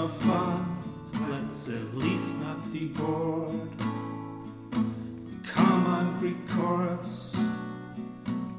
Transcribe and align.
of 0.00 0.16
fun, 0.22 0.82
let's 1.28 1.68
at 1.68 1.94
least 1.94 2.34
not 2.36 2.72
be 2.72 2.86
bored. 2.86 3.68
Come 5.44 5.86
on, 5.86 6.16
Greek 6.18 6.48
chorus. 6.48 7.36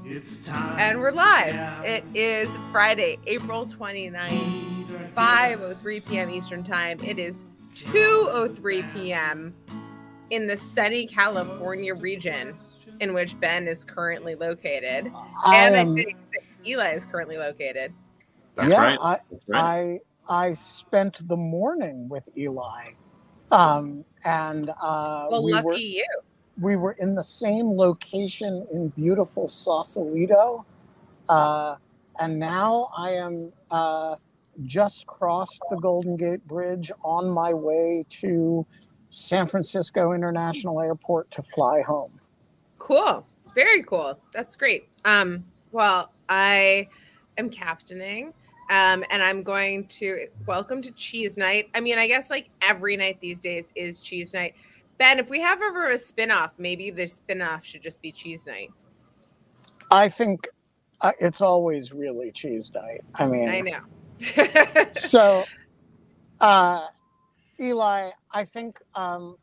It's 0.06 0.46
time. 0.46 0.78
And 0.78 1.00
we're 1.00 1.12
live. 1.12 1.56
Yeah. 1.56 1.82
It 1.82 2.04
is 2.14 2.48
Friday, 2.72 3.18
April 3.26 3.66
29th, 3.66 5.14
5:03 5.16 6.06
p.m. 6.06 6.30
Eastern 6.30 6.64
Time. 6.64 7.00
It 7.04 7.18
is 7.18 7.46
2:03 7.74 8.94
p.m. 8.94 9.56
in 10.30 10.46
the 10.46 10.58
sunny 10.58 11.08
California 11.08 11.96
region 11.96 12.54
in 13.00 13.16
which 13.16 13.40
Ben 13.40 13.68
is 13.68 13.84
currently 13.84 14.36
located, 14.36 15.12
I 15.44 15.56
and 15.56 15.76
I 15.76 15.80
um, 15.80 15.96
think 15.96 16.18
that 16.34 16.44
Eli 16.68 16.92
is 16.92 17.08
currently 17.08 17.40
located. 17.40 17.96
That's 18.56 18.70
yeah, 18.70 18.80
right. 18.80 19.00
I, 19.02 19.20
That's 19.32 19.44
right. 19.48 19.60
I 19.60 20.00
I 20.32 20.54
spent 20.54 21.28
the 21.28 21.36
morning 21.36 22.08
with 22.08 22.24
Eli, 22.38 22.92
um, 23.52 24.06
and 24.24 24.70
uh, 24.70 25.28
Well, 25.30 25.44
we 25.44 25.52
lucky 25.52 25.66
were 25.66 25.76
you. 25.76 26.06
we 26.62 26.76
were 26.78 26.94
in 26.94 27.16
the 27.16 27.24
same 27.24 27.70
location 27.70 28.66
in 28.72 28.88
beautiful 28.90 29.50
Sausalito, 29.50 30.66
uh, 31.28 31.76
and 32.22 32.40
now 32.40 32.92
I 32.98 33.12
am 33.12 33.52
uh, 33.72 34.16
just 34.64 35.06
crossed 35.06 35.60
the 35.70 35.76
Golden 35.76 36.16
Gate 36.16 36.48
Bridge 36.48 36.94
on 37.04 37.30
my 37.30 37.54
way 37.54 38.06
to 38.22 38.66
San 39.10 39.48
Francisco 39.48 40.14
International 40.14 40.80
Airport 40.80 41.30
to 41.32 41.42
fly 41.42 41.82
home. 41.82 42.18
Cool. 42.78 43.28
Very 43.54 43.84
cool. 43.84 44.18
That's 44.32 44.56
great. 44.56 44.88
Um, 45.04 45.44
well, 45.74 46.14
I 46.30 46.88
am 47.38 47.50
captaining. 47.50 48.34
Um, 48.72 49.04
and 49.10 49.22
I'm 49.22 49.44
going 49.44 49.86
to 49.88 50.28
welcome 50.48 50.82
to 50.82 50.92
cheese 50.92 51.36
night. 51.36 51.70
I 51.76 51.82
mean, 51.82 51.98
I 51.98 52.08
guess 52.08 52.30
like 52.30 52.50
every 52.62 52.96
night 52.96 53.20
these 53.20 53.42
days 53.42 53.74
is 53.76 54.00
cheese 54.00 54.34
night. 54.34 54.56
Ben, 54.98 55.20
if 55.20 55.30
we 55.30 55.42
have 55.42 55.62
ever 55.62 55.90
a 55.90 55.98
spin-off, 55.98 56.54
maybe 56.58 56.90
the 56.90 57.06
spin-off 57.06 57.66
should 57.66 57.84
just 57.84 58.02
be 58.02 58.14
cheese 58.14 58.46
night. 58.46 58.74
I 59.92 60.08
think 60.08 60.48
uh, 61.02 61.12
it's 61.20 61.42
always 61.42 61.92
really 61.92 62.32
cheese 62.32 62.72
night. 62.74 63.04
I 63.16 63.28
mean, 63.28 63.50
I 63.50 63.60
know. 63.60 63.82
so 64.92 65.44
uh 66.42 66.88
eli 67.60 68.10
i 68.32 68.46
think 68.46 68.80
um 68.96 69.36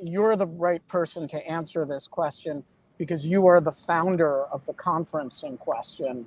you're 0.00 0.34
the 0.34 0.46
right 0.46 0.86
person 0.88 1.28
to 1.28 1.44
answer 1.48 1.84
this 1.84 2.08
question 2.08 2.64
because 2.98 3.24
you 3.24 3.46
are 3.46 3.60
the 3.60 3.72
founder 3.72 4.44
of 4.46 4.64
the 4.66 4.72
conference 4.72 5.42
in 5.42 5.56
question 5.56 6.26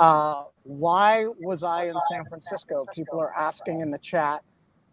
uh 0.00 0.44
why 0.64 1.26
was 1.38 1.62
i 1.62 1.84
in 1.84 1.94
san 2.10 2.24
francisco 2.24 2.84
people 2.94 3.20
are 3.20 3.32
asking 3.36 3.80
in 3.80 3.90
the 3.90 3.98
chat 3.98 4.42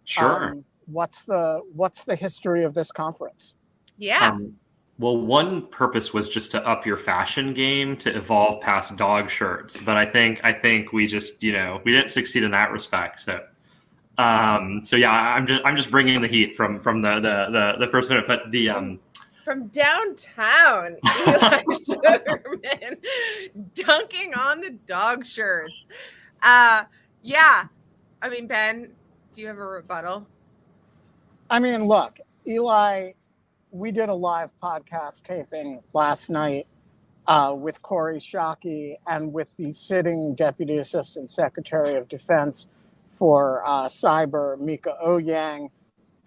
Sure. 0.06 0.52
um, 0.52 0.66
what's 0.86 1.26
the 1.26 1.62
what's 1.74 2.04
the 2.04 2.16
history 2.16 2.64
of 2.64 2.74
this 2.74 2.92
conference 2.92 3.56
yeah. 3.98 4.30
Um, 4.30 4.56
well, 5.00 5.18
one 5.18 5.68
purpose 5.68 6.14
was 6.14 6.28
just 6.28 6.52
to 6.52 6.68
up 6.68 6.86
your 6.86 6.98
fashion 6.98 7.54
game 7.54 7.98
to 7.98 8.16
evolve 8.16 8.62
past 8.62 8.96
dog 8.96 9.30
shirts, 9.30 9.78
but 9.78 9.96
I 9.96 10.06
think 10.06 10.40
I 10.44 10.52
think 10.52 10.92
we 10.92 11.06
just 11.06 11.44
you 11.44 11.54
know 11.54 11.82
we 11.84 11.92
didn't 11.92 12.10
succeed 12.10 12.44
in 12.44 12.52
that 12.52 12.72
respect. 12.72 13.20
So, 13.20 13.40
um, 14.18 14.84
so 14.84 14.96
yeah, 14.96 15.12
I'm 15.12 15.46
just 15.46 15.64
I'm 15.64 15.76
just 15.76 15.92
bringing 15.92 16.22
the 16.22 16.28
heat 16.28 16.56
from 16.56 16.80
from 16.80 17.02
the 17.02 17.16
the 17.16 17.48
the, 17.52 17.86
the 17.86 17.88
first 17.92 18.10
minute. 18.10 18.26
But 18.26 18.50
the 18.50 18.70
um, 18.70 19.00
From 19.48 19.68
downtown, 19.68 20.98
Eli 21.26 21.64
Sugarman 21.86 22.98
dunking 23.76 24.34
on 24.34 24.60
the 24.60 24.72
dog 24.86 25.26
shirts. 25.26 25.88
Uh 26.44 26.84
yeah. 27.22 27.64
I 28.22 28.28
mean, 28.28 28.48
Ben, 28.48 28.92
do 29.32 29.40
you 29.40 29.48
have 29.48 29.58
a 29.58 29.64
rebuttal? 29.64 30.28
I 31.50 31.60
mean, 31.62 31.86
look, 31.86 32.20
Eli, 32.46 33.14
we 33.72 33.94
did 33.94 34.10
a 34.10 34.14
live 34.14 34.52
podcast 34.62 35.24
taping 35.24 35.82
last 35.94 36.30
night 36.30 36.68
uh, 37.26 37.56
with 37.58 37.82
Kori 37.82 38.20
Schake 38.20 38.98
and 39.08 39.32
with 39.32 39.48
the 39.56 39.72
sitting 39.72 40.36
Deputy 40.36 40.80
Assistant 40.80 41.30
Secretary 41.30 41.96
of 41.96 42.10
Defense 42.10 42.68
for 43.12 43.64
uh, 43.66 43.86
Cyber, 43.86 44.60
Mieke 44.60 44.94
Eoyang. 45.02 45.70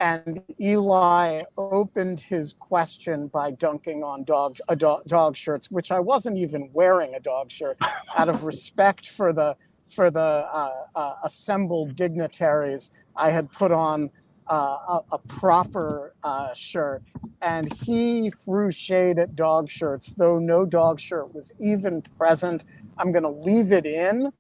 And 0.01 0.43
Eli 0.59 1.43
opened 1.59 2.21
his 2.21 2.55
question 2.55 3.29
by 3.29 3.51
dunking 3.51 4.03
on 4.03 4.25
dog, 4.25 4.57
a 4.69 4.75
dog, 4.75 5.05
dog 5.05 5.37
shirts, 5.37 5.71
which 5.71 5.93
I 5.93 6.01
wasn't 6.01 6.39
even 6.39 6.71
wearing 6.73 7.15
a 7.15 7.21
dog 7.21 7.51
shirt 7.51 7.77
out 8.17 8.31
of 8.31 8.43
respect 8.43 9.11
for 9.11 9.33
the 9.33 9.57
for 9.89 10.11
the 10.11 10.21
uh, 10.21 10.85
uh, 10.95 11.15
assembled 11.25 11.97
dignitaries. 11.97 12.91
I 13.17 13.31
had 13.31 13.51
put 13.53 13.73
on 13.73 14.09
uh, 14.49 14.55
a, 14.89 15.01
a 15.13 15.19
proper 15.19 16.15
uh, 16.23 16.55
shirt, 16.55 17.03
and 17.43 17.73
he 17.73 18.31
threw 18.31 18.71
shade 18.71 19.19
at 19.19 19.37
dog 19.37 19.69
shirts, 19.69 20.15
though 20.17 20.39
no 20.39 20.65
dog 20.65 20.99
shirt 20.99 21.35
was 21.35 21.53
even 21.61 22.03
present. 22.17 22.65
I'm 22.97 23.13
going 23.13 23.25
to 23.25 23.29
leave 23.29 23.73
it 23.73 23.85
in 23.85 24.33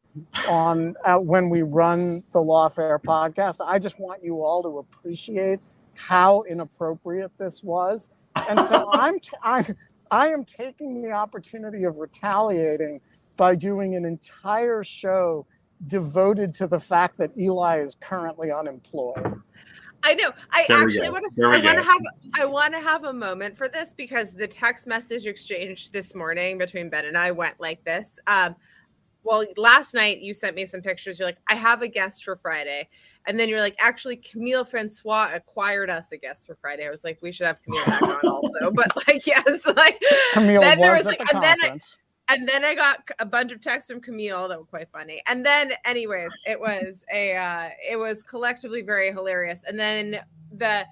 on 0.49 0.95
uh, 1.05 1.17
when 1.17 1.51
we 1.51 1.63
run 1.63 2.23
the 2.33 2.39
Lawfare 2.39 3.01
podcast. 3.03 3.57
I 3.65 3.79
just 3.79 4.01
want 4.01 4.23
you 4.25 4.43
all 4.43 4.63
to 4.63 4.79
appreciate 4.79 5.61
how 5.95 6.43
inappropriate 6.43 7.37
this 7.39 7.63
was, 7.63 8.11
and 8.49 8.61
so 8.65 8.89
I'm 8.93 9.19
t- 9.21 9.31
I, 9.43 9.65
I 10.11 10.29
am 10.29 10.45
taking 10.45 11.03
the 11.03 11.13
opportunity 11.13 11.85
of 11.85 11.97
retaliating 11.97 13.01
by 13.37 13.55
doing 13.55 13.95
an 13.95 14.05
entire 14.05 14.83
show 14.83 15.47
devoted 15.87 16.55
to 16.57 16.67
the 16.67 16.79
fact 16.79 17.17
that 17.19 17.31
Eli 17.39 17.79
is 17.79 17.97
currently 18.01 18.53
unemployed. 18.53 19.41
I 20.03 20.15
know. 20.15 20.33
I 20.51 20.65
There 20.69 20.83
actually 20.83 21.11
want 21.11 21.25
to. 21.35 21.47
I 21.47 21.59
want 21.59 21.79
to 21.79 21.85
have. 21.85 22.01
I 22.39 22.45
want 22.47 22.73
to 22.75 22.81
have 22.81 23.05
a 23.05 23.13
moment 23.13 23.57
for 23.57 23.69
this 23.69 23.95
because 23.95 24.33
the 24.33 24.47
text 24.47 24.87
message 24.87 25.27
exchange 25.27 25.91
this 25.91 26.15
morning 26.15 26.59
between 26.59 26.89
Ben 26.89 27.05
and 27.05 27.17
I 27.19 27.31
went 27.31 27.61
like 27.61 27.85
this. 27.85 28.19
Um, 28.27 28.57
well, 29.23 29.45
last 29.57 29.95
night 29.95 30.21
you 30.21 30.33
sent 30.35 30.57
me 30.57 30.65
some 30.65 30.81
pictures. 30.81 31.19
You're 31.19 31.29
like, 31.29 31.39
I 31.49 31.55
have 31.55 31.83
a 31.83 31.89
guest 31.89 32.25
for 32.25 32.37
Friday, 32.37 32.89
and 33.27 33.39
then 33.39 33.49
you're 33.49 33.61
like, 33.61 33.77
actually, 33.79 34.17
Camille 34.17 34.65
Francois 34.65 35.31
acquired 35.35 35.91
us 35.91 36.11
a 36.13 36.17
guest 36.17 36.47
for 36.47 36.57
Friday. 36.61 36.87
I 36.87 36.91
was 36.91 37.05
like, 37.05 37.19
we 37.23 37.31
should 37.33 37.47
have 37.47 37.59
Camille 37.63 37.85
back 37.87 38.03
on 38.03 38.21
also. 38.31 38.71
But 38.75 38.95
like, 39.07 39.27
yes, 39.27 39.45
like 39.77 40.01
Camille 40.33 40.61
Then 40.63 40.79
there 40.81 40.95
was, 40.95 41.05
was, 41.05 41.15
at 41.15 41.21
like- 41.21 41.29
the 41.29 41.35
and 41.37 41.43
then 41.43 41.57
I- 41.61 41.69
conference. 41.69 41.99
and 42.29 42.49
then 42.49 42.65
I 42.65 42.75
got 42.75 43.09
a 43.19 43.27
bunch 43.27 43.53
of 43.53 43.61
texts 43.61 43.91
from 43.91 44.01
Camille 44.01 44.49
that 44.49 44.59
were 44.59 44.65
quite 44.65 44.89
funny. 44.91 45.23
And 45.27 45.45
then, 45.45 45.73
anyways, 45.85 46.33
it 46.47 46.59
was 46.59 47.05
a 47.13 47.37
uh, 47.37 47.69
it 47.91 47.97
was 47.97 48.23
collectively 48.23 48.83
very 48.83 49.11
hilarious. 49.13 49.65
And 49.67 49.79
then 49.79 50.21
the 50.53 50.87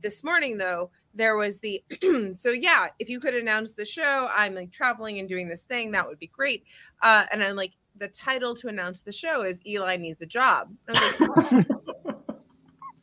this 0.00 0.22
morning 0.24 0.56
though, 0.58 0.90
there 1.14 1.36
was 1.36 1.58
the 1.60 1.82
so 2.36 2.50
yeah, 2.50 2.88
if 2.98 3.08
you 3.08 3.20
could 3.20 3.34
announce 3.34 3.72
the 3.72 3.84
show, 3.84 4.28
I'm 4.34 4.54
like 4.54 4.70
traveling 4.70 5.18
and 5.18 5.28
doing 5.28 5.48
this 5.48 5.62
thing, 5.62 5.90
that 5.92 6.06
would 6.06 6.18
be 6.18 6.28
great. 6.28 6.64
Uh, 7.02 7.24
and 7.32 7.42
I'm 7.42 7.56
like, 7.56 7.72
the 7.96 8.08
title 8.08 8.54
to 8.56 8.68
announce 8.68 9.00
the 9.00 9.12
show 9.12 9.42
is 9.42 9.60
Eli 9.66 9.96
needs 9.96 10.20
a 10.20 10.26
job. 10.26 10.68
And 10.86 10.96
I 10.96 11.00
was 11.18 11.20
like, 11.20 11.66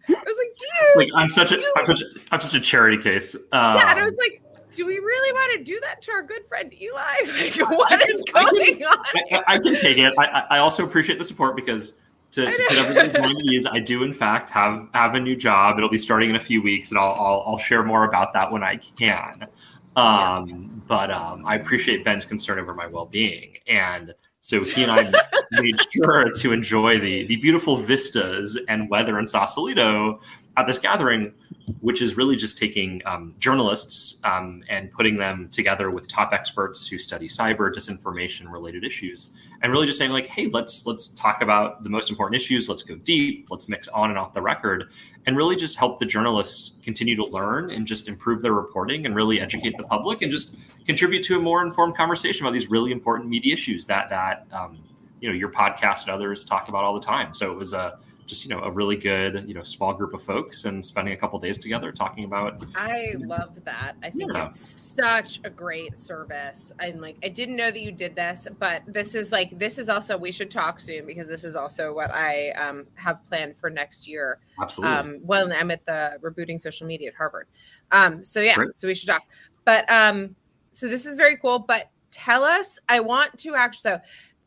I 0.07 0.23
was 0.23 0.37
like, 0.37 0.55
dude, 0.57 0.97
like 0.97 1.09
I'm 1.15 1.29
such 1.29 1.51
a 1.51 1.57
I'm 1.77 1.85
such 1.85 2.01
a, 2.01 2.05
I'm 2.31 2.39
such 2.39 2.53
a 2.53 2.59
charity 2.59 2.97
case. 3.01 3.35
Um, 3.35 3.75
yeah, 3.75 3.91
and 3.91 3.99
I 3.99 4.05
was 4.05 4.15
like. 4.17 4.41
Do 4.75 4.85
we 4.85 4.99
really 4.99 5.31
want 5.31 5.57
to 5.57 5.63
do 5.63 5.79
that 5.83 6.01
to 6.01 6.11
our 6.11 6.21
good 6.21 6.45
friend 6.47 6.73
Eli? 6.73 6.99
Like, 7.55 7.69
what 7.69 7.93
I 7.93 8.05
is 8.09 8.21
can- 8.23 8.35
I 8.35 8.43
can- 8.43 8.53
going 8.55 8.83
on? 8.83 8.97
I, 9.31 9.35
I- 9.37 9.43
I 9.53 9.57
can 9.57 9.77
take 9.77 9.97
it. 9.97 10.13
I, 10.17 10.25
I 10.25 10.43
I 10.49 10.57
also 10.59 10.83
appreciate 10.83 11.17
the 11.17 11.23
support 11.23 11.55
because 11.55 11.93
to, 12.35 12.51
to 12.51 12.65
put 12.67 12.77
everyone's 12.77 13.13
mind 13.17 13.37
at 13.37 13.45
ease, 13.45 13.65
I 13.65 13.79
do 13.79 14.03
in 14.03 14.13
fact 14.13 14.49
have 14.49 14.87
have 14.93 15.15
a 15.15 15.19
new 15.19 15.35
job. 15.35 15.77
It'll 15.77 15.89
be 15.89 15.97
starting 15.97 16.29
in 16.29 16.35
a 16.35 16.39
few 16.39 16.61
weeks, 16.61 16.89
and 16.91 16.99
I'll 16.99 17.13
I'll, 17.13 17.43
I'll 17.47 17.57
share 17.57 17.83
more 17.83 18.03
about 18.03 18.33
that 18.33 18.51
when 18.51 18.63
I 18.63 18.77
can. 18.97 19.47
Um, 19.95 20.83
But 20.87 21.09
um, 21.09 21.43
I 21.45 21.55
appreciate 21.55 22.03
Ben's 22.03 22.25
concern 22.25 22.59
over 22.59 22.73
my 22.73 22.87
well 22.87 23.05
being, 23.05 23.55
and 23.67 24.13
so 24.41 24.63
he 24.63 24.83
and 24.83 24.91
I 24.91 25.11
made 25.51 25.75
sure 25.91 26.31
to 26.31 26.51
enjoy 26.51 26.99
the 26.99 27.25
the 27.25 27.37
beautiful 27.37 27.77
vistas 27.77 28.59
and 28.67 28.89
weather 28.89 29.17
in 29.19 29.27
Sausalito 29.27 30.19
at 30.57 30.65
this 30.65 30.79
gathering, 30.79 31.33
which 31.81 32.01
is 32.01 32.15
really 32.15 32.35
just 32.35 32.57
taking 32.57 33.01
um, 33.05 33.33
journalists 33.39 34.19
um, 34.23 34.63
and 34.69 34.91
putting 34.91 35.15
them 35.15 35.49
together 35.51 35.91
with 35.91 36.07
top 36.07 36.31
experts 36.31 36.87
who 36.87 36.97
study 36.97 37.27
cyber 37.27 37.73
disinformation 37.73 38.51
related 38.51 38.83
issues, 38.83 39.29
and 39.61 39.71
really 39.71 39.85
just 39.85 39.97
saying 39.97 40.11
like, 40.11 40.27
hey, 40.27 40.47
let's 40.47 40.85
let's 40.85 41.09
talk 41.09 41.41
about 41.41 41.83
the 41.83 41.89
most 41.89 42.09
important 42.09 42.35
issues. 42.35 42.69
Let's 42.69 42.83
go 42.83 42.95
deep. 42.95 43.47
Let's 43.49 43.67
mix 43.67 43.87
on 43.89 44.09
and 44.09 44.19
off 44.19 44.33
the 44.33 44.41
record, 44.41 44.91
and 45.25 45.35
really 45.35 45.55
just 45.55 45.77
help 45.77 45.99
the 45.99 46.05
journalists 46.05 46.73
continue 46.83 47.15
to 47.15 47.25
learn 47.25 47.71
and 47.71 47.85
just 47.85 48.07
improve 48.07 48.41
their 48.41 48.53
reporting 48.53 49.05
and 49.05 49.15
really 49.15 49.39
educate 49.41 49.75
the 49.77 49.83
public 49.83 50.21
and 50.21 50.31
just 50.31 50.55
contribute 50.85 51.23
to 51.23 51.37
a 51.37 51.39
more 51.39 51.65
informed 51.65 51.95
conversation 51.95 52.45
about 52.45 52.53
these 52.53 52.69
really 52.69 52.91
important 52.91 53.29
media 53.29 53.53
issues 53.53 53.85
that 53.85 54.07
that 54.09 54.45
um, 54.51 54.77
you 55.19 55.27
know 55.27 55.35
your 55.35 55.49
podcast 55.49 56.03
and 56.03 56.11
others 56.11 56.45
talk 56.45 56.69
about 56.69 56.83
all 56.83 56.93
the 56.93 57.05
time. 57.05 57.33
So 57.33 57.51
it 57.51 57.57
was 57.57 57.73
a 57.73 57.97
just 58.25 58.43
you 58.43 58.49
know 58.49 58.61
a 58.61 58.71
really 58.71 58.95
good 58.95 59.45
you 59.47 59.53
know 59.53 59.61
small 59.61 59.93
group 59.93 60.13
of 60.13 60.21
folks 60.21 60.65
and 60.65 60.85
spending 60.85 61.13
a 61.13 61.17
couple 61.17 61.37
days 61.39 61.57
together 61.57 61.91
talking 61.91 62.23
about 62.23 62.63
i 62.75 63.13
love 63.19 63.63
that. 63.65 63.95
I 64.03 64.09
think 64.09 64.31
yeah. 64.33 64.47
it's 64.47 64.93
such 64.95 65.39
a 65.43 65.49
great 65.49 65.97
service. 65.97 66.71
I'm 66.79 66.99
like 66.99 67.17
i 67.23 67.29
didn't 67.29 67.55
know 67.55 67.71
that 67.71 67.79
you 67.79 67.91
did 67.91 68.15
this 68.15 68.47
but 68.59 68.81
this 68.87 69.15
is 69.15 69.31
like 69.31 69.57
this 69.57 69.77
is 69.77 69.89
also 69.89 70.17
we 70.17 70.31
should 70.31 70.49
talk 70.49 70.79
soon 70.79 71.05
because 71.05 71.27
this 71.27 71.43
is 71.43 71.55
also 71.55 71.93
what 71.93 72.11
i 72.11 72.51
um, 72.51 72.87
have 72.95 73.25
planned 73.27 73.55
for 73.57 73.69
next 73.69 74.07
year. 74.07 74.39
Absolutely. 74.61 74.95
Um, 74.95 75.19
well 75.23 75.51
i'm 75.51 75.71
at 75.71 75.85
the 75.85 76.17
rebooting 76.21 76.59
social 76.59 76.87
media 76.87 77.09
at 77.09 77.15
harvard. 77.15 77.47
Um, 77.91 78.23
so 78.23 78.41
yeah 78.41 78.55
great. 78.55 78.77
so 78.77 78.87
we 78.87 78.95
should 78.95 79.07
talk. 79.07 79.23
But 79.65 79.89
um 79.91 80.35
so 80.71 80.87
this 80.87 81.05
is 81.05 81.15
very 81.15 81.37
cool. 81.37 81.59
But 81.59 81.89
tell 82.11 82.45
us 82.45 82.79
i 82.87 82.97
want 82.97 83.37
to 83.37 83.55
actually 83.55 83.81
so 83.81 83.99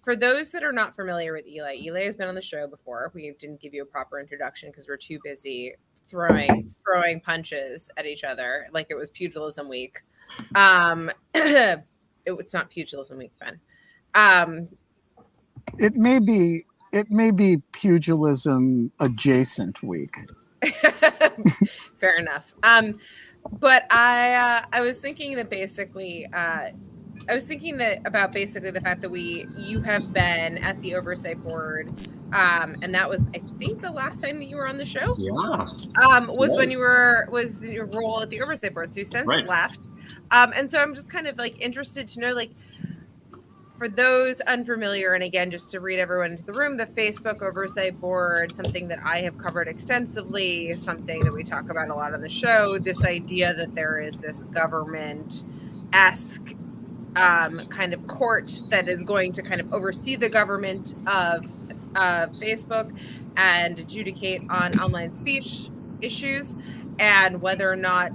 for 0.08 0.16
those 0.16 0.48
that 0.48 0.64
are 0.64 0.72
not 0.72 0.96
familiar 0.96 1.34
with 1.34 1.46
Eli, 1.46 1.74
Eli 1.82 2.04
has 2.06 2.16
been 2.16 2.28
on 2.28 2.34
the 2.34 2.40
show 2.40 2.66
before. 2.66 3.12
We 3.14 3.34
didn't 3.38 3.60
give 3.60 3.74
you 3.74 3.82
a 3.82 3.84
proper 3.84 4.18
introduction 4.18 4.70
because 4.70 4.88
we're 4.88 4.96
too 4.96 5.18
busy 5.22 5.74
throwing 6.08 6.70
throwing 6.82 7.20
punches 7.20 7.90
at 7.98 8.06
each 8.06 8.24
other 8.24 8.68
like 8.72 8.86
it 8.88 8.94
was 8.94 9.10
pugilism 9.10 9.68
week. 9.68 9.98
Um, 10.54 11.10
it, 11.34 11.84
it's 12.24 12.54
not 12.54 12.70
pugilism 12.70 13.18
week, 13.18 13.32
Ben. 13.38 13.60
Um, 14.14 14.68
it 15.78 15.94
may 15.94 16.20
be 16.20 16.64
it 16.90 17.10
may 17.10 17.30
be 17.30 17.58
pugilism 17.72 18.92
adjacent 19.00 19.82
week. 19.82 20.16
Fair 21.98 22.16
enough. 22.16 22.54
Um, 22.62 22.98
but 23.60 23.84
I 23.92 24.32
uh, 24.32 24.64
I 24.72 24.80
was 24.80 25.00
thinking 25.00 25.36
that 25.36 25.50
basically 25.50 26.26
uh, 26.32 26.70
I 27.28 27.34
was 27.34 27.44
thinking 27.44 27.76
that 27.78 28.00
about 28.06 28.32
basically 28.32 28.70
the 28.70 28.80
fact 28.80 29.00
that 29.02 29.10
we 29.10 29.46
you 29.56 29.80
have 29.82 30.12
been 30.12 30.58
at 30.58 30.80
the 30.82 30.94
oversight 30.94 31.42
board, 31.42 31.92
um, 32.32 32.76
and 32.82 32.94
that 32.94 33.08
was 33.08 33.20
I 33.34 33.40
think 33.58 33.80
the 33.80 33.90
last 33.90 34.22
time 34.22 34.38
that 34.38 34.46
you 34.46 34.56
were 34.56 34.66
on 34.66 34.78
the 34.78 34.84
show. 34.84 35.16
Yeah. 35.18 35.32
Um, 36.06 36.28
was 36.28 36.50
yes. 36.50 36.56
when 36.56 36.70
you 36.70 36.80
were 36.80 37.28
was 37.30 37.62
your 37.64 37.86
role 37.90 38.22
at 38.22 38.30
the 38.30 38.40
oversight 38.40 38.74
board. 38.74 38.92
So 38.92 39.00
you 39.00 39.04
since 39.04 39.26
right. 39.26 39.46
left, 39.46 39.88
um, 40.30 40.52
and 40.54 40.70
so 40.70 40.80
I'm 40.80 40.94
just 40.94 41.10
kind 41.10 41.26
of 41.26 41.38
like 41.38 41.60
interested 41.60 42.08
to 42.08 42.20
know 42.20 42.32
like 42.32 42.50
for 43.78 43.88
those 43.88 44.40
unfamiliar, 44.40 45.14
and 45.14 45.22
again, 45.22 45.52
just 45.52 45.70
to 45.70 45.80
read 45.80 46.00
everyone 46.00 46.32
into 46.32 46.42
the 46.42 46.52
room, 46.52 46.76
the 46.76 46.86
Facebook 46.86 47.40
Oversight 47.40 48.00
Board, 48.00 48.54
something 48.56 48.88
that 48.88 48.98
I 49.04 49.20
have 49.20 49.38
covered 49.38 49.68
extensively, 49.68 50.74
something 50.76 51.22
that 51.24 51.32
we 51.32 51.44
talk 51.44 51.70
about 51.70 51.88
a 51.88 51.94
lot 51.94 52.12
on 52.12 52.20
the 52.20 52.28
show, 52.28 52.78
this 52.78 53.04
idea 53.04 53.54
that 53.54 53.74
there 53.74 54.00
is 54.00 54.16
this 54.16 54.50
government 54.50 55.44
esque 55.92 56.54
um, 57.16 57.66
kind 57.68 57.92
of 57.92 58.06
court 58.06 58.52
that 58.70 58.88
is 58.88 59.02
going 59.02 59.32
to 59.32 59.42
kind 59.42 59.60
of 59.60 59.72
oversee 59.72 60.16
the 60.16 60.28
government 60.28 60.94
of 61.06 61.44
uh, 61.94 62.26
Facebook 62.40 62.96
and 63.36 63.78
adjudicate 63.78 64.42
on 64.50 64.78
online 64.78 65.14
speech 65.14 65.68
issues 66.00 66.56
and 66.98 67.40
whether 67.40 67.70
or 67.70 67.76
not 67.76 68.12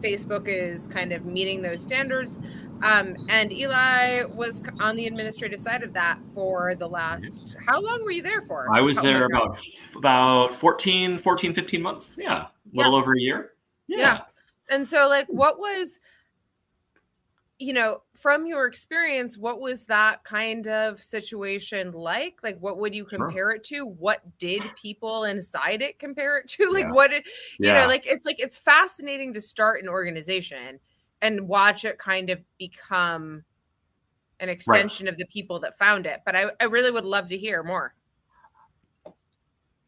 Facebook 0.00 0.46
is 0.46 0.86
kind 0.86 1.12
of 1.12 1.24
meeting 1.24 1.62
those 1.62 1.82
standards. 1.82 2.38
Um, 2.82 3.16
and 3.28 3.52
Eli 3.52 4.24
was 4.36 4.62
on 4.80 4.96
the 4.96 5.06
administrative 5.06 5.60
side 5.60 5.82
of 5.82 5.92
that 5.94 6.18
for 6.34 6.74
the 6.74 6.86
last, 6.86 7.56
how 7.66 7.80
long 7.80 8.04
were 8.04 8.10
you 8.10 8.22
there 8.22 8.42
for? 8.42 8.66
I 8.72 8.80
was 8.82 9.00
there 9.00 9.24
about, 9.24 9.58
about 9.96 10.50
14, 10.50 11.18
14, 11.18 11.54
15 11.54 11.82
months. 11.82 12.18
Yeah. 12.20 12.32
A 12.32 12.50
little 12.74 12.92
yeah. 12.92 12.98
over 12.98 13.14
a 13.14 13.20
year. 13.20 13.52
Yeah. 13.88 13.98
yeah. 13.98 14.20
And 14.68 14.86
so 14.86 15.08
like, 15.08 15.26
what 15.28 15.58
was, 15.58 16.00
you 17.58 17.72
know, 17.72 18.02
from 18.14 18.46
your 18.46 18.66
experience, 18.66 19.38
what 19.38 19.60
was 19.60 19.84
that 19.84 20.22
kind 20.24 20.66
of 20.68 21.02
situation 21.02 21.92
like? 21.92 22.38
Like, 22.42 22.58
what 22.58 22.78
would 22.78 22.94
you 22.94 23.06
compare 23.06 23.30
sure. 23.30 23.50
it 23.52 23.64
to? 23.64 23.86
What 23.86 24.20
did 24.38 24.62
people 24.80 25.24
inside 25.24 25.80
it 25.80 25.98
compare 25.98 26.36
it 26.38 26.48
to? 26.48 26.70
Like, 26.76 26.84
yeah. 26.84 26.92
what, 26.92 27.10
did, 27.10 27.24
you 27.58 27.68
yeah. 27.68 27.80
know, 27.80 27.86
like, 27.86 28.06
it's 28.06 28.26
like, 28.26 28.38
it's 28.38 28.58
fascinating 28.58 29.32
to 29.34 29.40
start 29.40 29.82
an 29.82 29.88
organization 29.88 30.78
and 31.22 31.48
watch 31.48 31.86
it 31.86 31.98
kind 31.98 32.28
of 32.28 32.40
become 32.58 33.42
an 34.40 34.50
extension 34.50 35.06
right. 35.06 35.12
of 35.12 35.18
the 35.18 35.24
people 35.26 35.58
that 35.60 35.78
found 35.78 36.04
it. 36.04 36.20
But 36.26 36.36
I, 36.36 36.50
I 36.60 36.64
really 36.64 36.90
would 36.90 37.06
love 37.06 37.28
to 37.28 37.38
hear 37.38 37.62
more. 37.62 37.94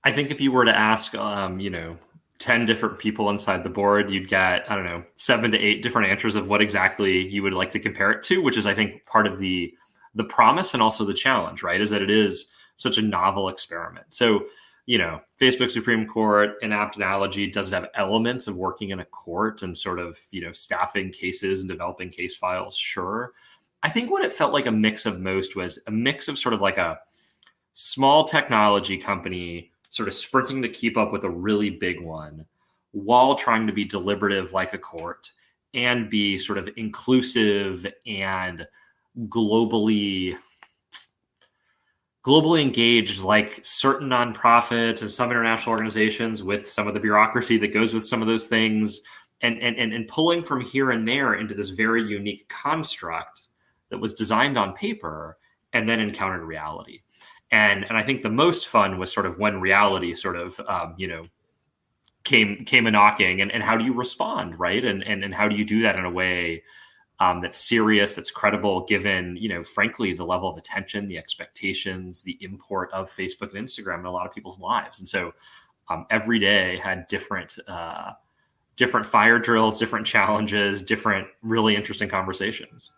I 0.05 0.13
think 0.13 0.31
if 0.31 0.41
you 0.41 0.51
were 0.53 0.65
to 0.65 0.75
ask, 0.75 1.15
um, 1.15 1.61
you 1.61 1.69
know, 1.69 1.99
10 2.39 2.67
different 2.67 2.99
people 2.99 3.31
inside 3.31 3.65
the 3.65 3.69
board, 3.69 4.11
you'd 4.11 4.29
get, 4.29 4.71
I 4.71 4.77
don't 4.77 4.85
know, 4.85 5.03
seven 5.17 5.51
to 5.51 5.59
eight 5.59 5.83
different 5.83 6.09
answers 6.09 6.37
of 6.37 6.49
what 6.49 6.63
exactly 6.63 7.27
you 7.27 7.43
would 7.43 7.53
like 7.53 7.71
to 7.73 7.81
compare 7.81 8.13
it 8.13 8.23
to, 8.25 8.41
which 8.41 8.57
is, 8.57 8.67
I 8.67 8.75
think, 8.75 9.05
part 9.07 9.27
of 9.27 9.39
the 9.39 9.75
the 10.15 10.25
promise 10.25 10.75
and 10.75 10.83
also 10.83 11.05
the 11.05 11.15
challenge, 11.15 11.63
right? 11.63 11.81
Is 11.81 11.91
that 11.91 12.03
it 12.03 12.11
is 12.11 12.47
such 12.77 12.99
a 12.99 13.03
novel 13.03 13.49
experiment. 13.49 14.07
So, 14.11 14.47
you 14.87 14.97
know, 14.99 15.21
Facebook 15.41 15.71
Supreme 15.71 16.07
Court, 16.07 16.55
an 16.63 16.73
apt 16.73 16.97
analogy, 16.97 17.51
does 17.51 17.69
it 17.69 17.75
have 17.75 17.89
elements 17.95 18.47
of 18.47 18.57
working 18.57 18.91
in 18.91 19.01
a 19.01 19.05
court 19.05 19.63
and 19.63 19.77
sort 19.77 19.99
of, 19.99 20.19
you 20.31 20.41
know, 20.41 20.53
staffing 20.53 21.13
cases 21.13 21.61
and 21.61 21.69
developing 21.69 22.09
case 22.09 22.35
files? 22.37 22.77
Sure. 22.77 23.33
I 23.83 23.91
think 23.91 24.11
what 24.11 24.25
it 24.25 24.33
felt 24.33 24.53
like 24.53 24.67
a 24.67 24.73
mix 24.73 25.07
of 25.07 25.21
most 25.21 25.55
was 25.55 25.79
a 25.87 25.91
mix 25.91 26.27
of 26.27 26.39
sort 26.39 26.55
of 26.55 26.61
like 26.61 26.79
a 26.79 26.99
small 27.75 28.25
technology 28.25 28.97
company 28.97 29.71
sort 29.89 30.09
of 30.09 30.15
sprinting 30.15 30.63
to 30.63 30.69
keep 30.69 30.97
up 30.97 31.13
with 31.13 31.25
a 31.25 31.31
really 31.31 31.71
big 31.71 32.01
one 32.01 32.45
while 32.93 33.35
trying 33.35 33.67
to 33.67 33.73
be 33.73 33.85
deliberative 33.85 34.53
like 34.53 34.75
a 34.75 34.79
court 34.79 35.31
and 35.75 36.09
be 36.11 36.39
sort 36.39 36.59
of 36.59 36.69
inclusive 36.77 37.87
and 38.07 38.67
globally 39.29 40.37
globally 42.25 42.61
engaged 42.61 43.23
like 43.23 43.61
certain 43.63 44.09
nonprofits 44.09 45.03
and 45.03 45.13
some 45.13 45.31
international 45.31 45.71
organizations 45.71 46.43
with 46.43 46.69
some 46.69 46.87
of 46.87 46.95
the 46.95 47.01
bureaucracy 47.01 47.57
that 47.57 47.73
goes 47.73 47.95
with 47.95 48.07
some 48.07 48.21
of 48.21 48.29
those 48.29 48.47
things 48.47 49.01
and 49.41 49.59
and 49.63 49.77
and, 49.77 49.93
and 49.93 50.09
pulling 50.09 50.43
from 50.43 50.61
here 50.61 50.91
and 50.91 51.07
there 51.07 51.35
into 51.35 51.55
this 51.55 51.71
very 51.71 52.03
unique 52.03 52.47
construct 52.49 53.49
that 53.91 53.99
was 53.99 54.13
designed 54.13 54.59
on 54.59 54.75
paper 54.75 55.39
and 55.73 55.89
then 55.89 56.01
encountered 56.01 56.45
reality 56.45 57.01
and 57.51 57.85
and 57.85 57.97
I 57.97 58.03
think 58.03 58.23
the 58.23 58.31
most 58.31 58.69
fun 58.69 58.99
was 58.99 59.13
sort 59.13 59.27
of 59.27 59.39
when 59.39 59.61
reality 59.61 60.15
sort 60.15 60.37
of 60.37 60.61
um, 60.69 60.95
you 60.97 61.09
know 61.09 61.23
came 62.25 62.65
came 62.65 62.87
a 62.87 62.91
knocking 62.91 63.41
and, 63.41 63.51
and 63.51 63.63
how 63.63 63.77
do 63.77 63.85
you 63.85 63.95
respond 63.95 64.59
right? 64.59 64.85
And, 64.85 65.03
and 65.07 65.25
and 65.25 65.35
how 65.35 65.49
do 65.49 65.57
you 65.57 65.65
do 65.65 65.83
that 65.83 65.99
in 65.99 66.05
a 66.05 66.11
way 66.11 66.63
um, 67.21 67.41
that's 67.41 67.59
serious 67.59 68.15
that's 68.15 68.31
credible 68.31 68.85
given 68.85 69.37
you 69.37 69.49
know 69.49 69.63
frankly 69.63 70.13
the 70.13 70.25
level 70.25 70.49
of 70.49 70.57
attention 70.57 71.09
the 71.09 71.19
expectations 71.19 72.23
the 72.23 72.39
import 72.41 72.91
of 72.93 73.11
facebook 73.11 73.55
and 73.55 73.67
instagram 73.67 74.01
in 74.01 74.05
a 74.05 74.11
lot 74.11 74.27
of 74.27 74.33
people's 74.33 74.59
lives. 74.59 75.01
And 75.01 75.09
so 75.09 75.33
um, 75.89 76.07
every 76.11 76.39
day 76.39 76.77
had 76.77 77.09
different 77.09 77.59
uh, 77.67 78.13
different 78.77 79.07
fire 79.07 79.39
drills 79.39 79.79
different 79.79 80.07
challenges 80.07 80.83
different 80.83 81.27
really 81.43 81.75
interesting 81.75 82.09
conversations. 82.09 82.93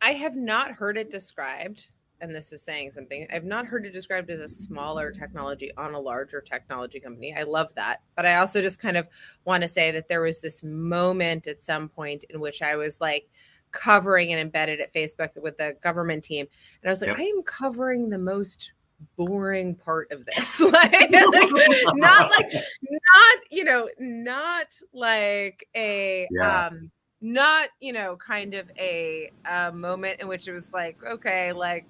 I 0.00 0.14
have 0.14 0.34
not 0.34 0.72
heard 0.72 0.96
it 0.96 1.10
described 1.10 1.86
and 2.22 2.34
this 2.34 2.52
is 2.52 2.62
saying 2.62 2.92
something. 2.92 3.26
I've 3.34 3.44
not 3.44 3.66
heard 3.66 3.84
it 3.84 3.90
described 3.90 4.30
as 4.30 4.40
a 4.40 4.48
smaller 4.48 5.10
technology 5.10 5.72
on 5.76 5.92
a 5.92 6.00
larger 6.00 6.40
technology 6.40 7.00
company. 7.00 7.34
I 7.36 7.42
love 7.42 7.74
that. 7.74 8.00
But 8.16 8.24
I 8.24 8.36
also 8.36 8.62
just 8.62 8.78
kind 8.78 8.96
of 8.96 9.08
want 9.44 9.62
to 9.62 9.68
say 9.68 9.90
that 9.90 10.08
there 10.08 10.22
was 10.22 10.38
this 10.38 10.62
moment 10.62 11.48
at 11.48 11.64
some 11.64 11.88
point 11.88 12.24
in 12.30 12.40
which 12.40 12.62
I 12.62 12.76
was 12.76 13.00
like 13.00 13.28
covering 13.72 14.32
and 14.32 14.40
embedded 14.40 14.80
at 14.80 14.94
Facebook 14.94 15.30
with 15.42 15.58
the 15.58 15.76
government 15.82 16.22
team. 16.22 16.46
And 16.82 16.88
I 16.88 16.92
was 16.92 17.00
like, 17.00 17.08
yep. 17.08 17.18
I 17.20 17.24
am 17.24 17.42
covering 17.42 18.08
the 18.08 18.18
most 18.18 18.72
boring 19.16 19.74
part 19.74 20.12
of 20.12 20.24
this 20.26 20.60
like, 20.60 20.92
like, 21.10 21.50
not 21.96 22.30
like 22.30 22.52
not 22.52 23.38
you 23.50 23.64
know 23.64 23.88
not 23.98 24.80
like 24.92 25.66
a 25.74 26.28
yeah. 26.30 26.66
um 26.66 26.88
not 27.20 27.70
you 27.80 27.92
know 27.92 28.16
kind 28.16 28.54
of 28.54 28.70
a, 28.78 29.30
a 29.50 29.72
moment 29.72 30.20
in 30.20 30.28
which 30.28 30.46
it 30.46 30.52
was 30.52 30.72
like 30.72 30.96
okay 31.04 31.52
like 31.52 31.84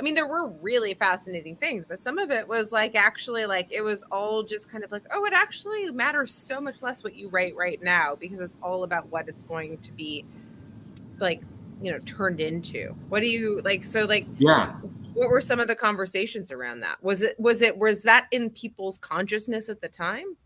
I 0.00 0.02
mean, 0.02 0.14
there 0.14 0.26
were 0.26 0.48
really 0.48 0.94
fascinating 0.94 1.56
things, 1.56 1.84
but 1.86 2.00
some 2.00 2.18
of 2.18 2.30
it 2.30 2.48
was 2.48 2.72
like 2.72 2.94
actually 2.94 3.44
like 3.44 3.68
it 3.70 3.82
was 3.82 4.02
all 4.10 4.42
just 4.42 4.70
kind 4.70 4.82
of 4.82 4.90
like, 4.90 5.02
oh, 5.12 5.26
it 5.26 5.34
actually 5.34 5.90
matters 5.90 6.32
so 6.32 6.58
much 6.58 6.80
less 6.80 7.04
what 7.04 7.14
you 7.14 7.28
write 7.28 7.54
right 7.54 7.80
now 7.82 8.14
because 8.14 8.40
it's 8.40 8.56
all 8.62 8.84
about 8.84 9.08
what 9.10 9.28
it's 9.28 9.42
going 9.42 9.76
to 9.78 9.92
be 9.92 10.24
like, 11.18 11.42
you 11.82 11.92
know, 11.92 11.98
turned 12.00 12.40
into. 12.40 12.94
What 13.10 13.20
do 13.20 13.26
you 13.26 13.60
like? 13.62 13.84
So, 13.84 14.06
like, 14.06 14.26
yeah, 14.38 14.72
what 15.12 15.28
were 15.28 15.42
some 15.42 15.60
of 15.60 15.68
the 15.68 15.76
conversations 15.76 16.50
around 16.50 16.80
that? 16.80 17.02
Was 17.02 17.20
it 17.20 17.38
was 17.38 17.60
it 17.60 17.76
was 17.76 18.02
that 18.04 18.26
in 18.30 18.48
people's 18.48 18.96
consciousness 18.96 19.68
at 19.68 19.82
the 19.82 19.88
time? 19.88 20.36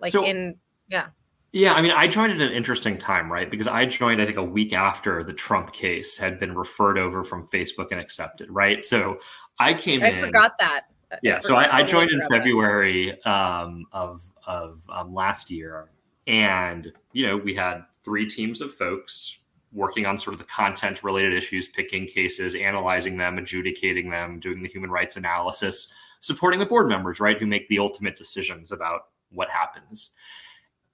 Like 0.00 0.10
So- 0.10 0.24
in 0.24 0.56
yeah. 0.88 1.08
Yeah, 1.56 1.72
I 1.72 1.80
mean, 1.80 1.92
I 1.92 2.06
joined 2.06 2.32
at 2.32 2.40
an 2.42 2.52
interesting 2.52 2.98
time, 2.98 3.32
right? 3.32 3.50
Because 3.50 3.66
I 3.66 3.86
joined, 3.86 4.20
I 4.20 4.26
think, 4.26 4.36
a 4.36 4.44
week 4.44 4.74
after 4.74 5.24
the 5.24 5.32
Trump 5.32 5.72
case 5.72 6.14
had 6.14 6.38
been 6.38 6.54
referred 6.54 6.98
over 6.98 7.24
from 7.24 7.46
Facebook 7.46 7.92
and 7.92 7.98
accepted, 7.98 8.50
right? 8.50 8.84
So 8.84 9.18
I 9.58 9.72
came 9.72 10.02
I 10.02 10.08
in. 10.08 10.18
forgot 10.18 10.52
that. 10.58 10.82
yeah 11.22 11.38
so 11.38 11.54
i, 11.54 11.78
I 11.78 11.82
joined 11.84 12.10
in 12.10 12.20
february 12.28 13.22
um, 13.24 13.86
of 13.92 14.24
of 14.46 14.82
um, 14.88 15.14
last 15.14 15.50
year 15.52 15.90
and 16.26 16.92
you 17.12 17.24
know 17.26 17.36
we 17.36 17.54
had 17.54 17.82
three 18.04 18.26
teams 18.26 18.60
of 18.60 18.74
folks 18.74 19.38
working 19.72 20.04
on 20.04 20.18
sort 20.18 20.34
of 20.34 20.38
the 20.40 20.46
content 20.46 21.04
related 21.04 21.32
issues 21.32 21.68
picking 21.68 22.06
cases 22.08 22.56
analyzing 22.56 23.16
them 23.16 23.38
adjudicating 23.38 24.10
them 24.10 24.40
doing 24.40 24.62
the 24.62 24.68
human 24.68 24.90
rights 24.90 25.16
analysis 25.16 25.86
supporting 26.18 26.58
the 26.58 26.66
board 26.66 26.88
members 26.88 27.20
right 27.20 27.38
who 27.38 27.46
make 27.46 27.68
the 27.68 27.78
ultimate 27.78 28.16
decisions 28.16 28.72
about 28.72 29.02
what 29.30 29.48
happens 29.48 30.10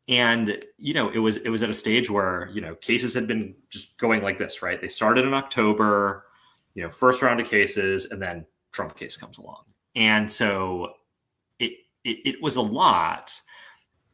and 0.08 0.64
you 0.78 0.94
know 0.94 1.10
it 1.10 1.18
was 1.18 1.38
it 1.38 1.48
was 1.48 1.62
at 1.62 1.70
a 1.70 1.74
stage 1.74 2.10
where 2.10 2.50
you 2.52 2.60
know 2.60 2.74
cases 2.76 3.14
had 3.14 3.26
been 3.26 3.54
just 3.70 3.96
going 3.98 4.22
like 4.22 4.38
this 4.38 4.62
right? 4.62 4.80
They 4.80 4.88
started 4.88 5.24
in 5.24 5.34
october 5.34 6.24
you 6.74 6.82
know 6.82 6.88
first 6.88 7.22
round 7.22 7.40
of 7.40 7.46
cases 7.46 8.06
and 8.10 8.20
then 8.20 8.44
trump 8.72 8.96
case 8.96 9.16
comes 9.16 9.38
along. 9.38 9.64
And 9.94 10.30
so 10.30 10.94
it, 11.58 11.72
it 12.04 12.18
it 12.24 12.42
was 12.42 12.56
a 12.56 12.62
lot 12.62 13.38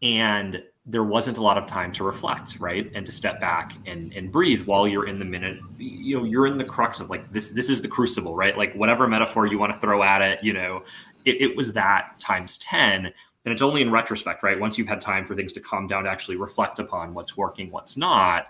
and 0.03 0.63
there 0.91 1.05
wasn't 1.05 1.37
a 1.37 1.43
lot 1.43 1.59
of 1.59 1.67
time 1.67 1.93
to 1.93 2.05
reflect 2.05 2.59
right? 2.61 2.91
And 2.95 3.07
to 3.07 3.13
step 3.13 3.41
back 3.41 3.75
and 3.87 4.13
and 4.13 4.31
breathe 4.31 4.67
while 4.67 4.87
you're 4.87 5.07
in 5.07 5.19
the 5.19 5.25
minute 5.25 5.59
you 5.79 6.19
know 6.19 6.25
you're 6.25 6.47
in 6.47 6.59
the 6.59 6.65
crux 6.65 7.01
of 7.01 7.09
like 7.09 7.33
this 7.33 7.51
this 7.51 7.71
is 7.71 7.81
the 7.81 7.89
crucible 7.89 8.35
right? 8.35 8.59
Like 8.59 8.75
whatever 8.75 9.09
metaphor 9.09 9.47
you 9.47 9.59
want 9.59 9.73
to 9.73 9.79
throw 9.79 10.03
at 10.03 10.21
it 10.21 10.41
you 10.43 10.53
know 10.53 10.83
it, 11.25 11.41
it 11.41 11.57
was 11.57 11.73
that 11.73 12.21
times 12.21 12.59
10 12.59 13.13
and 13.49 13.53
it's 13.55 13.63
only 13.63 13.81
in 13.81 13.91
retrospect 13.91 14.43
right? 14.43 14.61
Once 14.61 14.77
you've 14.77 14.87
had 14.87 15.01
time 15.01 15.25
for 15.25 15.35
things 15.35 15.55
to 15.55 15.61
calm 15.61 15.87
down 15.87 16.05
to 16.05 16.11
actually 16.11 16.37
reflect 16.37 16.79
upon 16.79 17.15
what's 17.15 17.35
working 17.35 17.71
what's 17.71 17.97
not. 17.97 18.49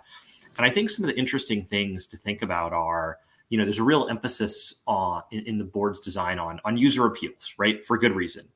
And 0.56 0.66
i 0.66 0.70
think 0.70 0.90
some 0.90 1.04
of 1.04 1.08
the 1.08 1.16
interesting 1.16 1.64
things 1.64 2.04
to 2.08 2.16
think 2.16 2.42
about 2.42 2.72
are 2.72 3.18
you 3.48 3.58
know 3.58 3.64
there's 3.64 3.78
a 3.78 3.84
real 3.84 4.08
emphasis 4.10 4.74
on 4.88 5.22
in, 5.30 5.44
in 5.46 5.58
the 5.58 5.64
board's 5.64 6.00
design 6.00 6.40
on 6.40 6.60
on 6.64 6.76
user 6.76 7.06
appeals 7.06 7.54
right? 7.58 7.86
For 7.86 7.96
good 7.96 8.16
reason. 8.16 8.48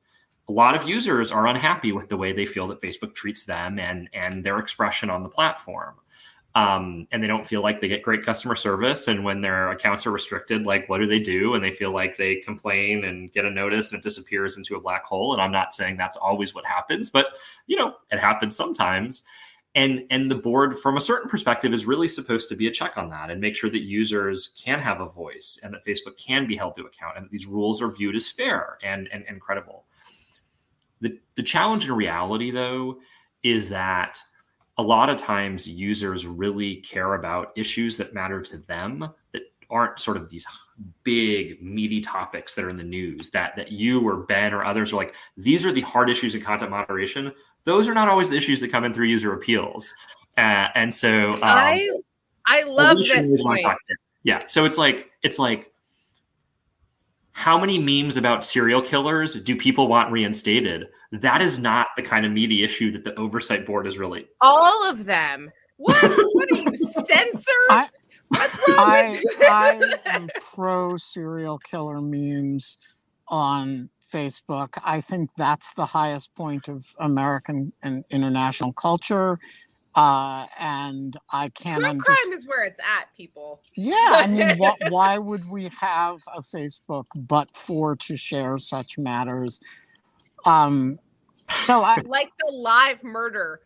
A 0.49 0.51
lot 0.51 0.75
of 0.75 0.85
users 0.85 1.31
are 1.31 1.47
unhappy 1.47 1.93
with 1.93 2.09
the 2.09 2.17
way 2.17 2.33
they 2.33 2.45
feel 2.45 2.67
that 2.67 2.81
facebook 2.81 3.15
treats 3.15 3.45
them 3.45 3.79
and 3.79 4.09
and 4.11 4.43
their 4.43 4.59
expression 4.59 5.09
on 5.09 5.23
the 5.23 5.29
platform 5.29 5.95
um, 6.55 7.07
and 7.11 7.23
they 7.23 7.27
don't 7.27 7.45
feel 7.45 7.61
like 7.61 7.81
they 7.81 7.87
get 7.87 8.03
great 8.03 8.23
customer 8.23 8.55
service. 8.55 9.07
And 9.07 9.23
when 9.23 9.41
their 9.41 9.71
accounts 9.71 10.05
are 10.05 10.11
restricted 10.11 10.65
like 10.65 10.87
what 10.87 10.99
do 10.99 11.07
they 11.07 11.19
do? 11.19 11.55
And 11.55 11.63
they 11.63 11.71
feel 11.71 11.91
like 11.91 12.15
they 12.15 12.35
complain 12.37 13.05
and 13.05 13.31
get 13.31 13.45
a 13.45 13.49
notice 13.49 13.91
and 13.91 13.99
it 13.99 14.03
disappears 14.03 14.57
into 14.57 14.75
a 14.75 14.81
black 14.81 15.03
hole. 15.03 15.33
And 15.33 15.41
i'm 15.41 15.51
not 15.51 15.73
saying 15.73 15.97
that's 15.97 16.17
always 16.17 16.53
what 16.53 16.65
happens 16.65 17.09
but 17.09 17.27
you 17.67 17.75
know 17.75 17.95
it 18.11 18.19
happens 18.19 18.55
sometimes. 18.55 19.23
And 19.75 20.03
and 20.11 20.29
the 20.29 20.35
board 20.35 20.77
from 20.77 20.97
a 20.97 21.01
certain 21.01 21.27
perspective 21.27 21.73
is 21.73 21.87
really 21.87 22.07
supposed 22.07 22.47
to 22.49 22.55
be 22.55 22.67
a 22.67 22.71
check 22.71 22.99
on 22.99 23.09
that 23.09 23.31
and 23.31 23.41
make 23.41 23.55
sure 23.55 23.71
that 23.71 23.81
users 23.81 24.49
can 24.49 24.79
have 24.79 25.01
a 25.01 25.09
voice 25.09 25.59
and 25.63 25.73
that 25.73 25.83
facebook 25.83 26.15
can 26.23 26.45
be 26.45 26.55
held 26.55 26.75
to 26.75 26.85
account 26.85 27.17
and 27.17 27.25
that 27.25 27.31
these 27.31 27.47
rules 27.47 27.81
are 27.81 27.89
viewed 27.89 28.15
as 28.15 28.29
fair 28.29 28.77
and 28.83 29.09
and, 29.11 29.25
and 29.27 29.41
credible. 29.41 29.85
The, 31.01 31.19
the 31.33 31.41
challenge 31.41 31.85
in 31.85 31.93
reality 31.93 32.51
though 32.51 32.99
is 33.41 33.67
that 33.69 34.21
a 34.77 34.83
lot 34.83 35.09
of 35.09 35.17
times 35.17 35.67
users 35.67 36.25
really 36.25 36.77
care 36.77 37.13
about 37.13 37.51
issues 37.55 37.97
that 37.97 38.13
matter 38.13 38.41
to 38.41 38.57
them 38.57 39.09
that 39.31 39.41
aren't 39.69 39.99
sort 39.99 40.17
of 40.17 40.29
these 40.29 40.45
big 41.03 41.61
meaty 41.61 42.01
topics 42.01 42.55
that 42.55 42.65
are 42.65 42.69
in 42.69 42.75
the 42.75 42.83
news 42.83 43.29
that 43.29 43.55
that 43.55 43.71
you 43.71 44.05
or 44.07 44.17
ben 44.17 44.53
or 44.53 44.63
others 44.63 44.91
are 44.91 44.95
like 44.95 45.13
these 45.37 45.65
are 45.65 45.71
the 45.71 45.81
hard 45.81 46.09
issues 46.09 46.35
in 46.35 46.41
content 46.41 46.71
moderation. 46.71 47.31
Those 47.65 47.87
are 47.87 47.93
not 47.93 48.09
always 48.09 48.29
the 48.29 48.37
issues 48.37 48.59
that 48.61 48.71
come 48.71 48.83
in 48.83 48.93
through 48.93 49.05
user 49.07 49.33
appeals. 49.33 49.93
Uh, 50.37 50.67
and 50.75 50.93
so 50.93 51.33
um, 51.33 51.39
I 51.43 51.89
I 52.45 52.63
love 52.63 52.97
this 52.97 53.11
knows 53.11 53.43
what 53.43 53.59
I'm 53.59 53.63
point. 53.63 53.77
yeah 54.23 54.43
so 54.47 54.65
it's 54.65 54.77
like 54.77 55.11
it's 55.21 55.39
like 55.39 55.72
how 57.33 57.57
many 57.59 57.77
memes 57.79 58.15
about 58.15 58.45
serial 58.45 58.81
killers 58.81 59.35
do 59.35 59.55
people 59.55 59.87
want 59.87 60.11
reinstated 60.11 60.87
that 61.11 61.41
is 61.41 61.59
not 61.59 61.87
the 61.95 62.01
kind 62.01 62.25
of 62.25 62.31
meaty 62.31 62.63
issue 62.63 62.91
that 62.91 63.03
the 63.03 63.13
oversight 63.19 63.65
board 63.65 63.85
is 63.85 63.97
really 63.97 64.27
All 64.41 64.89
of 64.89 65.05
them. 65.05 65.51
What? 65.77 66.01
what 66.33 66.51
are 66.51 66.55
you 66.57 66.77
censors? 67.07 67.45
I- 67.69 67.89
What's 68.29 68.55
wrong 68.67 68.79
I 68.79 69.19
you? 69.21 69.31
I 69.43 69.93
am 70.05 70.27
pro 70.41 70.97
serial 70.97 71.59
killer 71.59 72.01
memes 72.01 72.77
on 73.27 73.89
Facebook. 74.11 74.69
I 74.83 75.01
think 75.01 75.29
that's 75.37 75.73
the 75.73 75.85
highest 75.85 76.33
point 76.33 76.67
of 76.67 76.87
American 76.99 77.73
and 77.83 78.03
international 78.09 78.73
culture. 78.73 79.39
Uh, 79.95 80.47
and 80.57 81.15
I 81.29 81.49
can't 81.49 81.79
True 81.81 81.89
understand. 81.89 82.17
crime 82.17 82.33
is 82.33 82.47
where 82.47 82.65
it's 82.65 82.79
at, 82.79 83.15
people. 83.15 83.61
Yeah, 83.75 83.95
I 83.99 84.27
mean, 84.27 84.57
wh- 84.57 84.75
why 84.91 85.17
would 85.19 85.47
we 85.49 85.69
have 85.79 86.21
a 86.35 86.41
Facebook 86.41 87.05
but 87.15 87.55
for 87.55 87.95
to 87.97 88.17
share 88.17 88.57
such 88.57 88.97
matters? 88.97 89.59
Um, 90.45 90.99
so 91.61 91.83
I 91.83 91.97
Like 92.05 92.31
the 92.45 92.53
live 92.53 93.03
murder 93.03 93.61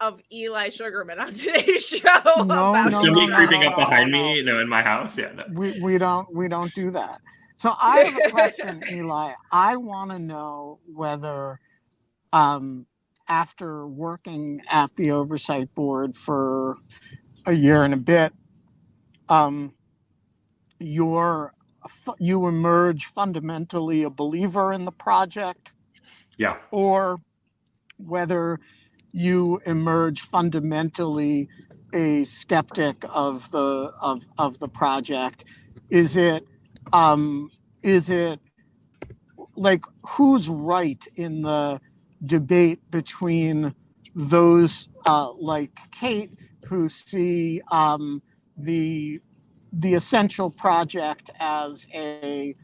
of 0.00 0.20
Eli 0.32 0.70
Sugarman 0.70 1.18
on 1.20 1.32
today's 1.34 1.86
show. 1.86 2.08
No, 2.24 2.42
about- 2.42 2.84
no, 2.84 2.90
somebody 2.90 3.26
no, 3.26 3.36
creeping 3.36 3.60
no, 3.60 3.68
up 3.68 3.76
behind 3.76 4.10
no. 4.10 4.18
me 4.22 4.42
no 4.42 4.58
in 4.58 4.68
my 4.68 4.82
house 4.82 5.16
yeah 5.16 5.30
no. 5.32 5.44
we, 5.52 5.78
we 5.80 5.96
don't 5.98 6.32
we 6.34 6.48
don't 6.48 6.74
do 6.74 6.90
that. 6.90 7.20
So 7.56 7.74
I 7.80 8.00
have 8.00 8.18
a 8.26 8.30
question, 8.30 8.82
Eli. 8.90 9.34
I 9.52 9.76
want 9.76 10.10
to 10.10 10.18
know 10.18 10.80
whether, 10.92 11.60
um, 12.32 12.86
after 13.32 13.86
working 13.86 14.60
at 14.70 14.94
the 14.96 15.10
oversight 15.10 15.74
board 15.74 16.16
for 16.16 16.76
a 17.46 17.54
year 17.54 17.82
and 17.84 17.94
a 17.94 17.98
bit, 17.98 18.34
um, 19.30 19.74
you're 20.78 21.54
you 22.18 22.46
emerge 22.46 23.06
fundamentally 23.06 24.02
a 24.02 24.10
believer 24.10 24.72
in 24.72 24.84
the 24.84 24.92
project, 24.92 25.72
yeah. 26.38 26.58
Or 26.70 27.18
whether 27.98 28.60
you 29.12 29.60
emerge 29.66 30.22
fundamentally 30.22 31.48
a 31.94 32.24
skeptic 32.24 33.04
of 33.08 33.50
the 33.50 33.92
of 34.00 34.26
of 34.38 34.58
the 34.58 34.68
project? 34.68 35.44
Is 35.90 36.16
it 36.16 36.46
um 36.92 37.50
is 37.82 38.10
it 38.10 38.40
like 39.56 39.84
who's 40.06 40.48
right 40.48 41.06
in 41.16 41.42
the 41.42 41.80
debate 42.26 42.80
between 42.90 43.74
those 44.14 44.88
uh 45.06 45.32
like 45.32 45.70
kate 45.90 46.30
who 46.66 46.88
see 46.88 47.60
um 47.70 48.22
the 48.56 49.20
the 49.72 49.94
essential 49.94 50.50
project 50.50 51.30
as 51.40 51.86
a 51.94 52.54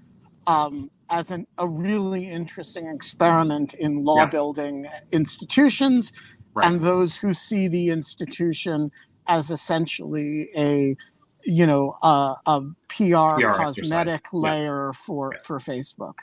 um 0.47 0.91
as 1.11 1.31
an, 1.31 1.47
a 1.59 1.67
really 1.67 2.29
interesting 2.29 2.87
experiment 2.89 3.75
in 3.75 4.05
law 4.05 4.17
Yeah. 4.19 4.27
building 4.27 4.87
institutions 5.13 6.13
Right. 6.55 6.67
and 6.67 6.81
those 6.83 7.17
who 7.17 7.35
see 7.35 7.69
the 7.69 7.91
institution 7.91 8.91
as 9.29 9.51
essentially 9.51 10.51
a 10.57 10.97
you 11.45 11.67
know 11.67 11.97
a, 12.03 12.35
a 12.47 12.61
PR, 12.89 13.41
PR 13.41 13.49
cosmetic 13.55 14.15
exercise. 14.15 14.21
Yeah. 14.33 14.41
layer 14.41 14.93
for 14.93 15.33
Yeah. 15.35 15.39
for 15.45 15.59
Facebook. 15.59 16.15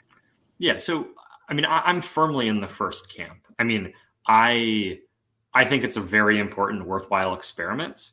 Yeah, 0.60 0.78
so 0.78 1.08
I 1.50 1.54
mean, 1.54 1.66
I, 1.66 1.82
I'm 1.82 2.02
firmly 2.02 2.48
in 2.48 2.60
the 2.60 2.68
first 2.68 3.10
camp. 3.14 3.48
I 3.60 3.64
mean, 3.64 3.94
I 4.28 5.00
I 5.54 5.64
think 5.64 5.84
it's 5.84 5.98
a 5.98 6.02
very 6.02 6.40
important, 6.40 6.86
worthwhile 6.86 7.34
experiment, 7.34 8.12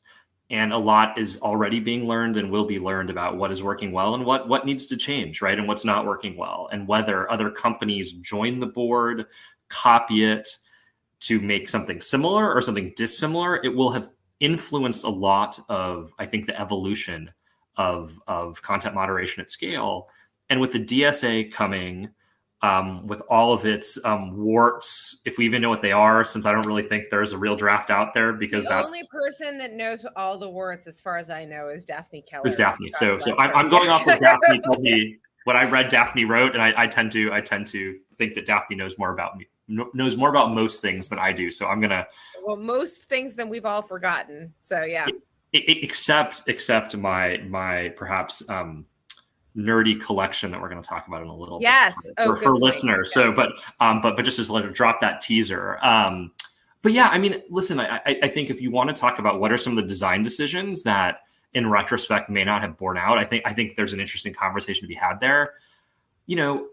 and 0.51 0.73
a 0.73 0.79
lot 0.79 1.19
is 1.19 1.41
already 1.41 1.81
being 1.81 2.07
learned 2.07 2.37
and 2.37 2.51
will 2.51 2.67
be 2.67 2.79
learned 2.79 3.11
about 3.11 3.37
what 3.37 3.51
is 3.51 3.62
working 3.62 3.91
well 3.91 4.15
and 4.15 4.25
what 4.25 4.49
what 4.49 4.67
needs 4.67 4.87
to 4.87 4.97
change, 4.97 5.43
right, 5.43 5.59
and 5.59 5.67
what's 5.67 5.85
not 5.85 6.07
working 6.07 6.37
well, 6.37 6.69
and 6.73 6.87
whether 6.87 7.31
other 7.31 7.51
companies 7.51 8.12
join 8.12 8.61
the 8.61 8.67
board, 8.67 9.27
copy 9.69 10.25
it 10.25 10.49
to 11.21 11.41
make 11.41 11.69
something 11.69 12.01
similar 12.01 12.53
or 12.53 12.61
something 12.61 12.93
dissimilar. 12.97 13.61
It 13.65 13.75
will 13.75 13.91
have 13.91 14.11
influenced 14.41 15.05
a 15.05 15.09
lot 15.09 15.59
of, 15.69 16.12
I 16.19 16.27
think, 16.27 16.47
the 16.47 16.61
evolution 16.61 17.31
of 17.77 18.21
of 18.27 18.61
content 18.62 18.95
moderation 18.95 19.41
at 19.41 19.51
scale. 19.51 20.09
And 20.51 20.61
with 20.61 20.73
the 20.73 20.85
DSA 20.85 21.51
coming, 21.53 22.11
um, 22.62 23.07
with 23.09 23.21
all 23.28 23.52
of 23.52 23.64
its 23.64 23.99
um, 24.04 24.37
warts, 24.37 25.21
if 25.25 25.37
we 25.37 25.45
even 25.45 25.61
know 25.61 25.69
what 25.69 25.83
they 25.83 25.90
are, 25.90 26.25
since 26.25 26.47
I 26.47 26.52
don't 26.52 26.66
really 26.66 26.85
think 26.85 27.11
there's 27.11 27.33
a 27.33 27.38
real 27.38 27.57
draft 27.57 27.90
out 27.90 28.14
there 28.14 28.33
because 28.33 28.64
the 28.64 28.71
that's 28.71 28.85
only 28.85 29.00
person 29.11 29.59
that 29.59 29.73
knows 29.73 30.07
all 30.14 30.38
the 30.38 30.49
warts, 30.49 30.87
as 30.87 31.00
far 31.00 31.19
as 31.19 31.28
I 31.28 31.45
know, 31.45 31.69
is 31.69 31.85
Daphne 31.85 32.23
Keller. 32.23 32.47
is 32.47 32.57
Daphne. 32.57 32.90
So, 32.95 33.19
so 33.19 33.37
I'm. 33.37 33.50
I'm 33.54 33.69
going 33.69 33.88
off 33.88 34.07
what 34.07 34.21
Daphne 34.23 34.61
told 34.61 34.81
me, 34.81 35.19
what 35.45 35.57
I 35.57 35.69
read 35.69 35.88
Daphne 35.88 36.25
wrote, 36.25 36.52
and 36.52 36.62
I, 36.62 36.73
I 36.76 36.87
tend 36.87 37.11
to, 37.12 37.33
I 37.33 37.40
tend 37.40 37.66
to 37.69 37.99
think 38.16 38.35
that 38.35 38.47
Daphne 38.47 38.76
knows 38.76 38.97
more 38.97 39.12
about 39.12 39.37
me, 39.37 39.47
knows 39.66 40.16
more 40.16 40.28
about 40.28 40.54
most 40.54 40.81
things 40.81 41.09
than 41.09 41.19
I 41.19 41.33
do. 41.33 41.50
So 41.50 41.66
I'm 41.66 41.81
gonna, 41.81 42.07
well, 42.45 42.57
most 42.57 43.09
things 43.09 43.35
that 43.35 43.49
we've 43.49 43.66
all 43.66 43.83
forgotten. 43.83 44.54
So 44.61 44.85
yeah, 44.85 45.07
e- 45.52 45.64
e- 45.66 45.81
except, 45.83 46.42
except 46.47 46.97
my, 46.97 47.38
my 47.49 47.88
perhaps 47.97 48.49
um, 48.49 48.87
nerdy 49.56 50.00
collection 50.00 50.50
that 50.50 50.61
we're 50.61 50.68
going 50.68 50.82
to 50.82 50.88
talk 50.88 51.06
about 51.09 51.23
in 51.23 51.28
a 51.28 51.37
little 51.37 51.61
Yes. 51.61 51.94
bit 52.04 52.14
Oh, 52.18 52.37
for, 52.37 52.42
for 52.42 52.56
listeners. 52.56 53.12
Yeah. 53.14 53.23
So, 53.25 53.32
but 53.32 53.52
um, 53.80 54.00
but 54.00 54.16
but 54.16 54.25
just 54.25 54.38
as 54.38 54.50
like 54.50 54.73
drop 54.73 55.00
that 55.00 55.21
teaser. 55.21 55.78
Um, 55.85 56.32
but 56.82 56.92
yeah, 56.92 57.09
I 57.09 57.18
mean, 57.18 57.42
listen, 57.50 57.78
I, 57.78 58.00
I 58.06 58.18
I 58.25 58.28
think 58.28 58.50
if 58.50 58.61
you 58.61 58.71
want 58.71 58.88
to 58.88 58.94
talk 58.94 59.18
about 59.18 59.40
what 59.40 59.52
are 59.52 59.59
some 59.59 59.76
of 59.76 59.82
the 59.82 59.88
design 59.88 60.23
decisions 60.23 60.82
that 60.85 61.21
in 61.54 61.68
retrospect 61.68 62.30
may 62.30 62.44
not 62.44 62.62
have 62.62 62.76
borne 62.78 62.97
out, 62.97 63.18
I 63.18 63.25
think 63.25 63.42
I 63.47 63.52
think 63.52 63.76
there's 63.76 63.92
an 63.92 64.00
interesting 64.00 64.32
conversation 64.32 64.82
to 64.82 64.88
be 64.88 64.94
had 64.94 65.21
there. 65.21 65.54
You 66.26 66.37
know, 66.37 66.66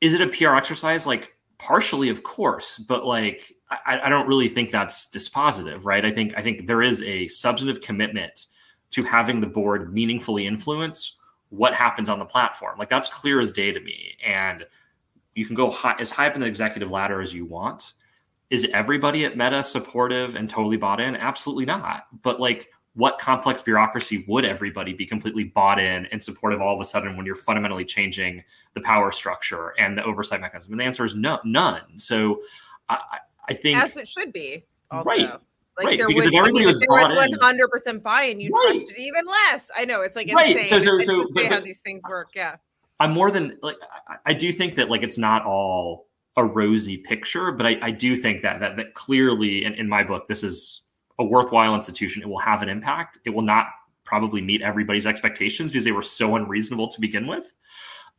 is 0.00 0.14
it 0.14 0.20
a 0.20 0.26
PR 0.28 0.56
exercise? 0.56 1.06
Like 1.06 1.34
partially, 1.58 2.08
of 2.08 2.22
course, 2.22 2.78
but 2.78 3.06
like 3.06 3.54
I, 3.70 4.00
I 4.04 4.08
don't 4.08 4.26
really 4.28 4.48
think 4.48 4.70
that's 4.70 5.08
dispositive, 5.08 5.84
right? 5.84 6.04
I 6.04 6.10
think 6.10 6.34
I 6.36 6.42
think 6.42 6.66
there 6.66 6.82
is 6.82 7.02
a 7.02 7.28
substantive 7.28 7.80
commitment 7.80 8.46
to 8.90 9.02
having 9.02 9.40
the 9.40 9.46
board 9.46 9.92
meaningfully 9.92 10.46
influence 10.46 11.16
what 11.56 11.74
happens 11.74 12.08
on 12.08 12.18
the 12.18 12.24
platform. 12.24 12.78
Like 12.78 12.88
that's 12.88 13.08
clear 13.08 13.40
as 13.40 13.52
day 13.52 13.72
to 13.72 13.80
me. 13.80 14.16
And 14.24 14.66
you 15.34 15.44
can 15.46 15.54
go 15.54 15.70
high, 15.70 15.96
as 15.98 16.10
high 16.10 16.26
up 16.26 16.34
in 16.34 16.40
the 16.40 16.46
executive 16.46 16.90
ladder 16.90 17.20
as 17.20 17.32
you 17.32 17.44
want. 17.44 17.92
Is 18.48 18.66
everybody 18.72 19.24
at 19.24 19.36
Meta 19.36 19.64
supportive 19.64 20.36
and 20.36 20.48
totally 20.48 20.76
bought 20.76 21.00
in? 21.00 21.16
Absolutely 21.16 21.64
not. 21.64 22.06
But 22.22 22.40
like, 22.40 22.68
what 22.94 23.18
complex 23.18 23.60
bureaucracy 23.60 24.24
would 24.26 24.46
everybody 24.46 24.94
be 24.94 25.04
completely 25.04 25.44
bought 25.44 25.78
in 25.78 26.06
and 26.06 26.22
supportive 26.22 26.62
all 26.62 26.74
of 26.74 26.80
a 26.80 26.84
sudden 26.84 27.14
when 27.16 27.26
you're 27.26 27.34
fundamentally 27.34 27.84
changing 27.84 28.42
the 28.74 28.80
power 28.80 29.12
structure 29.12 29.74
and 29.78 29.98
the 29.98 30.04
oversight 30.04 30.40
mechanism? 30.40 30.72
And 30.72 30.80
the 30.80 30.84
answer 30.84 31.04
is 31.04 31.14
no, 31.14 31.38
none. 31.44 31.98
So 31.98 32.40
I, 32.88 32.98
I- 33.48 33.54
think 33.54 33.78
As 33.78 33.96
it 33.96 34.08
should 34.08 34.32
be. 34.32 34.64
Also. 34.90 35.08
Right, 35.08 35.30
Like 35.78 35.86
right, 35.86 35.98
there 35.98 36.08
because 36.08 36.24
would, 36.24 36.32
if 36.32 36.36
I 36.36 36.38
everybody 36.38 36.64
mean, 36.64 36.68
was 36.68 36.76
if 36.78 36.80
there 36.88 36.98
was 36.98 37.14
one 37.14 37.32
hundred 37.40 37.68
percent 37.68 38.02
buy-in, 38.02 38.40
you 38.40 38.50
Right. 38.50 38.72
trust 38.78 38.92
it 38.92 38.98
even 38.98 39.24
less. 39.26 39.70
I 39.76 39.84
know 39.84 40.00
it's 40.00 40.16
like 40.16 40.32
Right, 40.34 40.56
insane. 40.56 40.64
so- 40.64 40.78
so- 40.80 40.96
It's 40.98 41.06
so- 41.06 41.24
to 41.24 41.30
but- 41.34 41.46
how 41.46 41.60
these 41.60 41.80
things 41.80 42.02
work. 42.08 42.28
Yeah. 42.34 42.56
I'm 42.98 43.12
more 43.12 43.30
than 43.30 43.58
like 43.62 43.76
I, 44.08 44.16
I 44.26 44.32
do 44.32 44.52
think 44.52 44.74
that 44.76 44.88
like 44.88 45.02
it's 45.02 45.18
not 45.18 45.44
all 45.44 46.06
a 46.38 46.44
rosy 46.44 46.96
picture, 46.96 47.52
but 47.52 47.66
I, 47.66 47.78
I 47.82 47.90
do 47.90 48.16
think 48.16 48.40
that 48.42 48.58
that 48.60 48.76
that 48.78 48.94
clearly 48.94 49.64
in, 49.66 49.74
in 49.74 49.86
my 49.88 50.02
book, 50.02 50.28
this 50.28 50.42
is 50.42 50.82
a 51.18 51.24
worthwhile 51.24 51.74
institution. 51.74 52.22
It 52.22 52.28
will 52.28 52.38
have 52.38 52.62
an 52.62 52.68
impact. 52.70 53.18
It 53.26 53.30
will 53.30 53.42
not 53.42 53.66
probably 54.04 54.40
meet 54.40 54.62
everybody's 54.62 55.06
expectations 55.06 55.72
because 55.72 55.84
they 55.84 55.92
were 55.92 56.02
so 56.02 56.36
unreasonable 56.36 56.88
to 56.88 57.00
begin 57.00 57.26
with. 57.26 57.52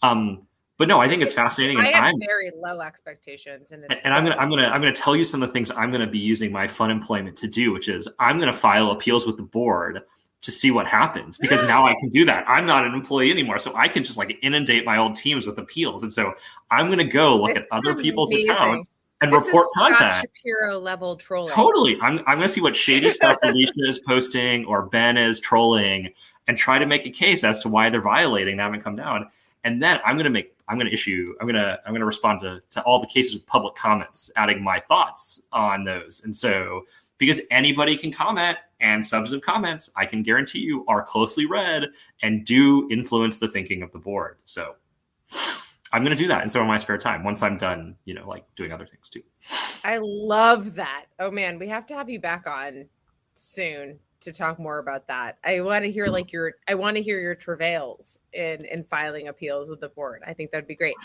Um, 0.04 0.48
but 0.78 0.88
no, 0.88 1.00
I 1.00 1.10
think 1.10 1.22
it's 1.22 1.34
fascinating, 1.34 1.78
I 1.78 1.88
and 1.88 1.96
have 1.96 2.04
I'm 2.06 2.20
very 2.20 2.52
low 2.56 2.82
expectations, 2.82 3.72
and, 3.72 3.84
and, 3.84 3.94
it's 3.94 4.06
and 4.06 4.14
I'm 4.14 4.24
gonna 4.24 4.36
I'm 4.38 4.50
gonna 4.50 4.68
I'm 4.68 4.82
gonna 4.82 4.92
tell 4.92 5.16
you 5.16 5.24
some 5.24 5.42
of 5.42 5.50
the 5.50 5.54
things 5.54 5.72
I'm 5.72 5.92
gonna 5.92 6.08
be 6.08 6.20
using 6.20 6.52
my 6.52 6.68
fun 6.68 6.92
employment 6.92 7.36
to 7.38 7.48
do, 7.48 7.72
which 7.72 7.90
is 7.90 8.08
I'm 8.20 8.40
gonna 8.40 8.54
file 8.54 8.92
appeals 8.92 9.26
with 9.26 9.38
the 9.38 9.44
board 9.44 10.02
to 10.42 10.52
see 10.52 10.70
what 10.70 10.86
happens 10.86 11.38
because 11.40 11.64
now 11.64 11.86
I 11.88 11.96
can 12.00 12.10
do 12.10 12.26
that. 12.26 12.46
I'm 12.48 12.66
not 12.66 12.86
an 12.86 12.94
employee 12.94 13.32
anymore, 13.32 13.58
so 13.58 13.76
I 13.76 13.88
can 13.88 14.04
just 14.04 14.18
like 14.18 14.38
inundate 14.44 14.86
my 14.86 14.98
old 14.98 15.16
teams 15.16 15.48
with 15.48 15.58
appeals, 15.58 16.04
and 16.04 16.14
so 16.14 16.34
I'm 16.70 16.90
gonna 16.90 17.04
go 17.04 17.38
look 17.38 17.56
This 17.56 17.64
at 17.64 17.70
other 17.72 17.98
is 17.98 18.02
people's 18.02 18.32
accounts 18.34 18.88
and 19.22 19.34
This 19.34 19.42
is 19.42 19.48
report 19.48 19.68
contact. 19.76 20.28
Shapiro 20.38 20.78
level 20.78 21.16
trolling. 21.16 21.54
Totally, 21.54 21.98
I'm 22.02 22.20
I'm 22.20 22.38
gonna 22.38 22.48
see 22.48 22.62
what 22.62 22.76
shady 22.76 23.10
stuff 23.12 23.38
Alicia 23.44 23.74
is 23.88 24.00
posting 24.00 24.66
or 24.66 24.84
Ben 24.84 25.18
is 25.18 25.40
trolling, 25.40 26.14
and 26.48 26.58
try 26.58 26.78
to 26.78 26.86
make 26.86 27.06
a 27.06 27.10
case 27.10 27.44
as 27.44 27.60
to 27.60 27.70
why 27.70 27.90
they're 27.90 28.02
violating. 28.02 28.58
They 28.58 28.64
haven't 28.64 28.82
come 28.82 28.96
down, 28.96 29.30
and 29.64 29.82
then 29.82 30.00
I'm 30.06 30.18
gonna 30.18 30.30
make 30.30 30.57
I'm 30.68 30.78
gonna 30.78 30.90
issue 30.90 31.34
I'm 31.40 31.48
gonna 31.48 31.80
I'm 31.86 31.94
gonna 31.94 32.06
respond 32.06 32.42
to 32.42 32.60
to 32.72 32.82
all 32.82 33.00
the 33.00 33.08
cases 33.08 33.34
with 33.34 33.46
public 33.46 33.76
comments, 33.76 34.30
adding 34.36 34.64
my 34.64 34.80
thoughts 34.80 35.44
on 35.52 35.84
those. 35.84 36.22
And 36.24 36.36
so 36.36 36.86
because 37.18 37.42
anybody 37.52 37.98
can 37.98 38.12
comment 38.12 38.58
and 38.80 39.06
substantive 39.06 39.46
comments, 39.46 39.90
I 39.96 40.06
can 40.06 40.24
guarantee 40.24 40.60
you 40.60 40.86
are 40.88 41.02
closely 41.02 41.46
read 41.46 41.86
and 42.22 42.46
do 42.46 42.88
influence 42.92 43.38
the 43.38 43.48
thinking 43.48 43.82
of 43.82 43.92
the 43.92 44.00
board. 44.00 44.38
So 44.46 44.76
I'm 45.94 46.04
gonna 46.04 46.16
do 46.16 46.28
that 46.28 46.42
And 46.42 46.52
so 46.52 46.62
in 46.62 46.68
my 46.68 46.78
spare 46.78 46.98
time 46.98 47.24
once 47.24 47.42
I'm 47.42 47.58
done, 47.58 47.96
you 48.06 48.14
know, 48.14 48.28
like 48.28 48.44
doing 48.56 48.72
other 48.72 48.86
things 48.86 49.10
too. 49.10 49.24
I 49.84 50.00
love 50.02 50.76
that. 50.76 51.06
Oh 51.20 51.32
man, 51.32 51.60
we 51.60 51.68
have 51.70 51.86
to 51.88 51.96
have 51.96 52.10
you 52.10 52.20
back 52.20 52.46
on 52.46 52.88
soon 53.36 54.00
to 54.22 54.32
talk 54.32 54.60
more 54.60 54.80
about 54.80 55.08
that. 55.08 55.38
I 55.44 55.62
want 55.62 55.86
to 55.86 55.92
hear 55.92 56.08
like 56.08 56.32
your 56.32 56.54
I 56.68 56.76
want 56.76 56.98
to 56.98 57.04
hear 57.04 57.20
your 57.20 57.36
travails 57.36 58.20
in 58.34 58.66
in 58.66 58.84
filing 58.84 59.28
appeals 59.28 59.70
with 59.70 59.80
the 59.80 59.90
board. 59.90 60.24
I 60.26 60.34
think 60.34 60.52
that'd 60.52 60.68
be 60.68 60.76
great. 60.76 60.96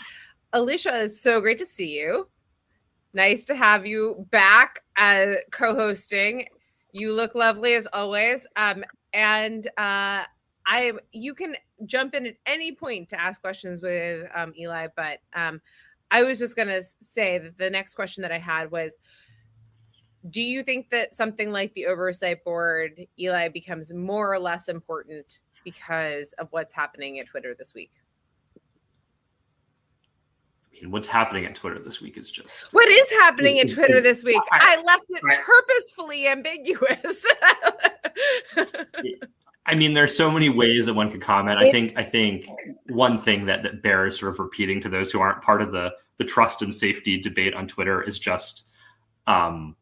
Alicia, 0.53 1.05
it's 1.05 1.21
so 1.21 1.41
great 1.41 1.57
to 1.59 1.65
see 1.65 1.97
you. 1.97 2.27
Nice 3.13 3.45
to 3.45 3.55
have 3.55 3.85
you 3.85 4.25
back 4.31 4.83
uh, 4.97 5.35
co-hosting. 5.51 6.47
You 6.91 7.13
look 7.13 7.35
lovely 7.35 7.73
as 7.75 7.87
always. 7.93 8.47
Um, 8.55 8.83
and 9.13 9.67
uh, 9.77 10.23
I 10.65 10.93
you 11.11 11.35
can 11.35 11.55
jump 11.85 12.15
in 12.15 12.25
at 12.25 12.35
any 12.45 12.71
point 12.71 13.09
to 13.09 13.19
ask 13.19 13.41
questions 13.41 13.81
with 13.81 14.27
um, 14.33 14.53
Eli, 14.57 14.87
but 14.95 15.19
um, 15.33 15.61
I 16.09 16.23
was 16.23 16.39
just 16.39 16.55
gonna 16.55 16.81
say 17.01 17.37
that 17.39 17.57
the 17.57 17.69
next 17.69 17.95
question 17.95 18.21
that 18.23 18.31
I 18.31 18.39
had 18.39 18.71
was 18.71 18.97
do 20.29 20.41
you 20.41 20.63
think 20.63 20.89
that 20.89 21.13
something 21.15 21.51
like 21.51 21.73
the 21.73 21.85
oversight 21.85 22.43
board, 22.43 23.05
Eli, 23.19 23.49
becomes 23.49 23.91
more 23.93 24.33
or 24.33 24.39
less 24.39 24.69
important 24.69 25.39
because 25.63 26.33
of 26.33 26.47
what's 26.51 26.73
happening 26.73 27.19
at 27.19 27.27
Twitter 27.27 27.53
this 27.57 27.73
week? 27.73 27.91
I 30.71 30.81
mean, 30.81 30.91
what's 30.91 31.07
happening 31.07 31.45
at 31.45 31.55
Twitter 31.55 31.79
this 31.79 32.01
week 32.01 32.17
is 32.17 32.31
just 32.31 32.73
What 32.73 32.87
is 32.87 33.09
happening 33.11 33.59
at 33.59 33.69
Twitter 33.69 33.97
is- 33.97 34.03
this 34.03 34.23
week? 34.23 34.41
I- 34.51 34.77
I 34.77 34.83
left 34.83 35.05
it 35.09 35.21
I- 35.29 35.37
purposefully 35.43 36.27
ambiguous. 36.27 37.25
I 39.65 39.75
mean, 39.75 39.93
there's 39.93 40.15
so 40.15 40.29
many 40.29 40.49
ways 40.49 40.85
that 40.87 40.93
one 40.93 41.09
could 41.09 41.21
comment. 41.21 41.57
I 41.57 41.71
think 41.71 41.97
I 41.97 42.03
think 42.03 42.47
one 42.89 43.19
thing 43.21 43.45
that 43.45 43.63
that 43.63 43.81
bears 43.81 44.19
sort 44.19 44.33
of 44.33 44.39
repeating 44.39 44.81
to 44.81 44.89
those 44.89 45.09
who 45.11 45.19
aren't 45.21 45.41
part 45.41 45.61
of 45.61 45.71
the 45.71 45.91
the 46.17 46.25
trust 46.25 46.61
and 46.61 46.73
safety 46.75 47.17
debate 47.19 47.53
on 47.53 47.67
Twitter 47.67 48.01
is 48.01 48.19
just 48.19 48.67
um, 49.25 49.75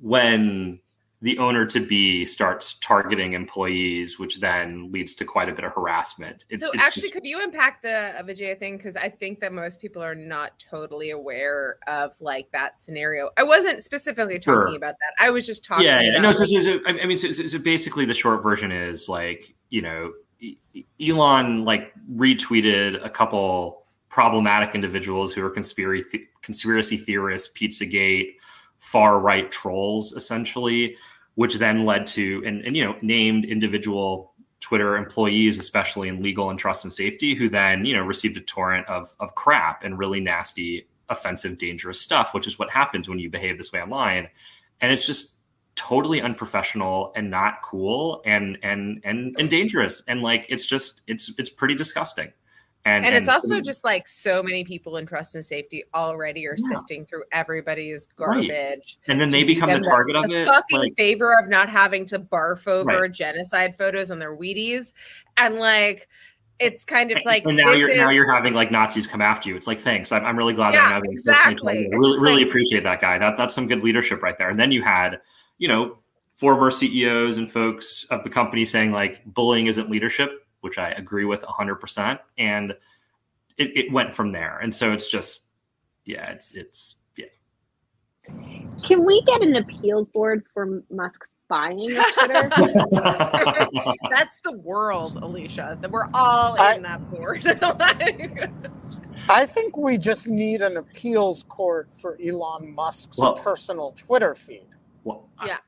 when 0.00 0.80
the 1.20 1.36
owner 1.38 1.66
to 1.66 1.80
be 1.80 2.24
starts 2.24 2.74
targeting 2.78 3.32
employees, 3.32 4.20
which 4.20 4.38
then 4.38 4.92
leads 4.92 5.16
to 5.16 5.24
quite 5.24 5.48
a 5.48 5.52
bit 5.52 5.64
of 5.64 5.72
harassment. 5.72 6.44
It's, 6.48 6.62
so 6.62 6.70
it's 6.70 6.84
actually, 6.84 7.00
just- 7.02 7.12
could 7.12 7.24
you 7.24 7.42
unpack 7.42 7.82
the 7.82 8.12
Vijaya 8.24 8.54
thing? 8.54 8.76
Because 8.76 8.96
I 8.96 9.08
think 9.08 9.40
that 9.40 9.52
most 9.52 9.80
people 9.80 10.00
are 10.00 10.14
not 10.14 10.52
totally 10.60 11.10
aware 11.10 11.78
of 11.88 12.12
like 12.20 12.48
that 12.52 12.80
scenario. 12.80 13.30
I 13.36 13.42
wasn't 13.42 13.82
specifically 13.82 14.38
talking 14.38 14.68
Sure. 14.70 14.76
about 14.76 14.94
that. 15.00 15.24
I 15.24 15.30
was 15.30 15.44
just 15.44 15.64
talking. 15.64 15.86
yeah, 15.86 16.00
yeah. 16.00 16.10
about 16.10 16.22
No, 16.22 16.32
so, 16.32 16.44
so, 16.44 16.60
so, 16.60 16.80
I 16.86 17.04
mean, 17.04 17.16
so, 17.16 17.32
so, 17.32 17.58
basically, 17.58 18.04
the 18.04 18.14
short 18.14 18.40
version 18.40 18.70
is 18.70 19.08
like 19.08 19.56
you 19.70 19.82
know, 19.82 20.12
Elon 21.00 21.64
like 21.64 21.92
retweeted 22.14 23.04
a 23.04 23.10
couple 23.10 23.84
problematic 24.08 24.74
individuals 24.74 25.32
who 25.32 25.44
are 25.44 25.50
conspiracy 25.50 26.28
conspiracy 26.42 26.96
theorists, 26.96 27.50
PizzaGate, 27.54 28.34
far 28.78 29.18
right 29.18 29.50
trolls, 29.50 30.12
essentially, 30.12 30.96
which 31.34 31.56
then 31.56 31.84
led 31.84 32.06
to 32.08 32.42
and, 32.46 32.62
and 32.62 32.76
you 32.76 32.84
know 32.84 32.96
named 33.02 33.44
individual 33.44 34.32
Twitter 34.60 34.96
employees, 34.96 35.58
especially 35.58 36.08
in 36.08 36.22
legal 36.22 36.50
and 36.50 36.58
trust 36.58 36.84
and 36.84 36.92
safety, 36.92 37.34
who 37.34 37.48
then 37.48 37.84
you 37.84 37.94
know 37.94 38.02
received 38.02 38.36
a 38.36 38.40
torrent 38.40 38.86
of 38.88 39.14
of 39.20 39.34
crap 39.34 39.84
and 39.84 39.98
really 39.98 40.20
nasty, 40.20 40.88
offensive, 41.08 41.58
dangerous 41.58 42.00
stuff, 42.00 42.34
which 42.34 42.46
is 42.46 42.58
what 42.58 42.70
happens 42.70 43.08
when 43.08 43.18
you 43.18 43.30
behave 43.30 43.58
this 43.58 43.72
way 43.72 43.80
online, 43.80 44.28
and 44.80 44.92
it's 44.92 45.06
just 45.06 45.34
totally 45.76 46.20
unprofessional 46.20 47.12
and 47.14 47.30
not 47.30 47.62
cool 47.62 48.20
and 48.26 48.58
and 48.62 49.00
and 49.04 49.36
and 49.38 49.48
dangerous. 49.48 50.02
And 50.08 50.22
like 50.22 50.46
it's 50.48 50.66
just 50.66 51.02
it's 51.06 51.32
it's 51.38 51.50
pretty 51.50 51.74
disgusting 51.74 52.32
and 52.96 53.06
and 53.06 53.14
it's 53.16 53.26
so- 53.26 53.32
also 53.32 53.60
just 53.60 53.84
like 53.84 54.06
so 54.08 54.42
many 54.42 54.64
people 54.64 54.96
in 54.96 55.06
trust 55.06 55.34
and 55.34 55.44
safety 55.44 55.84
already 55.94 56.46
are 56.46 56.56
Yeah. 56.58 56.76
sifting 56.78 57.04
through 57.06 57.24
everybody's 57.32 58.08
Right. 58.18 58.48
garbage. 58.48 58.98
and 59.08 59.20
then 59.20 59.28
they 59.30 59.44
become 59.44 59.70
the 59.70 59.80
target 59.80 60.16
of 60.16 60.28
the 60.28 60.42
it 60.42 60.48
fucking 60.48 60.78
like, 60.78 60.96
favor 60.96 61.38
of 61.38 61.48
not 61.48 61.68
having 61.68 62.04
to 62.06 62.18
barf 62.18 62.66
over 62.66 63.02
Right. 63.02 63.12
genocide 63.12 63.76
photos 63.78 64.10
on 64.10 64.18
their 64.18 64.36
Wheaties, 64.36 64.92
and 65.36 65.56
like 65.56 66.08
it's 66.58 66.84
kind 66.84 67.12
of 67.12 67.18
like 67.24 67.44
and 67.44 67.56
now 67.56 67.72
you're 67.72 67.88
is 67.88 67.96
now 67.98 68.10
you're 68.10 68.32
having 68.32 68.52
like 68.52 68.72
Nazis 68.72 69.06
come 69.06 69.20
after 69.22 69.48
you. 69.48 69.54
It's 69.54 69.68
like 69.68 69.78
thanks. 69.78 70.10
I'm, 70.10 70.24
I'm 70.24 70.36
really 70.36 70.54
glad 70.54 70.74
Yeah, 70.74 70.84
I'm 70.86 70.92
having 70.94 71.12
exactly. 71.12 71.88
Really, 71.92 72.08
just 72.08 72.18
really 72.20 72.36
like- 72.42 72.46
appreciate 72.48 72.82
that 72.84 73.00
guy. 73.00 73.16
That 73.18 73.36
that's 73.36 73.54
some 73.54 73.68
good 73.68 73.82
leadership 73.84 74.22
right 74.24 74.36
there. 74.36 74.50
And 74.50 74.58
then 74.58 74.72
you 74.72 74.82
had, 74.82 75.20
you 75.58 75.68
know, 75.68 75.98
former 76.34 76.70
CEOs 76.72 77.36
and 77.38 77.50
folks 77.50 78.06
of 78.10 78.24
the 78.24 78.30
company 78.30 78.64
saying 78.64 78.90
like 78.90 79.22
bullying 79.26 79.66
isn't 79.68 79.88
leadership, 79.90 80.30
which 80.60 80.78
I 80.78 80.90
agree 80.92 81.24
with 81.24 81.42
100. 81.42 81.76
percent 81.76 82.20
And 82.38 82.72
it, 83.56 83.76
it 83.76 83.92
went 83.92 84.14
from 84.14 84.32
there. 84.32 84.58
And 84.58 84.74
so 84.74 84.92
it's 84.92 85.08
just, 85.08 85.44
yeah, 86.04 86.30
it's 86.30 86.52
it's 86.52 86.96
yeah. 87.16 87.26
Can 88.86 89.04
we 89.04 89.22
get 89.22 89.42
an 89.42 89.56
appeals 89.56 90.10
board 90.10 90.44
for 90.54 90.82
Musk's 90.90 91.34
buying 91.48 91.96
of 91.96 92.04
Twitter? 92.14 92.50
that's 94.10 94.38
the 94.44 94.52
world, 94.62 95.16
Alicia. 95.16 95.78
That 95.80 95.90
we're 95.90 96.08
all 96.14 96.54
in 96.74 96.82
that 96.82 97.10
board. 97.10 97.44
Like- 97.44 98.50
I 99.28 99.44
think 99.44 99.76
we 99.76 99.98
just 99.98 100.28
need 100.28 100.62
an 100.62 100.76
appeals 100.76 101.42
court 101.48 101.92
for 101.92 102.16
Elon 102.24 102.74
Musk's 102.74 103.18
Well- 103.18 103.34
personal 103.34 103.92
Twitter 103.96 104.34
feed. 104.34 104.66
well, 105.04 105.28
Yeah. 105.44 105.58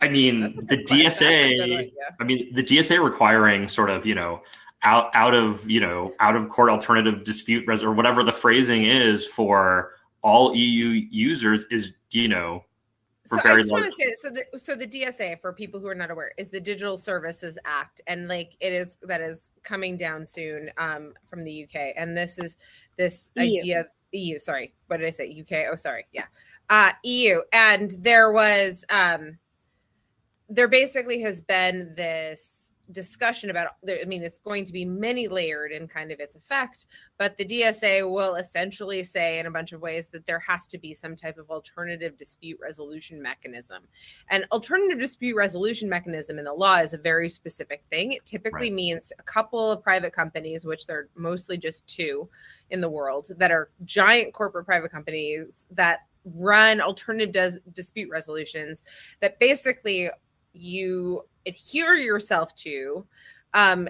I 0.00 0.08
mean, 0.08 0.40
the 0.66 0.76
good 0.76 0.86
question. 0.86 1.02
That's 1.02 1.20
a 1.20 1.56
good 1.56 1.68
DSA. 1.78 1.92
I 2.20 2.24
mean, 2.24 2.54
the 2.54 2.62
DSA 2.62 3.02
requiring 3.02 3.68
sort 3.68 3.90
of, 3.90 4.06
you 4.06 4.14
know, 4.14 4.42
out 4.82 5.10
out 5.14 5.34
of 5.34 5.68
you 5.68 5.80
know 5.80 6.12
out 6.20 6.36
of 6.36 6.48
court 6.48 6.70
alternative 6.70 7.24
dispute 7.24 7.64
res 7.66 7.82
or 7.82 7.92
whatever 7.92 8.22
the 8.22 8.32
phrasing 8.32 8.84
is 8.84 9.26
for 9.26 9.92
all 10.22 10.54
EU 10.54 11.06
users 11.10 11.64
is 11.70 11.90
you 12.10 12.28
know 12.28 12.64
so 13.24 13.38
I 13.38 13.42
very 13.42 13.62
just 13.62 13.72
want 13.72 13.84
to 13.84 13.90
say 13.90 14.14
so 14.14 14.30
the 14.30 14.58
so 14.58 14.74
the 14.74 14.86
DSA 14.86 15.40
for 15.40 15.52
people 15.52 15.80
who 15.80 15.88
are 15.88 15.94
not 15.94 16.10
aware 16.10 16.32
is 16.38 16.48
the 16.48 16.60
Digital 16.60 16.96
Services 16.96 17.58
Act 17.64 18.00
and 18.06 18.28
like 18.28 18.52
it 18.60 18.72
is 18.72 18.96
that 19.02 19.20
is 19.20 19.50
coming 19.64 19.96
down 19.96 20.24
soon 20.24 20.70
um 20.78 21.12
from 21.28 21.44
the 21.44 21.64
UK 21.64 21.94
and 21.96 22.16
this 22.16 22.38
is 22.38 22.56
this 22.96 23.30
EU. 23.36 23.56
idea 23.56 23.84
EU 24.12 24.38
sorry 24.38 24.74
what 24.86 24.98
did 24.98 25.06
I 25.06 25.10
say 25.10 25.28
UK 25.40 25.66
oh 25.70 25.76
sorry 25.76 26.06
yeah 26.12 26.26
uh 26.70 26.92
EU 27.02 27.40
and 27.52 27.96
there 27.98 28.32
was 28.32 28.84
um 28.90 29.36
there 30.48 30.68
basically 30.68 31.20
has 31.22 31.40
been 31.40 31.92
this 31.94 32.70
discussion 32.92 33.50
about 33.50 33.72
i 33.86 34.04
mean 34.06 34.22
it's 34.22 34.38
going 34.38 34.64
to 34.64 34.72
be 34.72 34.82
many 34.82 35.28
layered 35.28 35.72
in 35.72 35.86
kind 35.86 36.10
of 36.10 36.20
its 36.20 36.36
effect 36.36 36.86
but 37.18 37.36
the 37.36 37.44
dsa 37.44 38.10
will 38.10 38.36
essentially 38.36 39.02
say 39.02 39.38
in 39.38 39.44
a 39.44 39.50
bunch 39.50 39.72
of 39.72 39.82
ways 39.82 40.08
that 40.08 40.24
there 40.24 40.38
has 40.38 40.66
to 40.66 40.78
be 40.78 40.94
some 40.94 41.14
type 41.14 41.36
of 41.36 41.50
alternative 41.50 42.16
dispute 42.16 42.58
resolution 42.62 43.20
mechanism 43.20 43.82
and 44.30 44.46
alternative 44.52 44.98
dispute 44.98 45.36
resolution 45.36 45.86
mechanism 45.86 46.38
in 46.38 46.46
the 46.46 46.52
law 46.52 46.76
is 46.76 46.94
a 46.94 46.98
very 46.98 47.28
specific 47.28 47.82
thing 47.90 48.12
it 48.12 48.24
typically 48.24 48.68
Right. 48.68 48.72
means 48.72 49.12
a 49.18 49.22
couple 49.22 49.70
of 49.70 49.82
private 49.82 50.14
companies 50.14 50.64
which 50.64 50.86
they're 50.86 51.08
mostly 51.14 51.58
just 51.58 51.86
two 51.86 52.26
in 52.70 52.80
the 52.80 52.88
world 52.88 53.28
that 53.36 53.50
are 53.50 53.68
giant 53.84 54.32
corporate 54.32 54.64
private 54.64 54.90
companies 54.90 55.66
that 55.72 56.06
run 56.24 56.80
alternative 56.80 57.32
dis- 57.34 57.58
dispute 57.74 58.08
resolutions 58.10 58.82
that 59.20 59.38
basically 59.38 60.08
you 60.58 61.22
adhere 61.46 61.94
yourself 61.94 62.54
to 62.56 63.06
um, 63.54 63.88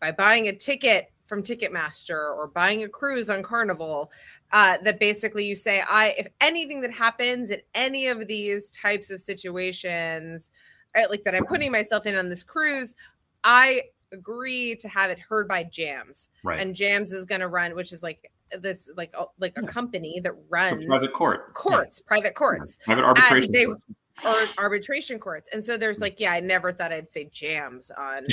by 0.00 0.12
buying 0.12 0.48
a 0.48 0.54
ticket 0.56 1.10
from 1.26 1.42
Ticketmaster 1.42 2.36
or 2.36 2.46
buying 2.54 2.84
a 2.84 2.88
cruise 2.88 3.28
on 3.30 3.42
Carnival. 3.42 4.12
Uh, 4.52 4.78
that 4.84 5.00
basically 5.00 5.44
you 5.44 5.56
say, 5.56 5.82
I 5.88 6.10
if 6.10 6.28
anything 6.40 6.80
that 6.82 6.92
happens 6.92 7.50
in 7.50 7.60
any 7.74 8.06
of 8.06 8.28
these 8.28 8.70
types 8.70 9.10
of 9.10 9.20
situations, 9.20 10.50
uh, 10.96 11.02
like 11.10 11.24
that 11.24 11.34
I'm 11.34 11.44
putting 11.46 11.72
myself 11.72 12.06
in 12.06 12.14
on 12.14 12.28
this 12.28 12.44
cruise, 12.44 12.94
I 13.42 13.82
agree 14.12 14.76
to 14.76 14.88
have 14.88 15.10
it 15.10 15.18
heard 15.18 15.48
by 15.48 15.64
Jams, 15.64 16.28
right 16.44 16.60
and 16.60 16.76
Jams 16.76 17.12
is 17.12 17.24
going 17.24 17.40
to 17.40 17.48
run, 17.48 17.74
which 17.74 17.92
is 17.92 18.04
like 18.04 18.30
this 18.60 18.88
like 18.96 19.12
like 19.40 19.54
a 19.58 19.62
Yeah. 19.62 19.66
company 19.68 20.20
that 20.22 20.32
runs 20.48 20.86
private 20.86 21.12
court 21.12 21.52
courts, 21.54 22.00
private 22.00 22.26
Yeah. 22.28 22.32
courts 22.34 22.78
private 22.84 23.04
arbitration 23.04 23.50
they- 23.52 23.64
court. 23.66 23.80
Or 24.24 24.34
arbitration 24.58 25.18
courts. 25.18 25.48
And 25.52 25.64
so 25.64 25.76
there's 25.76 26.00
like, 26.00 26.18
yeah, 26.18 26.32
I 26.32 26.40
never 26.40 26.72
thought 26.72 26.92
I'd 26.92 27.10
say 27.10 27.28
jams 27.32 27.90
on 27.90 28.26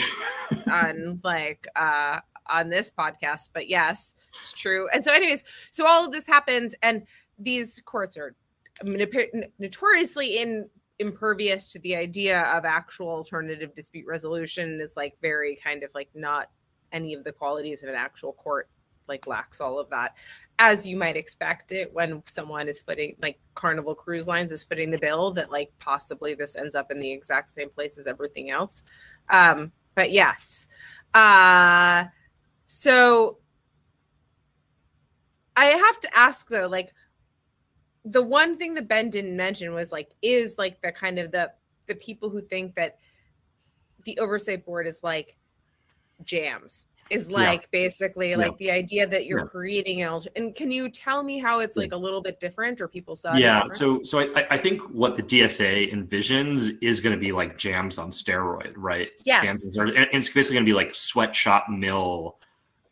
on 0.71 1.19
like 1.23 1.67
uh 1.75 2.19
on 2.47 2.69
this 2.69 2.91
podcast, 2.91 3.49
but 3.53 3.69
yes, 3.69 4.15
it's 4.41 4.53
true. 4.53 4.87
And 4.93 5.03
so 5.03 5.13
anyways, 5.13 5.43
so 5.71 5.87
all 5.87 6.05
of 6.05 6.11
this 6.11 6.27
happens 6.27 6.75
and 6.81 7.05
these 7.39 7.81
courts 7.85 8.17
are 8.17 8.35
notoriously 8.83 10.37
in 10.37 10.69
impervious 10.99 11.71
to 11.71 11.79
the 11.79 11.95
idea 11.95 12.41
of 12.43 12.65
actual 12.65 13.09
alternative 13.09 13.73
dispute 13.75 14.05
resolution 14.07 14.79
is 14.79 14.93
like 14.95 15.15
very 15.21 15.55
kind 15.55 15.83
of 15.83 15.93
like 15.95 16.09
not 16.13 16.49
any 16.91 17.13
of 17.13 17.23
the 17.23 17.31
qualities 17.31 17.83
of 17.83 17.89
an 17.89 17.95
actual 17.95 18.33
court 18.33 18.69
like 19.07 19.25
lacks 19.27 19.59
all 19.59 19.79
of 19.79 19.89
that 19.89 20.15
as 20.65 20.87
you 20.87 20.95
might 20.95 21.17
expect 21.17 21.73
it 21.73 21.93
when 21.93 22.23
someone 22.25 22.69
is 22.69 22.79
footing 22.79 23.17
like 23.21 23.37
carnival 23.53 23.93
cruise 23.93 24.27
lines 24.27 24.49
is 24.49 24.63
footing 24.63 24.89
the 24.89 24.97
bill 24.97 25.29
that 25.29 25.51
like 25.51 25.69
possibly 25.77 26.33
this 26.35 26.55
ends 26.55 26.73
up 26.73 26.89
in 26.89 26.99
the 26.99 27.11
exact 27.11 27.51
same 27.51 27.69
place 27.69 27.97
as 27.97 28.07
everything 28.07 28.49
else. 28.49 28.81
Um 29.29 29.73
but 29.93 30.11
yes. 30.11 30.67
Uh 31.13 32.05
so 32.67 33.37
i 35.55 35.65
have 35.65 35.99
to 35.99 36.17
ask 36.17 36.47
though 36.49 36.65
like 36.67 36.91
the 38.05 38.23
one 38.23 38.55
thing 38.57 38.73
that 38.73 38.87
ben 38.87 39.09
didn't 39.11 39.35
mention 39.35 39.73
was 39.73 39.91
like 39.91 40.09
is 40.23 40.55
like 40.57 40.81
the 40.81 40.91
kind 40.91 41.19
of 41.19 41.29
the 41.31 41.51
the 41.87 41.93
people 41.95 42.29
who 42.29 42.41
think 42.41 42.73
that 42.73 42.97
the 44.05 44.17
oversight 44.17 44.65
board 44.65 44.87
is 44.87 44.99
like 45.03 45.35
jams 46.23 46.87
is 47.09 47.27
Yeah. 47.27 47.37
like 47.37 47.69
basically 47.71 48.29
Yeah. 48.31 48.37
like 48.37 48.57
the 48.57 48.71
idea 48.71 49.05
that 49.07 49.25
you're 49.25 49.39
Yeah. 49.39 49.45
creating 49.45 50.01
an 50.01 50.09
alter- 50.09 50.29
and 50.35 50.55
can 50.55 50.71
you 50.71 50.89
tell 50.89 51.23
me 51.23 51.39
how 51.39 51.59
it's 51.59 51.75
like 51.77 51.91
a 51.91 51.97
little 51.97 52.21
bit 52.21 52.39
different 52.39 52.79
or 52.81 52.87
people 52.87 53.15
saw 53.15 53.35
yeah 53.35 53.63
so 53.67 54.01
so 54.03 54.19
I, 54.19 54.47
I 54.51 54.57
think 54.57 54.81
what 54.89 55.15
the 55.15 55.23
dsa 55.23 55.91
envisions 55.93 56.77
is 56.81 56.99
going 57.01 57.15
to 57.15 57.19
be 57.19 57.31
like 57.31 57.57
jams 57.57 57.97
on 57.97 58.11
steroid 58.11 58.73
right 58.75 59.09
Yes. 59.25 59.43
Jams 59.45 59.77
are, 59.77 59.85
and 59.85 60.07
it's 60.13 60.29
basically 60.29 60.55
going 60.55 60.65
to 60.65 60.69
be 60.69 60.73
like 60.75 60.95
sweatshop 60.95 61.69
mill 61.69 62.37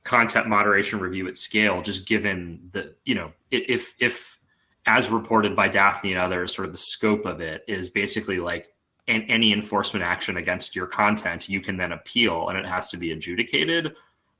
content 0.03 0.47
moderation 0.47 0.99
review 0.99 1.27
at 1.27 1.37
scale 1.37 1.81
just 1.81 2.07
given 2.07 2.59
the 2.73 2.95
you 3.05 3.15
know 3.15 3.31
if 3.51 3.93
if 3.99 4.39
as 4.87 5.09
reported 5.11 5.55
by 5.55 5.67
daphne 5.67 6.11
and 6.13 6.19
others 6.19 6.53
sort 6.55 6.65
of 6.67 6.71
the 6.73 6.77
scope 6.77 7.25
of 7.25 7.39
it 7.39 7.63
is 7.67 7.89
basically 7.89 8.39
like 8.39 8.69
an, 9.07 9.23
any 9.23 9.53
enforcement 9.53 10.03
action 10.03 10.37
against 10.37 10.75
your 10.75 10.87
content 10.87 11.49
you 11.49 11.61
can 11.61 11.77
then 11.77 11.91
appeal 11.91 12.49
and 12.49 12.57
it 12.57 12.65
has 12.65 12.87
to 12.89 12.97
be 12.97 13.11
adjudicated. 13.11 13.93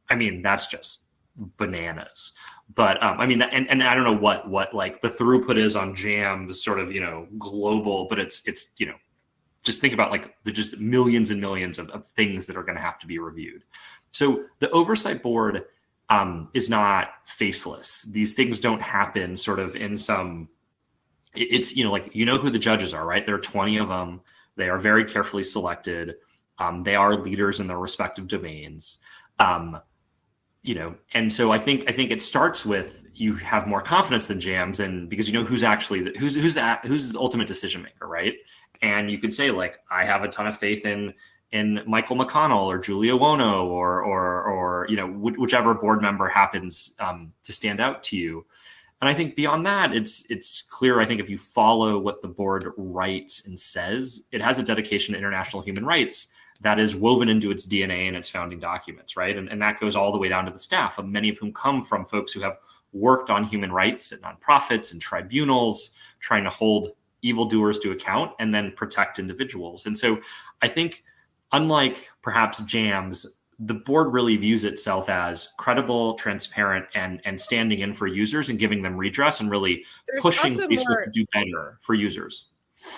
I 0.09 0.15
mean 0.15 0.41
that's 0.41 0.67
just 0.67 1.05
bananas. 1.57 2.33
But 2.73 3.01
um, 3.03 3.19
i 3.19 3.25
mean 3.25 3.41
and, 3.41 3.69
and 3.69 3.83
i 3.83 3.93
don't 3.93 4.05
know 4.05 4.15
what 4.15 4.49
what 4.49 4.73
like 4.73 5.01
the 5.01 5.09
throughput 5.09 5.57
is 5.57 5.75
on 5.75 5.93
jams 5.93 6.63
sort 6.63 6.79
of 6.79 6.91
you 6.91 7.01
know 7.01 7.27
global 7.37 8.07
but 8.09 8.17
it's 8.17 8.41
it's 8.45 8.69
you 8.77 8.85
know 8.85 8.95
just 9.63 9.81
think 9.81 9.93
about 9.93 10.11
like 10.11 10.35
the 10.43 10.51
just 10.51 10.77
millions 10.77 11.31
and 11.31 11.39
millions 11.39 11.77
of, 11.77 11.89
of 11.91 12.07
things 12.07 12.45
that 12.47 12.57
are 12.57 12.63
going 12.63 12.75
to 12.75 12.81
have 12.81 12.99
to 12.99 13.07
be 13.07 13.19
reviewed. 13.19 13.63
So 14.11 14.45
the 14.59 14.69
oversight 14.71 15.21
board 15.21 15.65
um, 16.09 16.49
is 16.53 16.69
not 16.69 17.09
faceless. 17.25 18.03
These 18.03 18.33
things 18.33 18.57
don't 18.57 18.81
happen 18.81 19.37
sort 19.37 19.59
of 19.59 19.75
in 19.75 19.97
some 19.97 20.49
it's 21.33 21.73
you 21.77 21.85
know 21.85 21.91
like 21.91 22.13
you 22.13 22.25
know 22.25 22.37
who 22.37 22.49
the 22.49 22.59
judges 22.59 22.93
are 22.93 23.05
right? 23.05 23.25
There 23.25 23.35
are 23.35 23.39
20 23.39 23.77
of 23.77 23.87
them 23.87 24.21
they 24.55 24.69
are 24.69 24.77
very 24.77 25.05
carefully 25.05 25.43
selected. 25.43 26.15
Um, 26.59 26.83
they 26.83 26.95
are 26.95 27.15
leaders 27.15 27.59
in 27.59 27.67
their 27.67 27.79
respective 27.79 28.27
domains. 28.27 28.99
Um, 29.39 29.79
you 30.63 30.75
know 30.75 30.95
and 31.13 31.31
so 31.31 31.51
i 31.51 31.57
think 31.57 31.83
i 31.89 31.91
think 31.91 32.11
it 32.11 32.21
starts 32.21 32.65
with 32.65 33.03
you 33.13 33.33
have 33.33 33.67
more 33.67 33.81
confidence 33.81 34.27
than 34.27 34.39
jams 34.39 34.79
and 34.79 35.09
because 35.09 35.27
you 35.27 35.33
know 35.33 35.43
who's 35.43 35.63
actually 35.63 36.01
the, 36.01 36.11
who's 36.19 36.35
who's 36.35 36.53
the, 36.53 36.79
who's 36.83 37.11
the 37.11 37.19
ultimate 37.19 37.47
decision 37.47 37.81
maker 37.81 38.07
right? 38.07 38.35
And 38.83 39.11
you 39.11 39.19
could 39.19 39.33
say 39.33 39.51
like 39.51 39.79
i 39.89 40.05
have 40.05 40.23
a 40.23 40.27
ton 40.27 40.47
of 40.47 40.57
faith 40.57 40.85
in 40.85 41.13
in 41.51 41.81
michael 41.85 42.15
mcconnell 42.15 42.65
or 42.65 42.77
Julie 42.77 43.09
Owono 43.09 43.65
or 43.65 44.03
or 44.03 44.43
or 44.43 44.87
you 44.89 44.95
know 44.95 45.07
wh- 45.07 45.37
whichever 45.39 45.73
board 45.73 46.01
member 46.01 46.27
happens 46.27 46.93
um, 46.99 47.33
to 47.43 47.53
stand 47.53 47.79
out 47.79 48.03
to 48.03 48.17
you 48.17 48.45
and 49.01 49.09
i 49.09 49.13
think 49.13 49.35
beyond 49.35 49.65
that 49.65 49.93
it's 49.93 50.23
it's 50.29 50.61
clear 50.61 50.99
i 50.99 51.05
think 51.05 51.19
if 51.19 51.29
you 51.29 51.37
follow 51.37 51.97
what 51.97 52.21
the 52.21 52.27
board 52.27 52.71
writes 52.77 53.45
and 53.45 53.59
says 53.59 54.23
it 54.31 54.41
has 54.41 54.59
a 54.59 54.63
dedication 54.63 55.13
to 55.13 55.17
international 55.17 55.61
human 55.61 55.85
rights 55.85 56.27
that 56.61 56.79
is 56.79 56.95
woven 56.95 57.27
into 57.27 57.49
its 57.49 57.65
DNA 57.65 58.07
and 58.07 58.15
its 58.15 58.29
founding 58.29 58.59
documents, 58.59 59.17
right? 59.17 59.35
And, 59.35 59.49
and 59.49 59.61
that 59.61 59.79
goes 59.79 59.95
all 59.95 60.11
the 60.11 60.17
way 60.17 60.29
down 60.29 60.45
to 60.45 60.51
the 60.51 60.59
staff, 60.59 60.99
of 60.99 61.07
many 61.07 61.29
of 61.29 61.37
whom 61.39 61.51
come 61.51 61.83
from 61.83 62.05
folks 62.05 62.31
who 62.31 62.41
have 62.41 62.57
worked 62.93 63.29
on 63.29 63.43
human 63.43 63.71
rights 63.71 64.11
at 64.11 64.21
nonprofits 64.21 64.91
and 64.91 65.01
tribunals, 65.01 65.91
trying 66.19 66.43
to 66.43 66.51
hold 66.51 66.91
evildoers 67.23 67.79
to 67.79 67.91
account 67.91 68.31
and 68.39 68.53
then 68.53 68.71
protect 68.75 69.17
individuals. 69.17 69.87
And 69.87 69.97
so 69.97 70.19
I 70.61 70.67
think, 70.67 71.03
unlike 71.51 72.07
perhaps 72.21 72.59
JAMS, 72.61 73.25
the 73.63 73.73
board 73.75 74.11
really 74.13 74.35
views 74.37 74.65
itself 74.65 75.07
as 75.09 75.49
credible, 75.57 76.15
transparent, 76.15 76.85
and 76.95 77.21
and 77.25 77.39
standing 77.39 77.79
in 77.79 77.93
for 77.93 78.07
users 78.07 78.49
and 78.49 78.57
giving 78.57 78.81
them 78.81 78.97
redress 78.97 79.39
and 79.39 79.51
really 79.51 79.85
There's 80.07 80.21
pushing 80.21 80.51
Facebook 80.53 80.85
more- 80.87 81.05
to 81.05 81.11
do 81.11 81.25
better 81.33 81.77
for 81.81 81.93
users. 81.93 82.47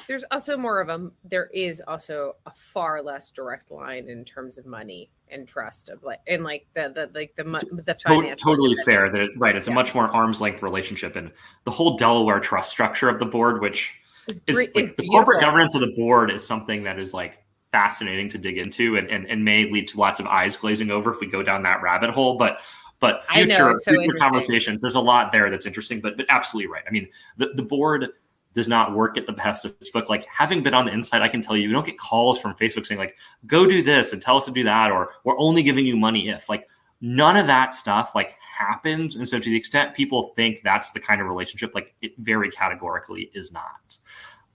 there's 0.07 0.23
also 0.31 0.55
more 0.55 0.79
of 0.79 0.87
a 0.87 1.09
there 1.25 1.49
is 1.53 1.81
also 1.87 2.37
a 2.45 2.51
far 2.53 3.01
less 3.01 3.29
direct 3.31 3.69
line 3.71 4.07
in 4.07 4.23
terms 4.23 4.57
of 4.57 4.65
money 4.65 5.09
and 5.27 5.45
trust 5.45 5.89
of 5.89 6.01
like 6.03 6.19
and 6.27 6.43
like 6.45 6.65
the 6.75 6.91
the 6.95 7.09
like 7.13 7.35
the 7.35 7.43
the 7.43 7.93
To- 8.07 8.35
totally 8.41 8.75
fair. 8.85 9.09
That 9.11 9.23
it, 9.23 9.31
right, 9.37 9.55
it's 9.57 9.67
Yeah. 9.67 9.73
a 9.73 9.75
much 9.75 9.93
more 9.93 10.07
arm's 10.07 10.39
length 10.39 10.61
relationship, 10.63 11.17
and 11.17 11.31
the 11.65 11.71
whole 11.71 11.97
Delaware 11.97 12.39
trust 12.39 12.69
structure 12.69 13.09
of 13.09 13.19
the 13.19 13.25
board, 13.25 13.59
which 13.61 13.93
It's 14.27 14.39
is 14.47 14.55
like, 14.73 14.95
the 14.95 15.05
corporate 15.07 15.41
governance 15.41 15.75
of 15.75 15.81
the 15.81 15.91
board, 15.97 16.31
is 16.31 16.45
something 16.47 16.83
that 16.83 16.97
is 16.97 17.13
like 17.13 17.42
fascinating 17.73 18.29
to 18.29 18.37
dig 18.37 18.57
into, 18.57 18.95
and, 18.95 19.09
and 19.09 19.25
and 19.29 19.43
may 19.43 19.69
lead 19.69 19.89
to 19.89 19.99
lots 19.99 20.21
of 20.21 20.27
eyes 20.27 20.55
glazing 20.55 20.91
over 20.91 21.11
if 21.11 21.19
we 21.19 21.27
go 21.27 21.43
down 21.43 21.63
that 21.63 21.81
rabbit 21.81 22.11
hole. 22.11 22.37
But 22.37 22.59
but 23.01 23.21
future 23.25 23.77
so 23.79 23.91
future 23.91 24.17
conversations, 24.17 24.81
there's 24.81 24.95
a 24.95 25.01
lot 25.01 25.33
there 25.33 25.49
that's 25.49 25.65
interesting. 25.65 25.99
But 25.99 26.15
but 26.15 26.25
absolutely 26.29 26.71
right. 26.71 26.83
I 26.87 26.91
mean, 26.91 27.09
the 27.37 27.49
the 27.55 27.63
board 27.63 28.07
does 28.53 28.67
not 28.67 28.93
work 28.93 29.17
at 29.17 29.25
the 29.25 29.33
best 29.33 29.65
of 29.65 29.77
Facebook. 29.79 30.07
Like 30.07 30.25
having 30.27 30.63
been 30.63 30.75
on 30.75 30.85
the 30.85 30.93
inside, 30.93 31.21
I 31.21 31.27
can 31.27 31.41
tell 31.41 31.57
you, 31.57 31.67
you 31.67 31.73
don't 31.73 31.85
get 31.85 31.97
calls 31.97 32.39
from 32.39 32.53
Facebook 32.53 32.85
saying 32.85 32.99
like, 32.99 33.17
"Go 33.45 33.65
do 33.67 33.83
this 33.83 34.13
and 34.13 34.21
tell 34.21 34.37
us 34.37 34.45
to 34.45 34.51
do 34.51 34.63
that," 34.63 34.91
or 34.91 35.09
"We're 35.25 35.37
only 35.37 35.63
giving 35.63 35.85
you 35.85 35.97
money 35.97 36.29
if." 36.29 36.47
Like 36.47 36.69
none 37.01 37.35
of 37.35 37.47
that 37.47 37.75
stuff 37.75 38.15
like 38.15 38.37
happens. 38.57 39.17
And 39.17 39.27
so 39.27 39.37
to 39.37 39.49
the 39.49 39.57
extent 39.57 39.93
people 39.93 40.31
think 40.37 40.61
that's 40.63 40.91
the 40.91 41.01
kind 41.01 41.19
of 41.19 41.27
relationship, 41.27 41.75
like 41.75 41.93
it 42.01 42.13
very 42.19 42.49
categorically 42.49 43.29
is 43.33 43.51
not. 43.51 43.97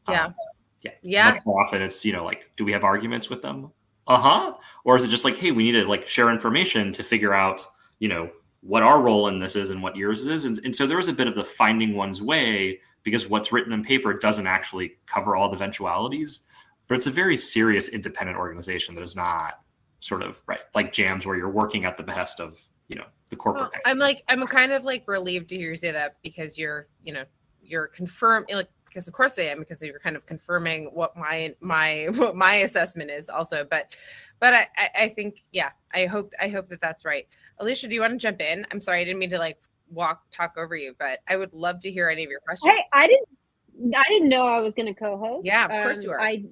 Yeah. 0.09 0.27
Um, 0.27 0.35
yeah. 0.81 0.93
Yeah. 1.03 1.31
Much 1.31 1.45
more 1.45 1.61
often 1.63 1.83
it's, 1.83 2.05
you 2.05 2.13
know, 2.13 2.25
like, 2.25 2.51
do 2.57 2.65
we 2.65 2.73
have 2.73 2.85
arguments 2.85 3.29
with 3.29 3.43
them? 3.43 3.71
uh-huh 4.09 4.55
or 4.85 4.97
is 4.97 5.05
it 5.05 5.09
just 5.09 5.25
like 5.25 5.37
hey 5.37 5.53
we 5.53 5.63
need 5.63 5.73
to 5.73 5.87
like 5.87 6.09
share 6.09 6.31
information 6.31 6.93
to 6.93 7.05
figure 7.05 7.35
out 7.35 7.65
you 8.01 8.09
know 8.09 8.29
what 8.63 8.83
our 8.83 9.01
role 9.01 9.29
in 9.29 9.39
this 9.39 9.55
is 9.55 9.71
and 9.71 9.81
what 9.81 9.95
yours 9.95 10.27
is 10.27 10.45
and, 10.45 10.59
and 10.65 10.75
so 10.75 10.87
there 10.87 10.99
is 10.99 11.09
a 11.09 11.13
bit 11.13 11.29
of 11.29 11.35
the 11.35 11.45
finding 11.45 11.95
one's 11.95 12.21
way 12.23 12.81
because 13.05 13.29
what's 13.29 13.53
written 13.53 13.73
in 13.73 13.85
paper 13.85 14.13
doesn't 14.13 14.47
actually 14.47 14.97
cover 15.07 15.37
all 15.37 15.49
the 15.49 15.55
eventualities 15.55 16.43
but 16.89 16.97
it's 16.97 17.07
a 17.07 17.11
very 17.11 17.37
serious 17.37 17.91
independent 17.91 18.37
organization 18.37 18.95
that 18.95 19.03
is 19.03 19.15
not 19.15 19.61
sort 20.01 20.23
of 20.23 20.41
right 20.47 20.61
like 20.75 20.93
jams 20.93 21.25
where 21.27 21.37
you're 21.37 21.51
working 21.51 21.85
at 21.85 21.97
the 21.97 22.03
behest 22.03 22.41
of 22.41 22.59
you 22.89 22.97
know 22.97 23.05
the 23.29 23.37
corporate 23.37 23.71
well, 23.73 23.83
i'm 23.85 23.99
like 23.99 24.25
i'm 24.29 24.45
kind 24.47 24.73
of 24.73 24.85
like 24.85 25.05
relieved 25.07 25.51
to 25.51 25.57
hear 25.57 25.71
you 25.71 25.77
say 25.77 25.93
that 25.93 26.17
because 26.23 26.57
you're 26.57 26.89
you 27.05 27.13
know 27.13 27.25
you're 27.63 27.89
confirmed 27.89 28.47
like 28.51 28.71
because 28.89 29.07
of 29.07 29.15
course 29.15 29.39
I 29.39 29.43
am 29.43 29.59
because 29.59 29.83
you're 29.83 29.99
kind 29.99 30.17
of 30.17 30.27
confirming 30.27 30.87
what 30.87 31.17
my 31.17 31.55
my 31.61 32.09
what 32.15 32.37
my 32.37 32.57
assessment 32.57 33.11
is 33.11 33.29
also 33.29 33.67
but 33.69 33.95
but 34.41 34.55
I 34.55 34.67
I 34.95 35.09
think 35.11 35.43
yeah 35.53 35.71
I 35.95 36.07
hope 36.07 36.33
I 36.41 36.49
hope 36.49 36.69
that 36.69 36.81
that's 36.81 37.05
right. 37.05 37.27
Alicia 37.59 37.89
do 37.89 37.95
you 37.95 38.01
want 38.01 38.13
to 38.13 38.19
jump 38.19 38.41
in? 38.41 38.67
I'm 38.71 38.81
sorry 38.81 39.01
I 39.01 39.05
didn't 39.05 39.19
mean 39.19 39.31
to 39.31 39.39
like 39.39 39.59
walk 39.91 40.23
talk 40.31 40.55
over 40.57 40.77
you 40.77 40.95
but 40.99 41.21
I 41.29 41.37
would 41.37 41.53
love 41.53 41.81
to 41.81 41.91
hear 41.91 42.09
any 42.09 42.25
of 42.25 42.31
your 42.31 42.41
questions. 42.41 42.73
Hey 42.75 42.85
I 42.93 43.07
didn't 43.07 43.95
I 43.97 44.03
didn't 44.09 44.29
know 44.29 44.47
I 44.47 44.61
was 44.61 44.75
going 44.75 44.93
to 44.93 44.99
co-host. 44.99 45.47
Yeah 45.47 45.65
of 45.65 45.85
course 45.85 45.99
um, 45.99 46.05
you 46.05 46.11
are. 46.11 46.21
I 46.21 46.45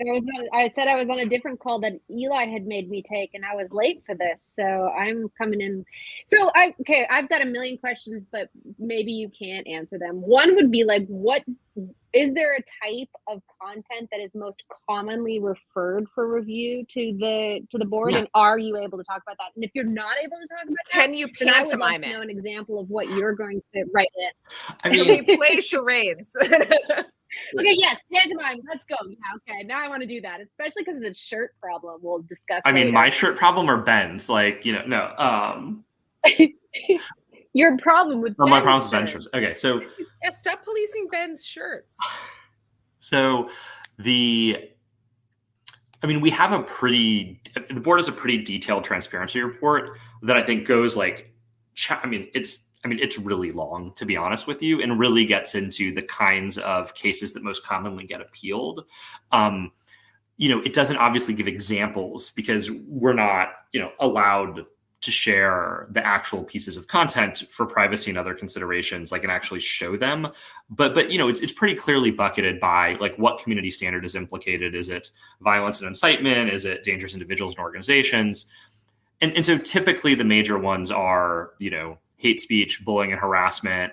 I 0.00 0.12
was 0.12 0.24
on, 0.38 0.46
I 0.52 0.70
said 0.70 0.86
I 0.86 0.94
was 0.94 1.08
on 1.08 1.18
a 1.18 1.26
different 1.26 1.58
call 1.58 1.80
that 1.80 1.94
Eli 2.10 2.46
had 2.46 2.66
made 2.66 2.88
me 2.88 3.02
take, 3.02 3.34
and 3.34 3.44
I 3.44 3.56
was 3.56 3.66
late 3.72 4.02
for 4.06 4.14
this, 4.14 4.52
so 4.54 4.62
I'm 4.90 5.28
coming 5.36 5.60
in. 5.60 5.84
So 6.26 6.52
I 6.54 6.74
okay, 6.82 7.06
I've 7.10 7.28
got 7.28 7.42
a 7.42 7.46
million 7.46 7.78
questions, 7.78 8.24
but 8.30 8.48
maybe 8.78 9.12
you 9.12 9.28
can't 9.36 9.66
answer 9.66 9.98
them. 9.98 10.20
One 10.20 10.54
would 10.54 10.70
be 10.70 10.84
like, 10.84 11.06
what 11.08 11.42
is 12.12 12.32
there 12.32 12.56
a 12.56 12.62
type 12.86 13.08
of 13.26 13.42
content 13.60 14.08
that 14.12 14.20
is 14.20 14.34
most 14.36 14.62
commonly 14.88 15.40
referred 15.40 16.06
for 16.14 16.32
review 16.32 16.86
to 16.90 17.16
the 17.18 17.66
to 17.70 17.78
the 17.78 17.84
board, 17.84 18.12
yeah. 18.12 18.20
and 18.20 18.28
are 18.34 18.58
you 18.58 18.76
able 18.76 18.98
to 18.98 19.04
talk 19.04 19.22
about 19.26 19.36
that? 19.38 19.50
And 19.56 19.64
if 19.64 19.72
you're 19.74 19.84
not 19.84 20.16
able 20.22 20.36
to 20.40 20.46
talk 20.46 20.64
about 20.64 20.76
that, 20.92 20.92
can 20.92 21.12
you 21.12 21.26
pantomime 21.26 22.04
it? 22.04 22.08
Know 22.12 22.20
an 22.20 22.30
example 22.30 22.78
of 22.78 22.88
what 22.88 23.08
you're 23.10 23.34
going 23.34 23.60
to 23.74 23.84
write 23.92 24.08
in. 24.16 24.74
I 24.84 24.90
mean, 24.90 25.24
play 25.24 25.60
charades. 25.60 26.36
okay, 27.58 27.74
yes, 27.78 27.98
pantomime. 28.12 28.60
Let's 28.68 28.84
go. 28.84 28.96
Yeah, 29.08 29.16
okay. 29.36 29.62
Now 29.64 29.84
I 29.84 29.88
want 29.88 30.02
to 30.02 30.08
do 30.08 30.20
that, 30.22 30.40
especially 30.40 30.82
because 30.82 30.96
of 30.96 31.02
the 31.02 31.14
shirt 31.14 31.54
problem. 31.60 32.00
We'll 32.02 32.22
discuss. 32.22 32.62
I 32.64 32.70
later. 32.70 32.86
mean, 32.86 32.94
my 32.94 33.10
shirt 33.10 33.36
problem 33.36 33.68
or 33.68 33.78
Ben's? 33.78 34.28
Like, 34.28 34.64
you 34.64 34.72
know, 34.72 34.84
no. 34.86 35.14
Um 35.18 35.84
Your 37.54 37.76
problem 37.78 38.20
with 38.20 38.34
oh, 38.38 38.46
my 38.46 38.60
problem 38.60 38.82
with 38.84 38.92
Ben's 38.92 39.10
shirts. 39.10 39.28
Okay, 39.34 39.54
so 39.54 39.80
yeah, 40.22 40.30
stop 40.30 40.64
policing 40.64 41.08
Ben's 41.10 41.44
shirts. 41.44 41.96
So 43.00 43.48
the 43.98 44.70
I 46.02 46.06
mean, 46.06 46.20
we 46.20 46.30
have 46.30 46.52
a 46.52 46.60
pretty 46.60 47.40
the 47.70 47.80
board 47.80 48.00
has 48.00 48.08
a 48.08 48.12
pretty 48.12 48.42
detailed 48.42 48.84
transparency 48.84 49.40
report 49.40 49.98
that 50.22 50.36
I 50.36 50.42
think 50.42 50.66
goes 50.66 50.96
like 50.96 51.32
I 51.88 52.06
mean, 52.06 52.28
it's 52.34 52.64
I 52.84 52.88
mean, 52.88 52.98
it's 53.00 53.18
really 53.18 53.50
long, 53.50 53.92
to 53.96 54.06
be 54.06 54.16
honest 54.16 54.46
with 54.46 54.62
you, 54.62 54.80
and 54.82 54.98
really 54.98 55.24
gets 55.24 55.54
into 55.54 55.92
the 55.92 56.02
kinds 56.02 56.58
of 56.58 56.94
cases 56.94 57.32
that 57.32 57.42
most 57.42 57.64
commonly 57.64 58.04
get 58.04 58.20
appealed. 58.20 58.84
Um, 59.32 59.72
you 60.36 60.48
know, 60.48 60.60
it 60.60 60.72
doesn't 60.72 60.96
obviously 60.96 61.34
give 61.34 61.48
examples 61.48 62.30
because 62.30 62.70
we're 62.70 63.14
not, 63.14 63.48
you 63.72 63.80
know, 63.80 63.90
allowed 63.98 64.64
to 65.00 65.12
share 65.12 65.86
the 65.90 66.04
actual 66.04 66.42
pieces 66.42 66.76
of 66.76 66.88
content 66.88 67.44
for 67.50 67.66
privacy 67.66 68.10
and 68.10 68.18
other 68.18 68.34
considerations 68.34 69.12
like 69.12 69.22
and 69.22 69.30
actually 69.30 69.60
show 69.60 69.96
them. 69.96 70.28
But 70.70 70.92
but 70.94 71.10
you 71.10 71.18
know 71.18 71.28
it's, 71.28 71.40
it's 71.40 71.52
pretty 71.52 71.74
clearly 71.74 72.10
bucketed 72.10 72.58
by 72.58 72.94
like 72.94 73.16
what 73.16 73.40
community 73.40 73.70
standard 73.70 74.04
is 74.04 74.16
implicated. 74.16 74.74
Is 74.74 74.88
it 74.88 75.12
violence 75.40 75.80
and 75.80 75.88
incitement? 75.88 76.52
Is 76.52 76.64
it 76.64 76.82
dangerous 76.82 77.12
individuals 77.12 77.54
and 77.54 77.60
organizations? 77.60 78.46
And, 79.20 79.34
and 79.34 79.46
so 79.46 79.56
typically 79.56 80.14
the 80.14 80.24
major 80.24 80.58
ones 80.58 80.90
are 80.90 81.52
you 81.58 81.70
know 81.70 81.98
hate 82.18 82.40
speech, 82.40 82.84
bullying, 82.84 83.12
and 83.12 83.20
harassment, 83.20 83.92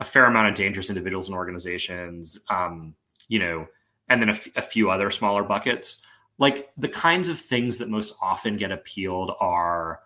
a 0.00 0.04
fair 0.04 0.26
amount 0.26 0.48
of 0.48 0.54
dangerous 0.54 0.90
individuals 0.90 1.28
and 1.28 1.36
organizations, 1.36 2.38
um, 2.50 2.94
you 3.28 3.38
know, 3.38 3.66
and 4.08 4.20
then 4.20 4.30
a, 4.30 4.32
f- 4.32 4.48
a 4.56 4.62
few 4.62 4.90
other 4.90 5.10
smaller 5.10 5.42
buckets. 5.42 6.02
Like 6.38 6.70
the 6.76 6.88
kinds 6.88 7.28
of 7.28 7.38
things 7.38 7.78
that 7.78 7.88
most 7.88 8.14
often 8.20 8.56
get 8.56 8.72
appealed 8.72 9.32
are, 9.40 10.00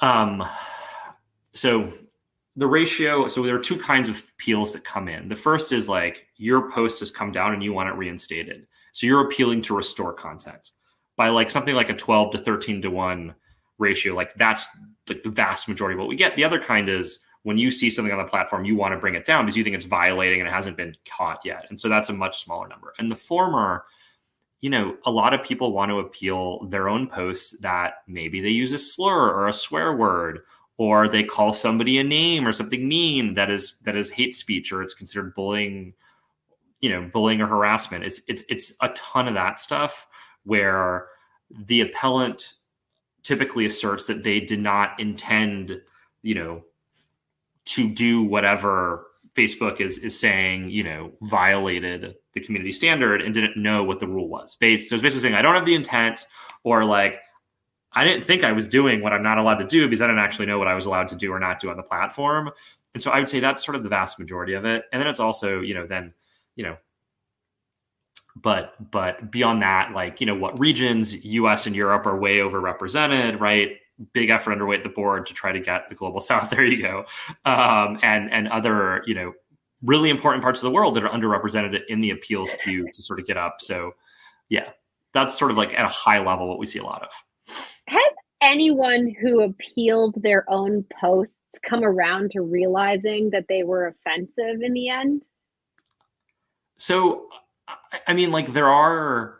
um, 0.00 0.46
so 1.54 1.90
the 2.56 2.66
ratio. 2.66 3.28
So 3.28 3.42
there 3.42 3.54
are 3.54 3.60
two 3.60 3.78
kinds 3.78 4.08
of 4.08 4.22
appeals 4.32 4.72
that 4.72 4.84
come 4.84 5.08
in. 5.08 5.28
The 5.28 5.36
first 5.36 5.72
is 5.72 5.88
like 5.88 6.26
your 6.36 6.70
post 6.70 7.00
has 7.00 7.10
come 7.10 7.32
down 7.32 7.52
and 7.52 7.62
you 7.62 7.72
want 7.72 7.88
it 7.88 7.94
reinstated. 7.94 8.66
So 8.92 9.06
you're 9.06 9.26
appealing 9.26 9.62
to 9.62 9.76
restore 9.76 10.12
content 10.12 10.70
by 11.16 11.28
like 11.28 11.50
something 11.50 11.74
like 11.74 11.90
a 11.90 11.94
12 11.94 12.32
to 12.32 12.38
13 12.38 12.82
to 12.82 12.90
1 12.90 13.34
ratio. 13.78 14.14
Like 14.14 14.34
that's 14.34 14.66
like 15.08 15.22
the 15.22 15.30
vast 15.30 15.68
majority 15.68 15.94
of 15.94 16.00
what 16.00 16.08
we 16.08 16.16
get. 16.16 16.36
The 16.36 16.44
other 16.44 16.60
kind 16.60 16.88
is 16.88 17.20
when 17.42 17.58
you 17.58 17.70
see 17.70 17.90
something 17.90 18.12
on 18.12 18.18
the 18.18 18.28
platform, 18.28 18.64
you 18.64 18.74
want 18.74 18.92
to 18.92 18.98
bring 18.98 19.14
it 19.14 19.24
down 19.24 19.44
because 19.44 19.56
you 19.56 19.62
think 19.62 19.76
it's 19.76 19.86
violating 19.86 20.40
and 20.40 20.48
it 20.48 20.52
hasn't 20.52 20.76
been 20.76 20.96
caught 21.08 21.40
yet. 21.44 21.66
And 21.68 21.78
so 21.78 21.88
that's 21.88 22.08
a 22.08 22.12
much 22.12 22.42
smaller 22.42 22.66
number. 22.66 22.92
And 22.98 23.10
the 23.10 23.16
former, 23.16 23.84
you 24.60 24.70
know, 24.70 24.96
a 25.04 25.10
lot 25.10 25.32
of 25.32 25.44
people 25.44 25.72
want 25.72 25.90
to 25.90 26.00
appeal 26.00 26.66
their 26.66 26.88
own 26.88 27.06
posts 27.06 27.56
that 27.60 27.98
maybe 28.08 28.40
they 28.40 28.48
use 28.48 28.72
a 28.72 28.78
slur 28.78 29.30
or 29.30 29.46
a 29.46 29.52
swear 29.52 29.94
word 29.94 30.40
or 30.78 31.08
they 31.08 31.22
call 31.22 31.52
somebody 31.52 31.98
a 31.98 32.04
name 32.04 32.46
or 32.46 32.52
something 32.52 32.86
mean 32.88 33.34
that 33.34 33.50
is 33.50 33.76
that 33.84 33.96
is 33.96 34.10
hate 34.10 34.34
speech 34.34 34.72
or 34.72 34.82
it's 34.82 34.94
considered 34.94 35.34
bullying 35.34 35.94
you 36.80 36.90
know 36.90 37.08
bullying 37.12 37.40
or 37.40 37.46
harassment 37.46 38.04
it's 38.04 38.20
it's 38.28 38.44
it's 38.48 38.72
a 38.82 38.88
ton 38.90 39.26
of 39.26 39.34
that 39.34 39.58
stuff 39.58 40.06
where 40.44 41.06
the 41.50 41.80
appellant 41.80 42.54
typically 43.26 43.66
asserts 43.66 44.06
that 44.06 44.22
they 44.22 44.38
did 44.38 44.62
not 44.62 44.98
intend, 45.00 45.80
you 46.22 46.34
know, 46.34 46.62
to 47.64 47.88
do 47.88 48.22
whatever 48.22 49.08
Facebook 49.34 49.80
is 49.80 49.98
is 49.98 50.18
saying, 50.18 50.70
you 50.70 50.84
know, 50.84 51.10
violated 51.22 52.14
the 52.34 52.40
community 52.40 52.72
standard 52.72 53.20
and 53.20 53.34
didn't 53.34 53.56
know 53.56 53.82
what 53.82 53.98
the 53.98 54.06
rule 54.06 54.28
was. 54.28 54.52
so 54.52 54.66
it's 54.66 54.90
basically 54.90 55.18
saying 55.18 55.34
I 55.34 55.42
don't 55.42 55.56
have 55.56 55.66
the 55.66 55.74
intent, 55.74 56.24
or 56.62 56.84
like 56.84 57.18
I 57.92 58.04
didn't 58.04 58.24
think 58.24 58.44
I 58.44 58.52
was 58.52 58.68
doing 58.68 59.02
what 59.02 59.12
I'm 59.12 59.24
not 59.24 59.38
allowed 59.38 59.58
to 59.58 59.66
do 59.66 59.86
because 59.86 60.00
I 60.00 60.06
didn't 60.06 60.20
actually 60.20 60.46
know 60.46 60.60
what 60.60 60.68
I 60.68 60.74
was 60.74 60.86
allowed 60.86 61.08
to 61.08 61.16
do 61.16 61.32
or 61.32 61.40
not 61.40 61.58
do 61.58 61.68
on 61.68 61.76
the 61.76 61.82
platform. 61.82 62.50
And 62.94 63.02
so 63.02 63.10
I 63.10 63.18
would 63.18 63.28
say 63.28 63.40
that's 63.40 63.64
sort 63.64 63.74
of 63.74 63.82
the 63.82 63.88
vast 63.88 64.20
majority 64.20 64.52
of 64.52 64.64
it. 64.64 64.84
And 64.92 65.00
then 65.00 65.08
it's 65.08 65.20
also, 65.20 65.60
you 65.60 65.74
know, 65.74 65.86
then, 65.86 66.14
you 66.54 66.64
know, 66.64 66.76
but 68.42 68.74
but 68.90 69.30
beyond 69.30 69.62
that 69.62 69.92
like 69.92 70.20
you 70.20 70.26
know 70.26 70.34
what 70.34 70.58
regions 70.58 71.14
us 71.24 71.66
and 71.66 71.74
europe 71.74 72.06
are 72.06 72.18
way 72.18 72.36
overrepresented 72.36 73.40
right? 73.40 73.78
Big 74.12 74.28
effort 74.28 74.52
underway 74.52 74.76
at 74.76 74.82
the 74.82 74.90
board 74.90 75.26
to 75.26 75.32
try 75.32 75.52
to 75.52 75.60
get 75.60 75.88
the 75.88 75.94
global 75.94 76.20
south. 76.30 76.50
There 76.50 76.64
you 76.64 76.82
go. 76.82 77.06
Um, 77.46 77.98
and 78.02 78.30
and 78.30 78.46
other 78.48 79.02
you 79.06 79.14
know 79.14 79.32
really 79.82 80.10
important 80.10 80.42
parts 80.42 80.60
of 80.60 80.64
the 80.64 80.70
world 80.70 80.94
that 80.96 81.04
are 81.04 81.08
underrepresented 81.08 81.80
in 81.88 82.00
the 82.00 82.10
appeals 82.10 82.50
queue 82.62 82.86
to 82.92 83.02
sort 83.02 83.18
of 83.20 83.26
get 83.26 83.36
up. 83.36 83.56
So 83.60 83.92
yeah 84.48 84.68
that's 85.16 85.38
sort 85.38 85.50
of 85.50 85.56
like 85.56 85.72
at 85.72 85.84
a 85.84 85.88
high 85.88 86.18
level 86.18 86.46
what 86.46 86.58
we 86.58 86.66
see 86.66 86.78
a 86.78 86.84
lot 86.84 87.02
of. 87.02 87.08
Has 87.88 88.14
anyone 88.42 89.14
who 89.20 89.42
appealed 89.42 90.14
their 90.22 90.44
own 90.50 90.84
posts 91.00 91.38
come 91.68 91.82
around 91.82 92.32
to 92.32 92.42
realizing 92.42 93.30
that 93.30 93.46
they 93.48 93.62
were 93.62 93.86
offensive 93.86 94.60
in 94.60 94.74
the 94.74 94.90
end? 94.90 95.22
So 96.76 97.28
I 98.06 98.12
mean, 98.12 98.30
like 98.30 98.52
there 98.52 98.68
are. 98.68 99.38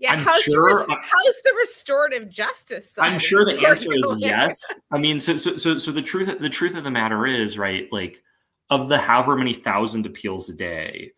Yeah, 0.00 0.12
I'm 0.12 0.20
how's, 0.20 0.42
sure, 0.42 0.68
the 0.68 0.94
how's 0.94 1.42
the 1.42 1.54
restorative 1.58 2.30
justice? 2.30 2.92
Side? 2.92 3.04
I'm 3.04 3.18
sure 3.18 3.44
the 3.44 3.66
answer 3.66 3.92
is 3.92 4.14
yes. 4.18 4.72
I 4.92 4.98
mean, 4.98 5.18
so 5.18 5.36
so 5.36 5.56
so 5.56 5.76
so 5.76 5.90
the 5.90 6.02
truth 6.02 6.38
the 6.38 6.48
truth 6.48 6.76
of 6.76 6.84
the 6.84 6.90
matter 6.90 7.26
is, 7.26 7.58
right? 7.58 7.88
Like, 7.90 8.22
of 8.70 8.88
the 8.88 8.98
however 8.98 9.34
many 9.34 9.54
thousand 9.54 10.06
appeals 10.06 10.48
a 10.48 10.52
day, 10.52 11.10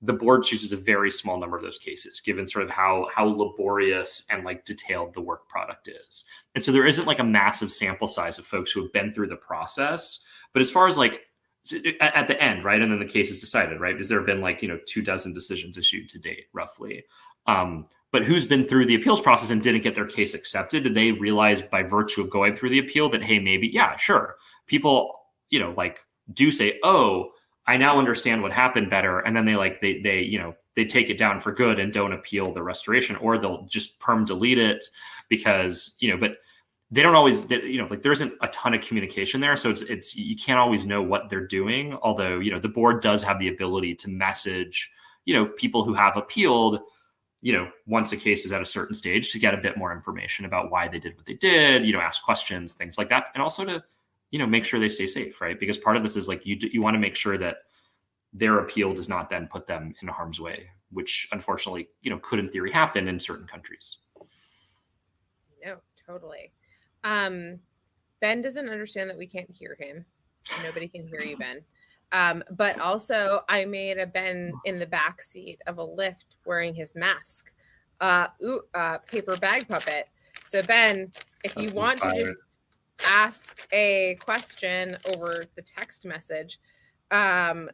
the 0.00 0.14
board 0.14 0.44
chooses 0.44 0.72
a 0.72 0.78
very 0.78 1.10
small 1.10 1.38
number 1.38 1.58
of 1.58 1.62
those 1.62 1.78
cases, 1.78 2.20
given 2.20 2.48
sort 2.48 2.64
of 2.64 2.70
how 2.70 3.06
how 3.14 3.26
laborious 3.26 4.24
and 4.30 4.44
like 4.44 4.64
detailed 4.64 5.12
the 5.12 5.20
work 5.20 5.46
product 5.48 5.88
is. 5.88 6.24
And 6.54 6.64
so 6.64 6.72
there 6.72 6.86
isn't 6.86 7.06
like 7.06 7.18
a 7.18 7.24
massive 7.24 7.70
sample 7.70 8.08
size 8.08 8.38
of 8.38 8.46
folks 8.46 8.72
who 8.72 8.82
have 8.82 8.92
been 8.94 9.12
through 9.12 9.28
the 9.28 9.36
process. 9.36 10.20
But 10.54 10.62
as 10.62 10.70
far 10.70 10.86
as 10.86 10.96
like 10.96 11.26
at 12.00 12.28
the 12.28 12.42
end, 12.42 12.64
right? 12.64 12.80
And 12.80 12.90
then 12.90 12.98
the 12.98 13.04
case 13.04 13.30
is 13.30 13.38
decided, 13.38 13.80
right? 13.80 13.94
Because 13.94 14.08
there 14.08 14.18
have 14.18 14.26
been 14.26 14.40
like, 14.40 14.62
you 14.62 14.68
know, 14.68 14.78
two 14.86 15.02
dozen 15.02 15.32
decisions 15.32 15.78
issued 15.78 16.08
to 16.10 16.18
date, 16.18 16.46
roughly. 16.52 17.04
Um, 17.46 17.86
but 18.10 18.24
who's 18.24 18.44
been 18.44 18.66
through 18.66 18.86
the 18.86 18.94
appeals 18.94 19.20
process 19.20 19.50
and 19.50 19.62
didn't 19.62 19.82
get 19.82 19.94
their 19.94 20.06
case 20.06 20.34
accepted? 20.34 20.82
Did 20.82 20.94
they 20.94 21.12
realize 21.12 21.62
by 21.62 21.82
virtue 21.82 22.20
of 22.20 22.30
going 22.30 22.54
through 22.54 22.70
the 22.70 22.78
appeal 22.78 23.08
that, 23.10 23.22
hey, 23.22 23.38
maybe, 23.38 23.68
yeah, 23.68 23.96
sure. 23.96 24.36
People, 24.66 25.18
you 25.50 25.58
know, 25.58 25.72
like 25.76 26.00
do 26.32 26.50
say, 26.50 26.78
oh, 26.82 27.30
I 27.66 27.76
now 27.76 27.98
understand 27.98 28.42
what 28.42 28.52
happened 28.52 28.90
better. 28.90 29.20
And 29.20 29.36
then 29.36 29.44
they 29.44 29.56
like, 29.56 29.80
they, 29.80 30.00
they, 30.00 30.20
you 30.20 30.38
know, 30.38 30.54
they 30.74 30.84
take 30.84 31.10
it 31.10 31.18
down 31.18 31.40
for 31.40 31.52
good 31.52 31.78
and 31.78 31.92
don't 31.92 32.12
appeal 32.12 32.52
the 32.52 32.62
restoration, 32.62 33.16
or 33.16 33.38
they'll 33.38 33.66
just 33.66 33.98
perm 34.00 34.24
delete 34.24 34.58
it 34.58 34.84
because, 35.28 35.96
you 36.00 36.10
know, 36.10 36.16
but 36.16 36.36
they 36.92 37.02
don't 37.02 37.16
always 37.16 37.44
you 37.50 37.78
know 37.78 37.88
like 37.90 38.02
there 38.02 38.12
isn't 38.12 38.32
a 38.42 38.48
ton 38.48 38.74
of 38.74 38.80
communication 38.82 39.40
there 39.40 39.56
so 39.56 39.70
it's 39.70 39.82
it's 39.82 40.14
you 40.14 40.36
can't 40.36 40.58
always 40.58 40.86
know 40.86 41.02
what 41.02 41.28
they're 41.28 41.46
doing 41.46 41.94
although 42.02 42.38
you 42.38 42.52
know 42.52 42.60
the 42.60 42.68
board 42.68 43.02
does 43.02 43.22
have 43.22 43.38
the 43.40 43.48
ability 43.48 43.94
to 43.94 44.08
message 44.08 44.90
you 45.24 45.34
know 45.34 45.46
people 45.46 45.82
who 45.82 45.94
have 45.94 46.16
appealed 46.16 46.80
you 47.42 47.52
know, 47.52 47.68
once 47.86 48.12
a 48.12 48.16
case 48.16 48.46
is 48.46 48.52
at 48.52 48.62
a 48.62 48.66
certain 48.66 48.94
stage 48.94 49.32
to 49.32 49.38
get 49.38 49.52
a 49.52 49.56
bit 49.56 49.76
more 49.76 49.92
information 49.92 50.44
about 50.44 50.70
why 50.70 50.86
they 50.86 51.00
did 51.00 51.16
what 51.16 51.26
they 51.26 51.34
did, 51.34 51.84
you 51.84 51.92
know, 51.92 52.00
ask 52.00 52.22
questions, 52.22 52.72
things 52.72 52.96
like 52.96 53.08
that. 53.08 53.26
And 53.34 53.42
also 53.42 53.64
to, 53.64 53.82
you 54.30 54.38
know, 54.38 54.46
make 54.46 54.64
sure 54.64 54.78
they 54.78 54.88
stay 54.88 55.08
safe, 55.08 55.40
right? 55.40 55.58
Because 55.58 55.76
part 55.76 55.96
of 55.96 56.04
this 56.04 56.16
is 56.16 56.28
like 56.28 56.46
you 56.46 56.56
you 56.72 56.80
want 56.80 56.94
to 56.94 57.00
make 57.00 57.16
sure 57.16 57.36
that 57.38 57.56
their 58.32 58.60
appeal 58.60 58.94
does 58.94 59.08
not 59.08 59.28
then 59.28 59.48
put 59.48 59.66
them 59.66 59.92
in 60.00 60.08
harm's 60.08 60.40
way, 60.40 60.68
which 60.90 61.28
unfortunately, 61.32 61.88
you 62.00 62.10
know, 62.10 62.18
could 62.22 62.38
in 62.38 62.48
theory 62.48 62.70
happen 62.70 63.08
in 63.08 63.18
certain 63.18 63.46
countries. 63.46 63.98
No, 65.64 65.78
totally. 66.06 66.52
Um, 67.04 67.58
ben 68.20 68.40
doesn't 68.40 68.68
understand 68.68 69.10
that 69.10 69.18
we 69.18 69.26
can't 69.26 69.50
hear 69.50 69.76
him. 69.78 70.04
Nobody 70.62 70.88
can 70.88 71.06
hear 71.06 71.20
you, 71.22 71.36
Ben. 71.36 71.62
Um, 72.12 72.44
but 72.50 72.78
also, 72.78 73.40
I 73.48 73.64
made 73.64 73.98
a 73.98 74.06
Ben 74.06 74.52
in 74.64 74.78
the 74.78 74.86
back 74.86 75.22
seat 75.22 75.60
of 75.66 75.78
a 75.78 75.86
Lyft 75.86 76.36
wearing 76.44 76.74
his 76.74 76.94
mask, 76.94 77.52
uh, 78.00 78.28
ooh, 78.44 78.60
uh, 78.74 78.98
paper 78.98 79.36
bag 79.36 79.66
puppet. 79.66 80.08
So, 80.44 80.62
Ben, 80.62 81.10
if 81.42 81.56
you 81.56 81.70
That's 81.70 81.74
want 81.74 82.02
to 82.02 82.10
just 82.10 82.36
ask 83.08 83.66
a 83.72 84.16
question 84.20 84.96
over 85.14 85.44
the 85.56 85.62
text 85.62 86.04
message 86.04 86.60
um, 87.10 87.70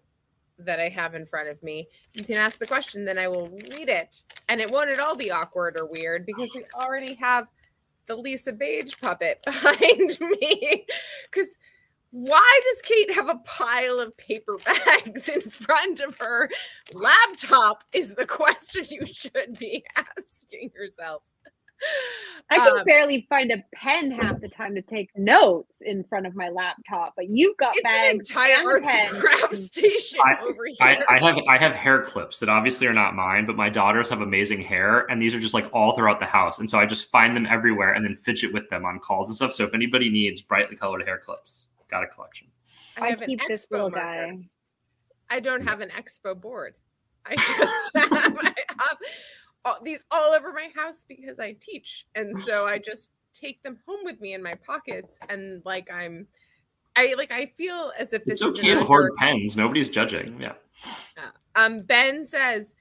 that 0.59 0.79
I 0.79 0.88
have 0.88 1.17
in 1.17 1.27
front 1.27 1.49
of 1.49 1.61
me, 1.62 1.88
you 2.14 2.25
can 2.25 2.37
ask 2.37 2.61
the 2.61 2.67
question, 2.67 3.05
then 3.05 3.19
I 3.19 3.27
will 3.27 3.49
read 3.49 3.88
it. 3.88 4.23
And 4.49 4.61
it 4.61 4.71
won't 4.71 4.91
at 4.91 5.01
all 5.01 5.17
be 5.17 5.33
awkward 5.33 5.77
or 5.79 5.87
weird 5.87 6.25
because 6.25 6.51
we 6.55 6.64
already 6.77 7.14
have 7.14 7.49
the 8.09 8.16
Lisa 8.16 8.53
Page 8.53 9.01
puppet 9.01 9.42
behind 9.44 10.18
me. 10.21 10.87
Because 11.31 11.57
why 12.11 12.61
does 12.64 12.83
Kate 12.83 13.12
have 13.12 13.29
a 13.29 13.40
pile 13.44 14.01
of 14.01 14.16
paper 14.16 14.57
bags 14.64 15.29
in 15.29 15.42
front 15.42 16.01
of 16.01 16.16
her 16.18 16.49
laptop? 16.92 17.85
Is 17.92 18.14
the 18.14 18.27
question 18.27 18.85
you 18.90 19.07
should 19.07 19.59
be 19.59 19.85
asking 19.97 20.71
yourself. 20.75 21.23
I 22.51 22.57
can 22.57 22.79
Um, 22.79 22.85
barely 22.87 23.27
find 23.29 23.51
a 23.53 23.62
pen 23.75 24.11
half 24.11 24.41
the 24.41 24.49
time 24.49 24.75
to 24.75 24.81
take 24.83 25.11
notes 25.17 25.83
in 25.83 26.03
front 26.05 26.27
of 26.27 26.35
my 26.35 26.49
laptop, 26.49 27.12
but 27.14 27.29
you've 27.29 27.57
got 27.59 27.77
It's 27.77 27.85
an 27.85 27.91
bags 28.17 28.31
entire 28.31 28.55
and 28.55 28.67
arts 28.67 28.87
and 28.88 29.09
pens. 29.11 29.21
crafts 29.21 29.67
station 29.67 30.19
I- 30.25 30.43
over 30.43 30.64
here. 30.67 30.77
I, 30.81 31.05
I 31.09 31.19
have 31.25 31.38
I 31.47 31.59
have 31.59 31.75
hair 31.75 32.03
clips 32.03 32.38
that 32.41 32.49
obviously 32.49 32.87
are 32.87 32.95
not 32.95 33.14
mine, 33.14 33.45
but 33.47 33.55
my 33.57 33.69
daughters 33.69 34.09
have 34.09 34.23
amazing 34.23 34.62
hair, 34.62 35.01
and 35.11 35.21
these 35.21 35.35
are 35.35 35.41
just 35.41 35.53
like 35.55 35.69
all 35.75 35.95
throughout 35.95 36.21
the 36.21 36.27
house, 36.27 36.59
and 36.59 36.69
so 36.71 36.79
I 36.79 36.87
just 36.87 37.11
find 37.11 37.37
them 37.37 37.45
everywhere 37.47 37.93
and 37.93 38.03
then 38.05 38.17
fidget 38.17 38.53
with 38.53 38.69
them 38.71 38.85
on 38.87 38.99
calls 38.99 39.29
and 39.29 39.37
stuff. 39.37 39.53
So 39.53 39.64
if 39.64 39.75
anybody 39.75 40.09
needs 40.09 40.41
brightly 40.41 40.75
colored 40.77 41.03
hair 41.07 41.19
clips, 41.19 41.69
got 41.91 42.03
a 42.03 42.07
collection. 42.07 42.47
I 43.01 43.11
have 43.11 43.21
an 43.21 43.27
keep 43.29 43.41
this 43.47 43.67
expo 43.67 43.71
little 43.73 43.91
marker. 43.91 44.05
guy. 44.33 44.38
I 45.31 45.41
don't 45.41 45.69
have 45.69 45.83
an 45.83 45.91
expo 45.91 46.41
board. 46.41 46.75
I 47.27 47.35
just 47.59 47.91
have, 47.95 48.11
I 48.12 48.55
have 48.79 48.97
all, 49.64 49.79
these 49.83 50.05
all 50.11 50.33
over 50.35 50.53
my 50.53 50.68
house 50.75 51.05
because 51.09 51.38
I 51.38 51.57
teach, 51.61 52.07
and 52.14 52.38
so 52.44 52.66
I 52.66 52.79
just 52.79 53.12
take 53.35 53.62
them 53.62 53.79
home 53.87 54.01
with 54.05 54.21
me 54.21 54.35
in 54.35 54.42
my 54.42 54.55
pockets, 54.66 55.18
and 55.29 55.62
like 55.64 55.90
I'm, 55.92 56.27
I 56.97 57.14
like 57.16 57.31
I 57.33 57.53
feel 57.57 57.92
as 57.99 58.12
if 58.12 58.25
this 58.25 58.40
It's 58.40 58.42
is 58.42 58.59
okay 58.59 58.71
an 58.71 58.79
to 58.79 58.85
hoard 58.85 59.12
pens. 59.16 59.57
Nobody's 59.57 59.88
judging. 59.88 60.40
Yeah. 60.40 60.55
Um, 61.55 61.79
Ben 61.81 62.25
says 62.25 62.75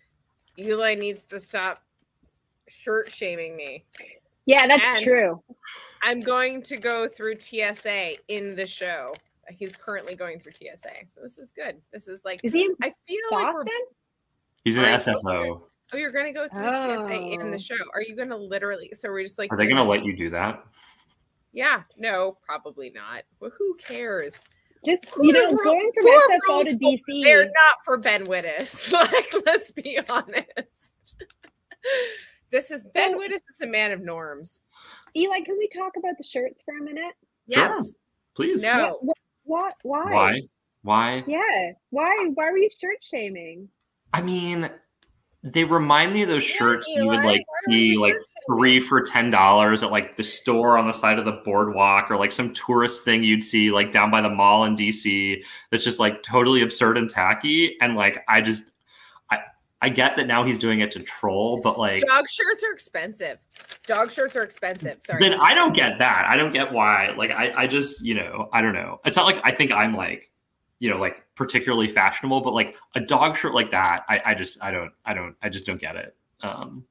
Eli 0.60 0.96
needs 0.96 1.26
to 1.28 1.40
stop 1.40 1.84
shirt 2.68 3.12
shaming 3.12 3.56
me. 3.56 3.86
Yeah, 4.46 4.68
that's 4.68 4.84
And- 4.86 5.04
true. 5.04 5.44
I'm 6.04 6.22
going 6.22 6.62
to 6.64 6.78
go 6.78 7.08
through 7.08 7.40
TSA 7.40 8.16
in 8.28 8.56
the 8.56 8.66
show. 8.68 9.14
He's 9.50 9.76
currently 9.76 10.16
going 10.16 10.40
through 10.40 10.52
TSA, 10.54 11.08
so 11.08 11.22
this 11.22 11.38
is 11.40 11.52
good. 11.52 11.78
This 11.92 12.08
is 12.08 12.24
like 12.24 12.42
Is 12.44 12.54
he 12.54 12.66
in 12.66 12.76
I 12.82 12.94
feel 13.08 13.20
like 13.32 13.54
we're 13.54 13.64
Boston? 13.64 13.82
He's 14.64 14.78
an 14.78 14.86
I- 14.86 14.92
SFO. 14.96 15.62
Oh, 15.94 15.98
you're 15.98 16.12
gonna 16.12 16.34
go 16.34 16.48
through 16.50 16.62
TSA 16.76 17.14
in 17.14 17.42
Oh. 17.42 17.52
the 17.52 17.60
show. 17.60 17.76
Are 17.94 18.02
you 18.02 18.16
gonna 18.16 18.36
literally? 18.38 18.92
So 18.94 19.10
we're 19.10 19.24
just 19.24 19.38
like, 19.38 19.52
Are 19.52 19.58
they 19.58 19.66
going 19.66 19.78
to 19.78 19.84
let 19.84 20.04
you 20.04 20.16
do 20.16 20.30
that? 20.32 20.64
Yeah, 21.54 21.84
no, 21.98 22.38
probably 22.46 22.90
not. 22.90 23.24
But 23.40 23.52
who 23.58 23.76
cares? 23.78 24.38
Just 24.86 25.10
Who 25.10 25.26
you 25.28 25.34
know, 25.34 25.50
going 25.56 25.92
from 25.94 26.04
who 26.04 26.22
SFO 26.48 26.64
to 26.66 26.78
DC. 26.78 27.24
They're 27.24 27.46
not 27.46 27.78
for 27.84 27.98
Ben 27.98 28.26
Wittes. 28.28 28.92
Like, 28.94 29.34
let's 29.46 29.72
be 29.72 29.98
honest. 30.10 30.94
this 32.52 32.70
is 32.72 32.84
Ben 32.94 33.14
So- 33.14 33.20
Wittes 33.20 33.42
is 33.52 33.62
a 33.62 33.68
man 33.68 33.92
of 33.92 34.02
norms. 34.02 34.60
Eli, 35.16 35.40
can 35.42 35.58
we 35.58 35.68
talk 35.70 35.94
about 35.98 36.14
the 36.18 36.24
shirts 36.24 36.62
for 36.64 36.78
a 36.78 36.82
minute? 36.82 37.14
Sure. 37.52 37.64
Yes. 37.70 37.94
Please. 38.36 38.62
No. 38.62 39.00
What? 39.02 39.18
What? 39.46 39.74
Why? 39.84 40.12
Why? 40.14 40.42
Why? 40.84 41.24
Yeah. 41.28 41.72
Why? 41.90 42.30
Why 42.34 42.52
were 42.52 42.58
you 42.58 42.70
shirt 42.80 42.98
shaming? 43.02 43.70
I 44.14 44.22
mean, 44.22 44.70
they 45.54 45.64
remind 45.64 46.14
me 46.14 46.24
of 46.24 46.30
those 46.30 46.44
shirts 46.44 46.88
you 46.96 47.06
would 47.06 47.24
like 47.24 47.44
why 47.48 47.60
are 47.68 47.72
you 47.72 47.96
see 47.96 47.98
like 47.98 48.16
three 48.48 48.80
for 48.80 49.02
ten 49.02 49.30
dollars 49.30 49.84
at 49.84 49.92
like 49.92 50.16
the 50.16 50.24
store 50.24 50.78
on 50.78 50.88
the 50.88 50.94
side 50.94 51.20
of 51.20 51.26
the 51.26 51.42
boardwalk 51.46 52.10
or 52.10 52.18
like 52.18 52.32
some 52.32 52.54
tourist 52.54 53.04
thing 53.04 53.24
you'd 53.24 53.44
see 53.44 53.72
like 53.72 53.92
down 53.92 54.10
by 54.10 54.22
the 54.22 54.30
mall 54.30 54.64
in 54.66 54.76
DC 54.76 55.42
that's 55.70 55.84
just 55.84 56.00
like 56.00 56.24
totally 56.24 56.62
absurd 56.62 56.98
and 56.98 57.10
tacky. 57.10 57.76
And 57.82 57.96
like 57.96 58.24
I 58.28 58.42
just 58.42 58.64
I 59.32 59.40
I 59.82 59.90
get 59.90 60.16
that 60.18 60.28
now 60.28 60.44
he's 60.44 60.58
doing 60.58 60.80
it 60.80 60.92
to 60.92 61.00
troll, 61.00 61.62
but 61.62 61.78
like 61.78 62.02
Dog 62.08 62.30
shirts 62.30 62.64
are 62.64 62.74
expensive. 62.74 63.38
Dog 63.86 64.12
shirts 64.12 64.36
are 64.36 64.44
expensive. 64.44 64.98
Sorry. 65.02 65.20
then 65.20 65.40
I 65.40 65.54
don't 65.54 65.74
get 65.74 66.00
that. 66.00 66.26
I 66.28 66.38
don't 66.38 66.54
get 66.54 66.72
why. 66.72 67.14
Like 67.18 67.32
I, 67.32 67.52
I 67.56 67.68
just, 67.68 68.02
you 68.02 68.16
know, 68.16 68.50
I 68.54 68.62
don't 68.62 68.74
know. 68.74 69.00
It's 69.06 69.16
not 69.16 69.26
like 69.26 69.40
I 69.44 69.52
think 69.52 69.72
I'm 69.72 69.94
like, 69.94 70.32
you 70.80 70.90
know, 70.90 70.98
like 70.98 71.26
particularly 71.36 71.88
fashionable, 71.88 72.42
but 72.42 72.54
like 72.54 72.76
a 72.96 73.00
dog 73.02 73.36
shirt 73.38 73.54
like 73.54 73.72
that, 73.72 74.04
I, 74.10 74.22
I 74.28 74.34
just 74.36 74.64
I 74.64 74.72
don't 74.72 74.92
I 75.06 75.14
don't 75.14 75.36
I 75.42 75.50
just 75.50 75.66
don't 75.66 75.82
get 75.82 75.96
it. 75.96 76.16
Um 76.42 76.86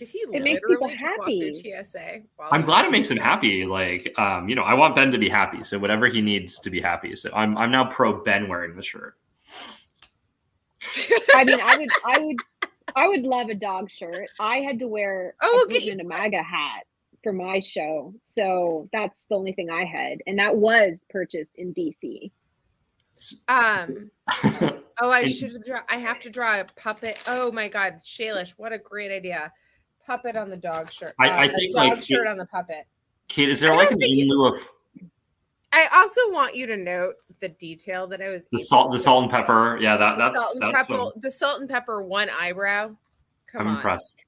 he 0.00 0.24
It 0.32 0.42
makes 0.42 0.62
people 0.66 0.88
literally 0.88 0.96
just 0.98 1.14
walk 1.16 1.34
happy. 1.36 1.52
TSA? 1.52 2.20
I'm 2.50 2.62
glad 2.62 2.84
it 2.84 2.90
makes 2.90 3.10
him 3.10 3.16
happy. 3.18 3.64
Like, 3.64 4.12
um, 4.18 4.48
you 4.48 4.54
know, 4.54 4.62
I 4.62 4.74
want 4.74 4.96
Ben 4.96 5.10
to 5.12 5.18
be 5.18 5.28
happy. 5.28 5.62
So 5.62 5.78
whatever 5.78 6.08
he 6.08 6.20
needs 6.20 6.58
to 6.60 6.70
be 6.70 6.80
happy. 6.80 7.16
So 7.16 7.30
I'm 7.34 7.56
I'm 7.56 7.70
now 7.70 7.84
pro 7.86 8.22
Ben 8.22 8.48
wearing 8.48 8.76
the 8.76 8.82
shirt. 8.82 9.16
I 11.34 11.44
mean, 11.44 11.60
I 11.60 11.76
would, 11.76 11.92
I 12.04 12.18
would, 12.18 12.36
I 12.96 13.08
would 13.08 13.22
love 13.22 13.48
a 13.48 13.54
dog 13.54 13.90
shirt. 13.90 14.30
I 14.38 14.58
had 14.58 14.78
to 14.80 14.88
wear 14.88 15.34
Oh, 15.42 15.60
a 15.60 15.64
okay. 15.64 15.80
Gluten 15.80 16.00
and 16.00 16.00
a 16.00 16.04
MAGA 16.04 16.42
hat 16.42 16.84
for 17.22 17.32
my 17.32 17.58
show, 17.60 18.14
so 18.22 18.88
that's 18.92 19.24
the 19.30 19.36
only 19.36 19.52
thing 19.52 19.70
I 19.70 19.84
had, 19.84 20.18
and 20.26 20.38
that 20.38 20.56
was 20.56 21.06
purchased 21.08 21.56
in 21.56 21.72
DC. 21.74 22.30
Um. 23.48 24.10
Oh, 25.00 25.10
I 25.10 25.26
should 25.26 25.52
have 25.54 25.64
draw. 25.66 25.80
I 25.88 25.96
have 25.96 26.20
to 26.20 26.30
draw 26.30 26.60
a 26.60 26.64
puppet. 26.76 27.20
Oh 27.26 27.50
my 27.50 27.66
God, 27.66 27.94
Shalish, 28.04 28.50
what 28.58 28.72
a 28.72 28.78
great 28.78 29.10
idea! 29.10 29.52
Puppet 30.06 30.36
on 30.36 30.48
the 30.50 30.56
dog 30.56 30.92
shirt. 30.92 31.14
I- 31.18 31.30
uh, 31.30 31.36
I 31.36 31.48
the 31.48 31.54
think, 31.54 31.74
dog 31.74 31.88
like, 31.88 32.00
shirt 32.02 32.26
it- 32.26 32.30
on 32.30 32.38
the 32.38 32.46
puppet. 32.46 32.86
Kate, 33.26 33.48
is 33.48 33.58
there 33.58 33.74
like 33.74 33.90
an 33.90 34.00
in 34.00 34.28
lieu 34.28 34.46
of 34.54 34.68
I 35.72 35.88
also 35.92 36.20
want 36.30 36.54
you 36.54 36.68
to 36.68 36.76
note 36.76 37.14
the 37.40 37.48
detail 37.48 38.06
that 38.06 38.22
I 38.22 38.28
was 38.28 38.46
the 38.52 38.58
salt 38.60 38.92
the 38.92 38.98
salt 39.00 39.24
and 39.24 39.32
pepper? 39.32 39.78
Yeah, 39.80 39.96
that 39.96 40.16
the 40.16 40.22
that's 40.28 40.40
salt 40.40 40.54
and 40.54 40.62
that's 40.62 40.86
pepper. 40.86 40.98
some, 41.00 41.12
the 41.16 41.30
salt 41.30 41.60
and 41.60 41.68
pepper 41.68 42.00
one 42.00 42.30
eyebrow. 42.30 42.94
Come 43.50 43.60
I'm 43.62 43.66
on, 43.66 43.74
impressed. 43.76 44.24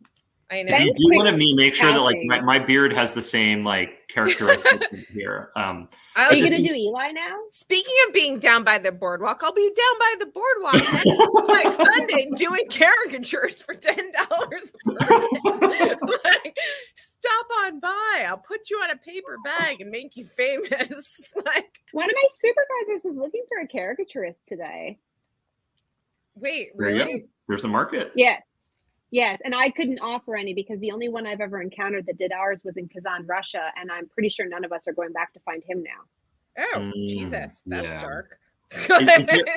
I 0.49 0.63
know. 0.63 0.75
If 0.77 0.81
you 0.81 0.87
Ben's 0.87 0.99
do 0.99 1.05
want 1.17 1.29
to 1.29 1.37
me 1.37 1.53
make 1.55 1.75
sure 1.75 1.93
that 1.93 2.01
like 2.01 2.19
my, 2.25 2.41
my 2.41 2.59
beard 2.59 2.93
has 2.93 3.15
the 3.15 3.23
same 3.23 3.65
like 3.65 4.07
characteristics 4.09 4.87
here. 5.13 5.51
Um 5.57 5.89
I'll 6.15 6.31
Are 6.31 6.35
you 6.37 6.45
gonna 6.45 6.63
do 6.63 6.73
Eli 6.73 7.11
now? 7.11 7.37
Speaking 7.49 7.95
of 8.07 8.15
being 8.15 8.39
down 8.39 8.63
by 8.63 8.79
the 8.79 8.93
boardwalk, 8.93 9.41
I'll 9.43 9.53
be 9.53 9.69
down 9.75 9.99
by 9.99 10.15
the 10.21 10.27
boardwalk 10.27 10.75
next, 10.75 11.49
next 11.49 11.77
Sunday 11.77 12.31
doing 12.37 12.69
caricatures 12.71 13.61
for 13.61 13.75
ten 13.75 14.13
dollars 14.13 14.73
a 14.89 14.95
person. 14.95 15.29
like, 16.25 16.57
stop 16.95 17.47
on 17.65 17.81
by. 17.81 18.25
I'll 18.29 18.39
put 18.39 18.71
you 18.71 18.77
on 18.79 18.91
a 18.91 18.97
paper 18.97 19.39
bag 19.45 19.81
and 19.81 19.91
make 19.91 20.17
you 20.17 20.27
famous. 20.27 21.29
like, 21.45 21.81
One 21.93 22.09
of 22.09 22.15
my 22.15 22.29
supervisors 22.37 23.03
was 23.05 23.17
looking 23.17 23.43
for 23.49 23.59
a 23.63 23.67
caricaturist 23.67 24.47
today. 24.47 24.99
wait, 26.37 26.69
there 26.77 26.91
you 26.91 26.97
really? 26.97 27.19
go. 27.21 27.27
There's 27.49 27.63
the 27.63 27.69
market. 27.69 28.13
Yes. 28.15 28.43
Yes, 29.11 29.40
and 29.45 29.55
I 29.55 29.71
couldn't 29.71 30.01
offer 30.01 30.37
any 30.37 30.53
because 30.53 30.81
the 30.81 30.90
only 30.90 31.09
one 31.09 31.27
I've 31.27 31.40
ever 31.40 31.61
encountered 31.62 32.07
that 32.07 32.19
did 32.19 32.33
ours 32.33 32.62
was 32.64 32.77
in 32.77 32.88
Kazan, 32.88 33.27
Russia, 33.27 33.71
and 33.81 33.90
I'm 33.90 34.09
pretty 34.09 34.29
sure 34.29 34.49
none 34.49 34.64
of 34.64 34.73
us 34.73 34.88
are 34.88 34.92
going 34.92 35.12
back 35.12 35.33
to 35.35 35.40
find 35.40 35.62
him 35.69 35.83
now. 35.83 36.64
Oh, 36.75 36.79
Mm, 36.81 37.09
Jesus, 37.09 37.62
that's 37.66 37.95
yeah. 37.95 38.01
dark. 38.01 38.38
Is, 38.73 38.81
is 38.81 39.27
there, 39.29 39.45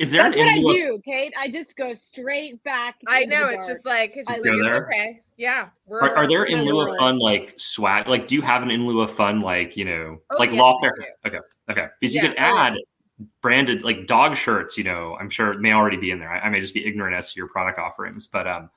is 0.00 0.10
there 0.10 0.22
That's 0.22 0.34
an 0.36 0.40
what 0.40 0.48
I 0.48 0.56
in 0.56 0.62
lieu 0.64 0.70
of- 0.70 0.76
do, 0.76 1.00
Kate. 1.04 1.34
I 1.38 1.50
just 1.50 1.76
go 1.76 1.94
straight 1.94 2.62
back. 2.64 2.94
I 3.06 3.24
know 3.26 3.48
it's 3.48 3.66
just 3.66 3.84
like 3.84 4.16
it's, 4.16 4.26
just 4.28 4.40
like, 4.40 4.42
go 4.44 4.54
it's 4.54 4.62
there. 4.62 4.86
okay. 4.86 5.20
Yeah, 5.36 5.68
we're, 5.86 6.00
Are, 6.00 6.16
are 6.16 6.26
there 6.26 6.44
in 6.44 6.64
lieu 6.64 6.80
of 6.80 6.96
fun 6.96 7.18
like 7.18 7.52
swag? 7.58 8.08
Like, 8.08 8.26
do 8.26 8.34
you 8.34 8.40
have 8.40 8.62
an 8.62 8.70
in 8.70 8.86
lieu 8.86 9.02
of 9.02 9.10
fun 9.10 9.40
like 9.40 9.76
you 9.76 9.84
know 9.84 10.22
Oh, 10.30 10.36
like 10.38 10.52
yes, 10.52 10.58
law 10.58 10.78
we 10.80 10.88
fair? 10.88 11.16
Okay, 11.26 11.38
okay. 11.70 11.86
Because 12.00 12.14
you 12.14 12.22
Yeah, 12.22 12.28
could 12.28 12.38
oh, 12.38 12.42
yeah. 12.42 12.74
Add 13.20 13.26
branded 13.42 13.82
like 13.82 14.06
dog 14.06 14.36
shirts. 14.36 14.76
You 14.78 14.84
know, 14.84 15.16
I'm 15.20 15.30
sure 15.30 15.50
it 15.52 15.60
may 15.60 15.72
already 15.72 15.96
be 15.96 16.10
in 16.10 16.18
there. 16.18 16.30
I, 16.30 16.40
I 16.40 16.48
may 16.50 16.60
just 16.60 16.74
be 16.74 16.86
ignorant 16.86 17.16
as 17.16 17.32
to 17.32 17.36
your 17.36 17.48
product 17.48 17.78
offerings, 17.78 18.26
but 18.26 18.46
um, 18.46 18.70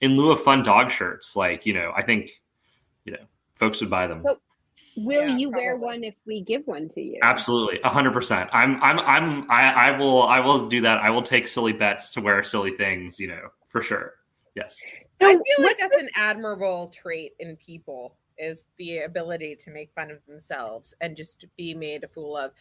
in 0.00 0.16
lieu 0.16 0.32
of 0.32 0.40
fun 0.40 0.62
dog 0.62 0.90
shirts, 0.90 1.36
like 1.36 1.66
you 1.66 1.74
know, 1.74 1.92
I 1.96 2.02
think 2.02 2.30
you 3.04 3.12
know 3.12 3.24
folks 3.54 3.80
would 3.80 3.90
buy 3.90 4.06
them. 4.06 4.22
So- 4.24 4.38
Will 4.96 5.26
Yeah, 5.26 5.36
you 5.36 5.50
wear 5.50 5.76
one 5.76 6.04
if 6.04 6.14
we 6.24 6.40
give 6.40 6.64
one 6.66 6.88
to 6.90 7.00
you? 7.00 7.18
Absolutely, 7.20 7.80
hundred 7.82 8.12
percent. 8.12 8.48
I'm, 8.52 8.80
I'm, 8.80 9.00
I'm, 9.00 9.50
I, 9.50 9.72
I 9.72 9.98
will, 9.98 10.22
I 10.22 10.38
will 10.38 10.68
do 10.68 10.80
that. 10.82 10.98
I 10.98 11.10
will 11.10 11.22
take 11.22 11.48
silly 11.48 11.72
bets 11.72 12.12
to 12.12 12.20
wear 12.20 12.44
silly 12.44 12.70
things. 12.70 13.18
You 13.18 13.26
know, 13.28 13.40
for 13.66 13.82
sure. 13.82 14.14
Yes. 14.54 14.80
So 15.20 15.26
I 15.26 15.32
feel 15.32 15.40
like 15.58 15.78
what's 15.80 15.80
that's 15.80 15.98
an 15.98 16.08
admirable 16.14 16.92
trait 16.94 17.32
in 17.40 17.56
people 17.56 18.16
is 18.38 18.66
the 18.76 18.98
ability 19.00 19.56
to 19.56 19.70
make 19.70 19.90
fun 19.96 20.12
of 20.12 20.18
themselves 20.28 20.94
and 21.00 21.16
just 21.16 21.44
be 21.56 21.74
made 21.74 22.04
a 22.04 22.08
fool 22.08 22.36
of. 22.36 22.52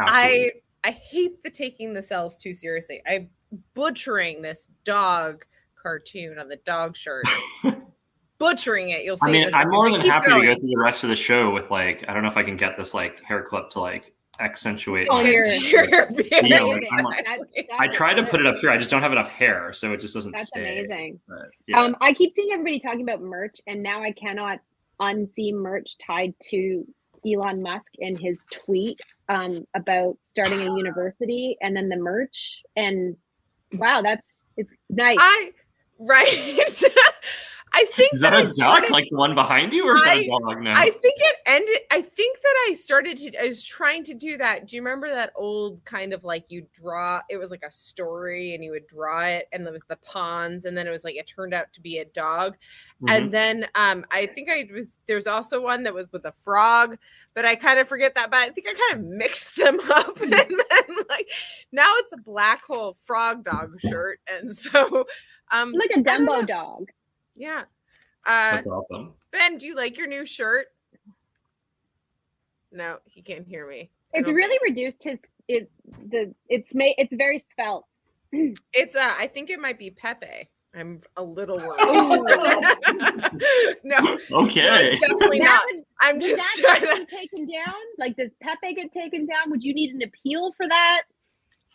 Absolutely. 0.00 0.46
I 0.46 0.50
I 0.84 0.90
hate 0.92 1.42
the 1.42 1.50
taking 1.50 1.92
themselves 1.92 2.36
too 2.38 2.54
seriously. 2.54 3.02
I'm 3.06 3.28
butchering 3.74 4.42
this 4.42 4.68
dog 4.84 5.44
cartoon 5.80 6.38
on 6.38 6.48
the 6.48 6.56
dog 6.64 6.96
shirt. 6.96 7.24
butchering 8.38 8.90
it. 8.90 9.02
You'll 9.04 9.16
see. 9.16 9.28
I 9.28 9.32
mean, 9.32 9.54
I'm 9.54 9.70
more 9.70 9.90
than 9.90 10.00
happy 10.00 10.28
going. 10.28 10.40
to 10.42 10.46
go 10.46 10.54
through 10.60 10.68
the 10.68 10.78
rest 10.82 11.02
of 11.04 11.10
the 11.10 11.16
show 11.16 11.50
with 11.50 11.70
like, 11.70 12.04
I 12.08 12.14
don't 12.14 12.22
know 12.22 12.28
if 12.28 12.36
I 12.36 12.42
can 12.44 12.56
get 12.56 12.76
this 12.76 12.94
like 12.94 13.22
hair 13.24 13.42
clip 13.42 13.70
to 13.70 13.80
like 13.80 14.12
accentuate. 14.40 15.08
Oh, 15.10 15.22
my- 15.22 15.28
you're- 15.30 15.56
You're 15.58 16.06
being 16.12 16.28
Yeah, 16.46 16.62
amazing. 16.62 16.88
I'm 16.96 17.04
like- 17.04 17.24
That's- 17.24 17.66
I 17.80 17.88
tried 17.88 18.14
to 18.14 18.22
put 18.24 18.40
it 18.40 18.46
up 18.46 18.56
here. 18.58 18.70
I 18.70 18.78
just 18.78 18.90
don't 18.90 19.02
have 19.02 19.10
enough 19.12 19.28
hair, 19.28 19.72
so 19.72 19.92
it 19.92 20.00
just 20.00 20.14
doesn't 20.14 20.32
That's 20.36 20.48
stay. 20.48 20.78
amazing. 20.86 21.18
But, 21.28 21.48
yeah. 21.66 21.80
Um, 21.82 21.96
I 22.00 22.12
keep 22.12 22.32
seeing 22.32 22.50
everybody 22.52 22.78
talking 22.78 23.02
about 23.02 23.20
merch, 23.20 23.60
and 23.66 23.82
now 23.82 24.02
I 24.02 24.12
cannot 24.12 24.60
unsee 25.00 25.52
merch 25.52 25.96
tied 26.04 26.34
to 26.50 26.84
Elon 27.26 27.62
Musk 27.62 27.88
and 27.98 28.18
his 28.18 28.40
tweet 28.50 29.00
um, 29.28 29.66
about 29.74 30.16
starting 30.22 30.60
a 30.60 30.76
university, 30.76 31.56
and 31.60 31.76
then 31.76 31.88
the 31.88 31.96
merch. 31.96 32.60
And 32.76 33.16
wow, 33.72 34.02
that's 34.02 34.42
it's 34.56 34.72
nice. 34.90 35.18
I 35.20 35.50
right. 35.98 36.58
I 37.98 38.00
think 38.00 38.14
Is 38.14 38.20
that 38.20 38.32
I 38.32 38.40
a 38.40 38.44
duck, 38.44 38.52
started- 38.52 38.90
like 38.92 39.08
the 39.10 39.16
one 39.16 39.34
behind 39.34 39.72
you, 39.72 39.84
or 39.88 39.96
is 39.96 40.02
that 40.04 40.10
I- 40.16 40.20
a 40.20 40.28
dog 40.28 40.62
now? 40.62 40.72
I 40.74 40.90
think 40.90 41.14
it 41.18 41.36
ended. 41.46 41.78
I 41.90 42.00
think 42.02 42.40
that 42.40 42.54
I 42.68 42.74
started 42.74 43.16
to. 43.18 43.36
I 43.42 43.46
was 43.48 43.64
trying 43.64 44.04
to 44.04 44.14
do 44.14 44.36
that. 44.38 44.66
Do 44.68 44.76
you 44.76 44.82
remember 44.82 45.08
that 45.08 45.32
old 45.34 45.84
kind 45.84 46.12
of 46.12 46.22
like 46.22 46.44
you 46.48 46.66
draw? 46.72 47.20
It 47.28 47.36
was 47.38 47.50
like 47.50 47.64
a 47.66 47.70
story, 47.72 48.54
and 48.54 48.62
you 48.62 48.70
would 48.70 48.86
draw 48.86 49.22
it, 49.24 49.48
and 49.52 49.66
there 49.66 49.72
was 49.72 49.82
the 49.88 49.96
pawns, 49.96 50.64
and 50.64 50.76
then 50.76 50.86
it 50.86 50.90
was 50.90 51.02
like 51.02 51.16
it 51.16 51.26
turned 51.26 51.52
out 51.54 51.72
to 51.72 51.80
be 51.80 51.98
a 51.98 52.04
dog, 52.04 52.56
Mhm. 53.02 53.10
and 53.16 53.32
then 53.32 53.66
um 53.74 54.04
I 54.12 54.26
think 54.26 54.48
I 54.48 54.68
was. 54.72 54.98
There's 55.08 55.26
also 55.26 55.60
one 55.60 55.82
that 55.82 55.94
was 55.94 56.06
with 56.12 56.24
a 56.24 56.32
frog, 56.44 56.98
but 57.34 57.44
I 57.44 57.56
kind 57.56 57.80
of 57.80 57.88
forget 57.88 58.14
that. 58.14 58.30
But 58.30 58.38
I 58.40 58.50
think 58.50 58.66
I 58.68 58.74
kind 58.74 59.00
of 59.04 59.10
mixed 59.10 59.56
them 59.56 59.80
up, 59.90 60.20
and 60.20 60.32
then 60.32 60.96
like 61.08 61.28
now 61.72 61.92
it's 61.96 62.12
a 62.12 62.16
black 62.18 62.62
hole 62.64 62.96
frog 63.04 63.44
dog 63.44 63.80
shirt, 63.80 64.20
and 64.28 64.56
so 64.56 65.06
um 65.50 65.72
like 65.72 65.90
a 65.96 66.00
don't. 66.02 66.26
Dumbo 66.28 66.46
dog. 66.46 66.90
yeah. 67.34 67.64
Uh, 68.28 68.52
That's 68.52 68.66
awesome. 68.66 69.14
Ben, 69.32 69.56
do 69.58 69.66
you 69.66 69.74
like 69.74 69.96
your 69.96 70.06
new 70.06 70.24
shirt? 70.26 70.66
No, 72.70 72.98
he 73.06 73.22
can't 73.22 73.46
hear 73.46 73.66
me. 73.68 73.90
It's 74.12 74.26
don't- 74.26 74.34
really 74.36 74.58
reduced 74.62 75.02
his 75.02 75.18
it 75.48 75.70
the 76.10 76.34
it's 76.48 76.74
made 76.74 76.94
it's 76.98 77.14
very 77.14 77.38
spelt. 77.38 77.86
It's 78.74 78.94
uh 78.94 79.14
I 79.18 79.26
think 79.28 79.48
it 79.50 79.58
might 79.58 79.78
be 79.78 79.90
Pepe. 79.90 80.48
I'm 80.74 81.00
a 81.16 81.22
little 81.22 81.56
worried. 81.56 81.78
Oh. 81.80 82.16
no, 83.84 84.18
Okay. 84.32 84.92
it's 84.92 85.00
definitely 85.00 85.38
not. 85.40 85.62
would, 85.72 85.84
I'm 86.02 86.16
would 86.16 86.22
just 86.22 86.36
that 86.62 86.78
trying 86.80 86.80
get 86.98 87.08
to, 87.08 87.16
taken 87.16 87.46
down? 87.46 87.74
Like 87.98 88.16
does 88.16 88.30
Pepe 88.42 88.74
get 88.74 88.92
taken 88.92 89.24
down? 89.26 89.50
Would 89.50 89.64
you 89.64 89.72
need 89.72 89.94
an 89.94 90.02
appeal 90.02 90.52
for 90.58 90.68
that? 90.68 91.02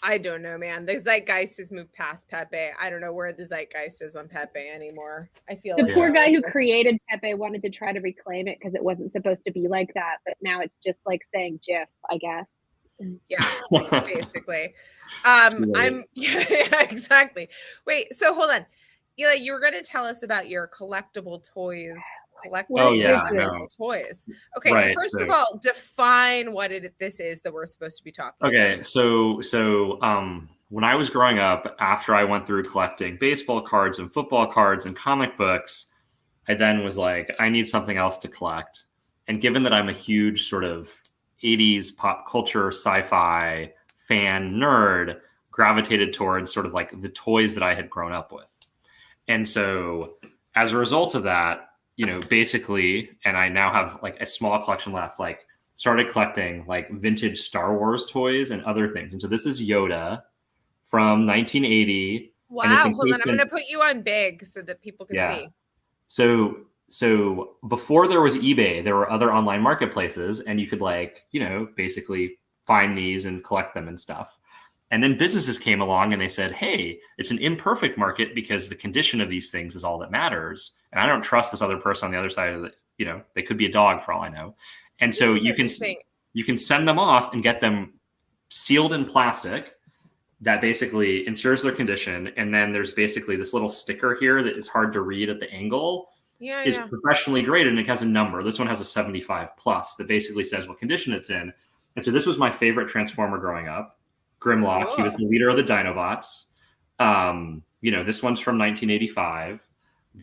I 0.02 0.18
don't 0.18 0.42
know, 0.42 0.58
man. 0.58 0.86
The 0.86 1.00
zeitgeist 1.00 1.58
has 1.60 1.72
moved 1.72 1.94
past 1.94 2.28
Pepe. 2.28 2.70
I 2.80 2.90
don't 2.90 3.02
know 3.02 3.14
where 3.14 3.32
the 3.32 3.46
zeitgeist 3.46 4.02
is 4.02 4.16
on 4.16 4.28
Pepe 4.28 4.60
anymore. 4.74 5.30
I 5.50 5.56
feel 5.56 5.78
The 5.78 5.84
like 5.84 5.94
poor 5.94 6.12
guy 6.12 6.32
who 6.32 6.42
created 6.52 6.98
Pepe 7.10 7.36
wanted 7.36 7.62
to 7.64 7.70
try 7.70 7.94
to 7.94 8.00
reclaim 8.00 8.48
it 8.48 8.58
because 8.60 8.76
it 8.76 8.84
wasn't 8.84 9.12
supposed 9.12 9.46
to 9.46 9.52
be 9.52 9.68
like 9.68 9.94
that, 9.94 10.18
but 10.26 10.36
now 10.42 10.62
it's 10.62 10.76
just 10.86 11.00
like 11.06 11.22
saying 11.34 11.60
GIF, 11.66 11.88
I 12.10 12.18
guess. 12.18 12.48
yeah, 13.30 14.02
basically. 14.06 14.74
Um, 15.26 15.72
Right. 15.74 15.86
I'm 15.86 16.06
yeah, 16.14 16.46
yeah, 16.50 16.82
exactly. 16.84 17.50
Wait, 17.86 18.14
so 18.14 18.34
hold 18.34 18.50
on. 18.50 18.66
Eli, 19.20 19.34
you 19.34 19.54
were 19.54 19.60
going 19.60 19.74
to 19.74 19.84
tell 19.84 20.06
us 20.06 20.24
about 20.24 20.50
your 20.50 20.68
collectible 20.68 21.44
toys. 21.54 21.98
Collectible 22.46 22.80
Oh, 22.80 22.92
yeah, 22.94 23.22
toys. 23.78 24.28
Okay, 24.58 24.72
Right, 24.72 24.96
so 24.96 25.02
first 25.02 25.20
of 25.20 25.30
all, 25.30 25.60
define 25.62 26.52
what 26.52 26.72
it 26.72 26.94
this 27.00 27.20
is 27.20 27.42
that 27.42 27.54
we're 27.54 27.66
supposed 27.66 27.98
to 27.98 28.04
be 28.04 28.12
talking. 28.12 28.48
Okay, 28.48 28.76
about. 28.76 28.86
so 28.86 29.42
so 29.42 30.02
um 30.02 30.50
when 30.70 30.84
I 30.84 30.96
was 30.96 31.10
growing 31.10 31.38
up, 31.38 31.76
after 31.80 32.16
I 32.16 32.24
went 32.24 32.48
through 32.48 32.64
collecting 32.64 33.18
baseball 33.20 33.62
cards 33.62 34.00
and 34.00 34.12
football 34.12 34.48
cards 34.48 34.88
and 34.88 34.96
comic 34.96 35.38
books, 35.38 35.86
I 36.48 36.56
then 36.56 36.84
was 36.84 36.98
like, 36.98 37.32
I 37.40 37.50
need 37.50 37.68
something 37.68 37.98
else 37.98 38.18
to 38.18 38.28
collect. 38.28 38.86
And 39.28 39.40
given 39.40 39.62
that 39.64 39.74
I'm 39.74 39.90
a 39.90 39.94
huge 39.94 40.50
sort 40.50 40.64
of 40.64 40.92
80s 41.44 41.96
pop 41.96 42.28
culture 42.28 42.70
sci-fi 42.70 43.72
fan 43.96 44.54
nerd, 44.56 45.20
gravitated 45.52 46.12
towards 46.12 46.52
sort 46.52 46.66
of 46.66 46.74
like 46.74 47.00
the 47.02 47.10
toys 47.10 47.54
that 47.54 47.64
I 47.64 47.76
had 47.76 47.88
grown 47.90 48.12
up 48.12 48.32
with. 48.32 48.50
And 49.28 49.48
so 49.48 50.16
as 50.56 50.74
a 50.74 50.78
result 50.78 51.14
of 51.14 51.24
that, 51.24 51.70
you 51.96 52.06
know, 52.06 52.20
basically, 52.22 53.12
and 53.26 53.38
I 53.38 53.50
now 53.50 53.72
have 53.72 54.00
like 54.02 54.20
a 54.20 54.26
small 54.26 54.62
collection 54.62 54.94
left, 54.94 55.20
like 55.20 55.46
started 55.76 56.10
collecting 56.10 56.66
like 56.68 56.90
vintage 56.92 57.40
Star 57.40 57.78
Wars 57.78 58.06
toys 58.06 58.52
and 58.52 58.64
other 58.64 58.88
things. 58.88 59.14
And 59.14 59.22
so 59.22 59.28
this 59.28 59.46
is 59.46 59.62
Yoda 59.62 60.22
from 60.86 61.26
1980. 61.26 62.34
Wow, 62.50 62.78
hold 62.78 63.10
on. 63.10 63.14
I'm 63.14 63.22
going 63.26 63.38
to 63.40 63.46
put 63.46 63.64
you 63.68 63.82
on 63.82 64.02
big 64.02 64.46
so 64.46 64.62
that 64.62 64.82
people 64.82 65.06
can 65.06 65.16
Yeah. 65.16 65.36
see. 65.36 65.48
So 66.08 66.58
so 66.90 67.56
before 67.68 68.08
there 68.08 68.22
was 68.22 68.38
eBay, 68.38 68.84
there 68.84 68.96
were 68.96 69.10
other 69.10 69.34
online 69.34 69.62
marketplaces, 69.62 70.42
and 70.42 70.60
you 70.62 70.68
could 70.68 70.82
like 70.82 71.26
you 71.32 71.40
know 71.40 71.68
basically 71.76 72.38
find 72.66 72.98
these 72.98 73.26
and 73.26 73.44
collect 73.44 73.74
them 73.74 73.88
and 73.88 74.00
stuff. 74.00 74.38
And 74.94 75.02
then 75.04 75.18
businesses 75.18 75.58
came 75.58 75.82
along 75.82 76.14
and 76.14 76.22
they 76.22 76.30
said, 76.30 76.52
"Hey, 76.52 77.00
it's 77.18 77.32
an 77.32 77.40
imperfect 77.40 77.98
market 77.98 78.36
because 78.36 78.70
the 78.70 78.76
condition 78.76 79.22
of 79.22 79.28
these 79.28 79.50
things 79.50 79.74
is 79.74 79.84
all 79.84 79.98
that 79.98 80.12
matters." 80.12 80.74
And 80.92 81.02
I 81.02 81.08
don't 81.08 81.24
trust 81.24 81.50
this 81.50 81.64
other 81.64 81.80
person 81.80 82.06
on 82.06 82.12
the 82.12 82.20
other 82.20 82.30
side 82.30 82.54
of 82.54 82.62
the, 82.62 82.74
you 83.00 83.06
know, 83.06 83.24
they 83.34 83.42
could 83.42 83.58
be 83.58 83.66
a 83.66 83.72
dog 83.72 84.04
for 84.04 84.14
all 84.14 84.22
I 84.22 84.30
know. 84.30 84.54
And 85.02 85.14
so 85.16 85.34
is 85.34 85.42
you 85.42 85.56
can 85.56 85.68
you 86.34 86.44
can 86.44 86.58
send 86.58 86.88
them 86.88 87.00
off 87.00 87.34
and 87.34 87.42
get 87.42 87.60
them 87.60 87.94
sealed 88.50 88.94
in 88.94 89.04
plastic 89.04 89.74
that 90.42 90.62
basically 90.62 91.26
ensures 91.26 91.64
their 91.64 91.72
condition 91.72 92.32
and 92.38 92.54
then 92.54 92.72
there's 92.72 92.92
basically 92.92 93.36
this 93.36 93.52
little 93.52 93.70
sticker 93.70 94.14
here 94.20 94.44
that 94.44 94.56
is 94.56 94.68
hard 94.68 94.94
to 94.94 95.02
read 95.02 95.28
at 95.28 95.40
the 95.40 95.52
angle 95.52 96.10
Yeah, 96.38 96.62
is 96.62 96.78
yeah. 96.78 96.86
professionally 96.86 97.42
graded 97.42 97.72
and 97.72 97.80
it 97.80 97.88
has 97.88 98.04
a 98.04 98.08
number 98.08 98.44
this 98.44 98.60
one 98.60 98.68
has 98.68 98.80
a 98.80 98.86
75 98.86 99.58
plus 99.58 99.96
that 99.96 100.08
basically 100.08 100.44
says 100.44 100.68
what 100.68 100.78
condition 100.78 101.14
it's 101.14 101.32
in 101.32 101.52
and 101.96 102.06
so 102.06 102.12
this 102.12 102.28
was 102.28 102.38
my 102.38 102.52
favorite 102.52 102.90
transformer 102.90 103.40
growing 103.40 103.68
up 103.68 103.98
grimlock 104.44 104.96
he 104.96 105.02
was 105.02 105.16
the 105.16 105.26
leader 105.26 105.50
of 105.50 105.58
the 105.58 105.64
dinobots 105.64 106.46
um, 107.00 107.64
you 107.82 107.92
know 107.92 108.04
this 108.04 108.22
one's 108.22 108.40
from 108.40 108.58
1985 108.58 109.60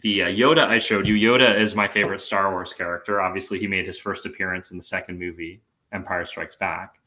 the 0.02 0.22
uh, 0.22 0.26
yoda 0.28 0.66
i 0.66 0.78
showed 0.78 1.06
you 1.06 1.14
yoda 1.14 1.58
is 1.58 1.74
my 1.74 1.88
favorite 1.88 2.20
star 2.20 2.50
wars 2.50 2.72
character 2.72 3.20
obviously 3.20 3.58
he 3.58 3.66
made 3.66 3.86
his 3.86 3.98
first 3.98 4.26
appearance 4.26 4.70
in 4.70 4.76
the 4.76 4.84
second 4.84 5.18
movie 5.18 5.60
empire 5.92 6.24
strikes 6.24 6.54
back 6.54 7.00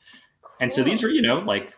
and 0.59 0.71
so 0.71 0.83
these 0.83 1.03
are, 1.03 1.09
you 1.09 1.21
know, 1.21 1.39
like 1.39 1.73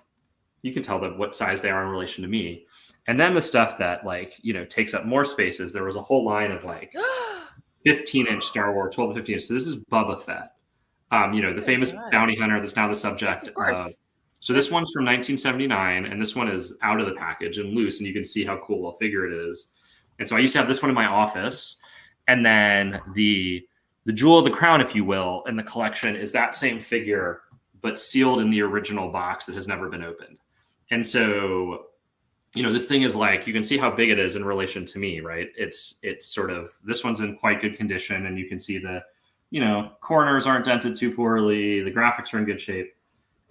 you 0.61 0.73
can 0.73 0.83
tell 0.83 0.99
them 0.99 1.17
what 1.17 1.35
size 1.35 1.61
they 1.61 1.69
are 1.69 1.83
in 1.83 1.89
relation 1.89 2.21
to 2.23 2.27
me. 2.27 2.65
And 3.07 3.19
then 3.19 3.33
the 3.33 3.41
stuff 3.41 3.77
that 3.77 4.05
like, 4.05 4.33
you 4.41 4.53
know, 4.53 4.65
takes 4.65 4.93
up 4.93 5.05
more 5.05 5.25
spaces. 5.25 5.73
There 5.73 5.83
was 5.83 5.95
a 5.95 6.01
whole 6.01 6.23
line 6.23 6.51
of 6.51 6.63
like 6.63 6.93
15 7.83 8.27
inch 8.27 8.43
Star 8.43 8.73
Wars, 8.73 8.95
12 8.95 9.11
to 9.11 9.15
15 9.21 9.33
inch. 9.33 9.43
So 9.43 9.53
this 9.53 9.67
is 9.67 9.77
Boba 9.77 10.21
Fett. 10.21 10.51
Um, 11.11 11.33
you 11.33 11.41
know, 11.41 11.53
the 11.53 11.61
famous 11.61 11.93
bounty 12.11 12.35
hunter 12.35 12.59
that's 12.59 12.75
now 12.75 12.87
the 12.87 12.95
subject. 12.95 13.41
Yes, 13.41 13.47
of 13.47 13.53
course. 13.53 13.93
So 14.39 14.53
this 14.53 14.69
one's 14.69 14.91
from 14.91 15.05
1979, 15.05 16.05
and 16.05 16.21
this 16.21 16.35
one 16.35 16.47
is 16.47 16.77
out 16.83 16.99
of 16.99 17.07
the 17.07 17.15
package 17.15 17.57
and 17.57 17.73
loose, 17.73 17.99
and 17.99 18.07
you 18.07 18.13
can 18.13 18.25
see 18.25 18.45
how 18.45 18.59
cool 18.65 18.89
a 18.89 18.97
figure 18.97 19.25
it 19.25 19.33
is. 19.33 19.71
And 20.19 20.27
so 20.27 20.35
I 20.35 20.39
used 20.39 20.53
to 20.53 20.59
have 20.59 20.67
this 20.67 20.81
one 20.81 20.89
in 20.89 20.95
my 20.95 21.05
office, 21.05 21.77
and 22.27 22.45
then 22.45 22.99
the 23.13 23.67
the 24.05 24.13
jewel 24.13 24.37
of 24.37 24.45
the 24.45 24.51
crown, 24.51 24.81
if 24.81 24.93
you 24.95 25.03
will, 25.03 25.43
in 25.47 25.55
the 25.55 25.63
collection 25.63 26.15
is 26.15 26.31
that 26.31 26.53
same 26.53 26.79
figure, 26.79 27.41
but 27.81 27.99
sealed 27.99 28.39
in 28.39 28.51
the 28.51 28.61
original 28.61 29.11
box 29.11 29.47
that 29.47 29.55
has 29.55 29.67
never 29.67 29.89
been 29.89 30.03
opened. 30.03 30.37
And 30.91 31.05
so, 31.05 31.87
you 32.53 32.61
know, 32.61 32.71
this 32.71 32.85
thing 32.85 33.01
is 33.01 33.15
like 33.15 33.47
you 33.47 33.53
can 33.53 33.63
see 33.63 33.77
how 33.77 33.89
big 33.89 34.11
it 34.11 34.19
is 34.19 34.35
in 34.35 34.45
relation 34.45 34.85
to 34.85 34.99
me, 34.99 35.21
right? 35.21 35.47
It's 35.57 35.95
it's 36.03 36.27
sort 36.27 36.51
of 36.51 36.69
this 36.83 37.03
one's 37.03 37.21
in 37.21 37.35
quite 37.35 37.61
good 37.61 37.75
condition, 37.75 38.27
and 38.27 38.37
you 38.37 38.47
can 38.47 38.59
see 38.59 38.77
the, 38.77 39.03
you 39.49 39.59
know, 39.59 39.91
corners 40.01 40.45
aren't 40.45 40.65
dented 40.65 40.95
too 40.95 41.11
poorly, 41.11 41.81
the 41.81 41.91
graphics 41.91 42.33
are 42.33 42.37
in 42.37 42.45
good 42.45 42.61
shape. 42.61 42.94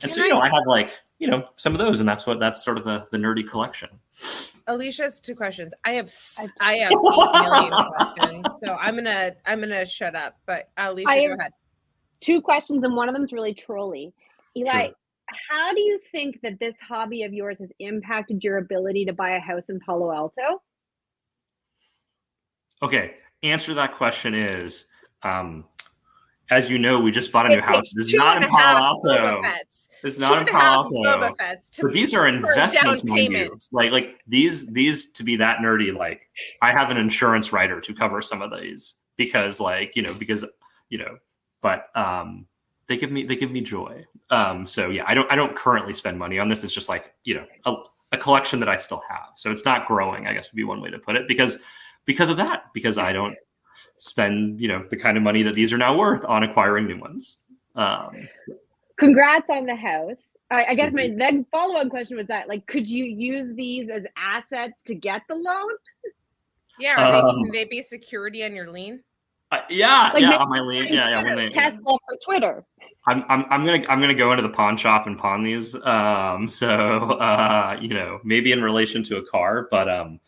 And 0.03 0.11
so, 0.11 0.17
Can 0.17 0.25
you 0.29 0.35
know, 0.35 0.41
I- 0.41 0.47
I 0.47 0.51
have 0.51 0.67
like, 0.67 0.93
you 1.19 1.29
know, 1.29 1.49
some 1.57 1.73
of 1.73 1.79
those, 1.79 2.01
and 2.01 2.09
that's 2.09 2.27
what 2.27 2.41
that's 2.41 2.65
sort 2.65 2.77
of 2.79 2.85
the 2.85 3.07
the 3.13 3.17
nerdy 3.19 3.49
collection. 3.49 3.89
Alicia 4.67 5.05
has 5.05 5.21
two 5.21 5.35
questions. 5.35 5.73
I 5.85 5.93
have 5.93 6.13
I 6.61 6.77
have 6.79 6.93
eight 6.93 7.51
million 7.51 7.73
questions, 7.97 8.47
so 8.65 8.75
I'm 8.75 8.97
gonna 8.97 9.35
I'm 9.47 9.61
gonna 9.61 9.87
shut 9.87 10.15
up. 10.15 10.37
But 10.47 10.71
Alicia, 10.77 11.09
I 11.09 11.23
go 11.25 11.31
have- 11.31 11.39
ahead. 11.39 11.53
Two 12.21 12.41
questions, 12.41 12.85
and 12.85 12.97
one 12.97 13.09
of 13.09 13.15
them's 13.15 13.33
really 13.33 13.53
trolly. 13.55 14.13
Eli, 14.57 14.87
Sure. 14.87 14.95
how 15.51 15.75
do 15.75 15.81
you 15.81 15.99
think 16.11 16.41
that 16.43 16.59
this 16.59 16.79
hobby 16.81 17.23
of 17.25 17.33
yours 17.35 17.59
has 17.59 17.71
impacted 17.81 18.43
your 18.43 18.59
ability 18.59 19.05
to 19.05 19.13
buy 19.13 19.31
a 19.31 19.41
house 19.41 19.69
in 19.69 19.79
Palo 19.81 20.11
Alto? 20.11 20.63
Okay, 22.83 23.17
answer 23.43 23.67
to 23.69 23.75
that 23.75 23.95
question 23.95 24.35
is 24.35 24.87
um, 25.23 25.65
as 26.51 26.71
you 26.71 26.79
know, 26.79 27.01
we 27.01 27.11
just 27.11 27.33
bought 27.33 27.47
a 27.47 27.53
It 27.53 27.57
new 27.57 27.63
house. 27.63 27.95
It's 27.97 28.11
two 28.11 28.19
not 28.19 28.43
in 28.43 28.49
Palo 28.49 28.83
Alto. 28.83 29.43
Fetts. 29.43 29.89
It's 30.03 30.19
not 30.19 30.33
in 30.33 30.39
and 30.41 30.49
a 30.49 30.53
half 30.53 30.87
Palo 30.89 31.07
Alto. 31.07 31.37
But 31.81 31.93
these 31.93 32.13
are 32.15 32.21
for 32.21 32.27
a 32.27 32.33
down 32.33 32.51
investments, 32.51 33.05
mind 33.05 33.33
you. 33.33 33.59
Like 33.73 33.91
like 33.91 34.21
these 34.27 34.67
these 34.67 35.11
to 35.13 35.25
be 35.25 35.37
that 35.37 35.59
nerdy. 35.59 35.97
Like 35.97 36.29
I 36.61 36.73
have 36.73 36.91
an 36.91 36.97
insurance 36.97 37.53
writer 37.53 37.81
to 37.81 37.95
cover 37.95 38.21
some 38.21 38.43
of 38.43 38.51
these 38.51 38.95
because 39.17 39.61
like 39.61 39.97
you 39.97 40.03
know 40.03 40.13
because 40.13 40.45
you 40.91 40.99
know 40.99 41.17
but 41.63 41.87
um 41.97 42.47
they 42.87 42.97
give 42.97 43.11
me 43.11 43.25
they 43.25 43.37
give 43.37 43.51
me 43.51 43.63
joy. 43.63 44.05
Um 44.31 44.67
so 44.67 44.91
yeah 44.91 45.05
I 45.07 45.15
don't 45.15 45.31
I 45.33 45.37
don't 45.37 45.57
currently 45.57 45.95
spend 45.95 46.19
money 46.19 46.39
on 46.39 46.49
this. 46.49 46.63
It's 46.65 46.75
just 46.75 46.91
like 46.91 47.15
you 47.25 47.37
know 47.37 47.47
a, 47.65 47.75
a 48.13 48.19
collection 48.19 48.61
that 48.61 48.69
I 48.69 48.77
still 48.77 49.03
have. 49.09 49.31
So 49.37 49.51
it's 49.51 49.65
not 49.65 49.87
growing. 49.87 50.27
I 50.27 50.35
guess 50.35 50.53
would 50.53 50.57
be 50.57 50.65
one 50.65 50.83
way 50.83 50.91
to 50.91 50.99
put 50.99 51.17
it 51.17 51.27
because 51.27 51.59
because 52.05 52.29
of 52.29 52.37
that 52.37 52.65
because 52.75 52.99
I 52.99 53.15
don't 53.15 53.37
spend 53.99 54.61
you 54.61 54.69
know 54.69 54.85
the 54.91 54.97
kind 54.97 55.17
of 55.17 55.23
money 55.23 55.43
that 55.43 55.55
these 55.55 55.73
are 55.73 55.79
now 55.79 55.97
worth 55.97 56.25
on 56.25 56.43
acquiring 56.43 56.87
new 56.87 56.99
ones. 56.99 57.37
Um, 57.75 58.29
Congrats 58.97 59.51
on 59.51 59.67
the 59.67 59.75
house. 59.75 60.33
I, 60.51 60.67
I 60.67 60.75
guess 60.75 60.93
my 60.93 61.13
then 61.17 61.45
follow 61.51 61.77
on 61.77 61.91
question 61.91 62.17
was 62.17 62.29
that 62.29 62.49
like, 62.49 62.67
could 62.67 62.89
you 62.89 63.05
use 63.05 63.53
these 63.55 63.89
as 63.89 64.05
assets 64.17 64.81
to 64.87 64.95
get 64.95 65.23
the 65.29 65.35
loan? 65.35 65.71
Yeah, 66.79 67.01
are 67.01 67.13
they, 67.13 67.19
Um, 67.19 67.45
can 67.45 67.53
they 67.53 67.65
be 67.65 67.83
security 67.83 68.45
on 68.45 68.55
your 68.55 68.71
lien? 68.71 69.03
uh, 69.51 69.61
yeah, 69.69 70.11
Like 70.13 70.23
yeah, 70.23 70.37
on 70.37 70.49
my 70.49 70.61
lien, 70.61 70.93
yeah, 70.93 71.11
yeah. 71.11 71.25
When 71.25 71.37
they, 71.37 71.49
Tesla 71.49 71.79
for 71.83 72.17
Twitter. 72.23 72.65
I'm, 73.07 73.25
I'm, 73.29 73.45
I'm 73.51 73.65
gonna, 73.65 73.85
I'm 73.89 74.01
gonna 74.01 74.15
go 74.15 74.33
into 74.33 74.43
the 74.43 74.49
pawn 74.49 74.77
shop 74.77 75.07
and 75.07 75.19
pawn 75.19 75.43
these. 75.43 75.75
Um, 75.85 76.49
so, 76.49 76.69
uh, 76.69 77.77
you 77.81 77.89
know, 77.89 78.21
maybe 78.25 78.53
in 78.53 78.63
relation 78.63 79.03
to 79.05 79.17
a 79.17 79.27
car, 79.27 79.69
but 79.71 79.89
um, 79.89 80.21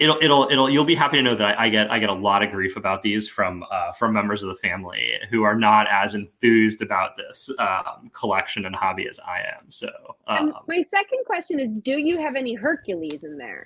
it'll, 0.00 0.16
it'll, 0.20 0.48
it'll. 0.50 0.68
You'll 0.68 0.84
be 0.84 0.96
happy 0.96 1.18
to 1.18 1.22
know 1.22 1.36
that 1.36 1.58
I, 1.60 1.66
I 1.66 1.68
get, 1.68 1.90
I 1.90 1.98
get 2.00 2.08
a 2.10 2.14
lot 2.14 2.42
of 2.42 2.50
grief 2.50 2.76
about 2.76 3.02
these 3.02 3.28
from, 3.28 3.64
uh, 3.70 3.92
from 3.92 4.12
members 4.12 4.42
of 4.42 4.48
the 4.48 4.56
family 4.56 5.14
who 5.30 5.44
are 5.44 5.54
not 5.54 5.86
as 5.88 6.14
enthused 6.14 6.82
about 6.82 7.16
this 7.16 7.48
um, 7.58 8.10
collection 8.12 8.64
and 8.66 8.74
hobby 8.74 9.06
as 9.08 9.20
I 9.20 9.40
am. 9.40 9.70
So, 9.70 9.88
um, 10.26 10.52
my 10.66 10.82
second 10.90 11.24
question 11.26 11.60
is, 11.60 11.70
do 11.84 11.98
you 11.98 12.18
have 12.18 12.34
any 12.34 12.54
Hercules 12.54 13.22
in 13.22 13.38
there? 13.38 13.64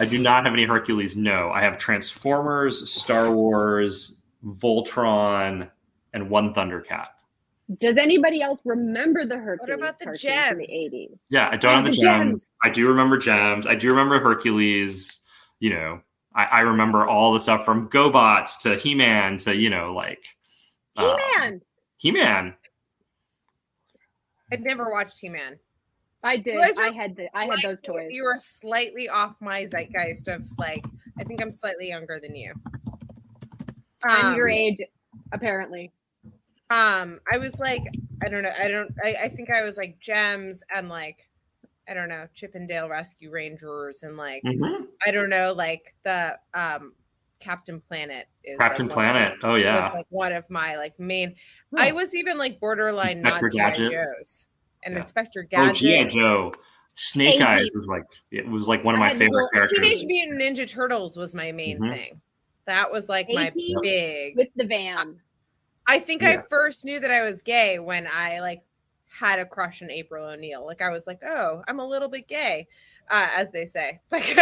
I 0.00 0.06
do 0.06 0.18
not 0.18 0.44
have 0.44 0.52
any 0.54 0.64
Hercules. 0.64 1.14
No, 1.14 1.50
I 1.50 1.62
have 1.62 1.78
Transformers, 1.78 2.90
Star 2.90 3.30
Wars, 3.30 4.22
Voltron, 4.44 5.68
and 6.14 6.30
one 6.30 6.54
Thundercat. 6.54 7.06
Does 7.80 7.98
anybody 7.98 8.42
else 8.42 8.60
remember 8.64 9.24
the 9.24 9.36
Hercules 9.36 9.68
What 9.68 9.78
about 9.78 9.98
the 10.00 10.06
cartoons 10.06 10.22
from 10.48 10.58
the 10.58 10.66
gems? 10.66 10.70
eighties? 10.72 11.24
Yeah, 11.30 11.48
I 11.52 11.56
don't 11.56 11.70
Oh, 11.72 11.74
have 11.76 11.84
the 11.84 11.90
the 11.92 11.96
gems. 11.98 12.24
gems. 12.24 12.46
I 12.64 12.70
do 12.70 12.88
remember 12.88 13.16
gems. 13.16 13.66
I 13.68 13.76
do 13.76 13.90
remember 13.90 14.18
Hercules. 14.18 15.20
You 15.60 15.70
know, 15.70 16.00
I, 16.34 16.44
I 16.44 16.60
remember 16.60 17.06
all 17.06 17.32
the 17.32 17.40
stuff 17.40 17.64
from 17.64 17.88
GoBots 17.88 18.58
to 18.60 18.76
He 18.76 18.94
Man 18.94 19.38
to 19.38 19.54
you 19.54 19.70
know 19.70 19.94
like 19.94 20.24
uh, 20.96 21.16
Man, 21.36 21.60
He 21.96 22.10
Man. 22.10 22.54
I'd 24.52 24.62
never 24.62 24.90
watched 24.90 25.20
He-Man. 25.20 25.58
I 26.22 26.36
did. 26.36 26.54
You 26.54 26.60
guys 26.60 26.78
I 26.78 26.90
had 26.90 27.16
the, 27.16 27.28
I 27.36 27.44
had 27.44 27.58
those 27.62 27.80
toys. 27.80 28.08
You 28.10 28.24
were 28.24 28.38
slightly 28.38 29.08
off 29.08 29.36
my 29.40 29.66
zeitgeist 29.66 30.28
of 30.28 30.42
like, 30.58 30.84
I 31.18 31.24
think 31.24 31.40
I'm 31.40 31.50
slightly 31.50 31.88
younger 31.88 32.18
than 32.20 32.34
you. 32.34 32.52
I'm 34.04 34.26
Um, 34.26 34.34
your 34.34 34.48
age, 34.48 34.80
apparently. 35.32 35.92
Um, 36.70 37.20
I 37.32 37.38
was 37.38 37.58
like, 37.58 37.82
I 38.24 38.28
don't 38.28 38.42
know, 38.42 38.52
I 38.58 38.68
don't, 38.68 38.92
I, 39.02 39.14
I 39.24 39.28
think 39.28 39.50
I 39.50 39.62
was 39.62 39.76
like 39.76 39.98
gems 40.00 40.62
and 40.74 40.88
like, 40.88 41.26
I 41.88 41.94
don't 41.94 42.08
know, 42.08 42.26
Chip 42.34 42.52
'n 42.54 42.66
Dale 42.66 42.88
Rescue 42.88 43.30
Rangers 43.30 44.02
and 44.02 44.16
like, 44.16 44.42
Mhm. 44.44 44.86
I 45.06 45.10
don't 45.10 45.30
know, 45.30 45.52
like 45.52 45.94
the 46.04 46.38
um 46.54 46.94
Captain 47.40 47.80
Planet 47.80 48.26
is 48.44 48.58
like, 48.58 48.68
Captain 48.68 48.86
one 48.86 48.90
of 48.90 48.94
Planet. 48.94 49.38
Oh 49.42 49.54
was 49.54 49.62
yeah. 49.64 49.88
like 49.92 50.06
one 50.10 50.32
of 50.32 50.48
my 50.50 50.76
like 50.76 50.98
main. 51.00 51.34
I 51.76 51.92
was 51.92 52.14
even 52.14 52.36
like 52.38 52.60
borderline 52.60 53.22
not 53.22 53.42
Inspector 53.42 53.50
GI 53.50 53.58
Gadget. 53.58 53.92
Joe's 53.92 54.46
and 54.84 54.94
Yeah. 54.94 55.00
Inspector 55.00 55.40
Oh, 55.42 55.48
Gadget. 55.50 55.74
GI 55.76 56.04
Joe. 56.04 56.52
Snake 56.96 57.36
AG. 57.36 57.42
Eyes 57.42 57.70
was 57.74 57.86
like 57.86 58.02
it 58.30 58.46
was 58.46 58.68
like 58.68 58.84
one 58.84 58.94
of 58.94 58.98
my 58.98 59.08
had 59.08 59.18
favorite 59.18 59.32
little 59.32 59.48
characters. 59.54 59.78
Teenage 59.78 60.04
Mutant 60.06 60.40
Ninja 60.58 60.68
Turtles 60.68 61.16
was 61.16 61.34
my 61.34 61.50
main 61.50 61.78
Mhm. 61.78 61.90
thing. 61.90 62.20
That 62.66 62.92
was 62.92 63.08
like 63.08 63.26
my 63.30 63.50
big. 63.50 64.36
with 64.36 64.48
the 64.54 64.64
van. 64.64 65.18
I 65.86 65.98
think 65.98 66.22
I 66.22 66.42
first 66.50 66.84
knew 66.84 67.00
that 67.00 67.10
I 67.10 67.22
was 67.22 67.40
gay 67.42 67.78
when 67.78 68.06
I 68.06 68.40
like 68.40 68.62
had 69.10 69.38
a 69.38 69.44
crush 69.44 69.82
on 69.82 69.90
April 69.90 70.24
O'Neil. 70.24 70.64
Like 70.64 70.80
I 70.80 70.90
was 70.90 71.06
like, 71.06 71.20
oh, 71.24 71.62
I'm 71.68 71.80
a 71.80 71.86
little 71.86 72.08
bit 72.08 72.28
gay, 72.28 72.68
uh, 73.10 73.28
as 73.36 73.50
they 73.50 73.66
say. 73.66 74.00
Like, 74.10 74.36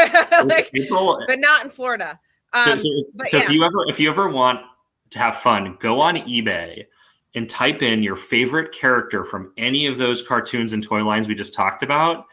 like, 0.45 0.71
April, 0.75 1.23
but 1.27 1.39
not 1.39 1.65
in 1.65 1.71
Florida. 1.71 2.21
So, 2.55 2.73
Um, 2.73 2.79
so, 2.79 2.89
but 3.15 3.29
so 3.29 3.39
if 3.39 3.51
you 3.51 3.65
ever 3.65 3.85
if 3.89 3.99
you 3.99 4.11
ever 4.11 4.29
want 4.29 4.61
to 5.11 5.19
have 5.19 5.37
fun, 5.37 5.77
go 5.81 6.01
on 6.01 6.17
eBay 6.17 6.85
and 7.35 7.49
type 7.49 7.83
in 7.83 8.03
your 8.03 8.17
favorite 8.17 8.73
character 8.73 9.25
from 9.25 9.53
any 9.57 9.87
of 9.87 9.99
those 9.99 10.23
cartoons 10.23 10.73
and 10.73 10.83
toy 10.83 11.03
lines 11.03 11.29
we 11.29 11.35
just 11.35 11.55
talked 11.55 11.83
about, 11.83 12.25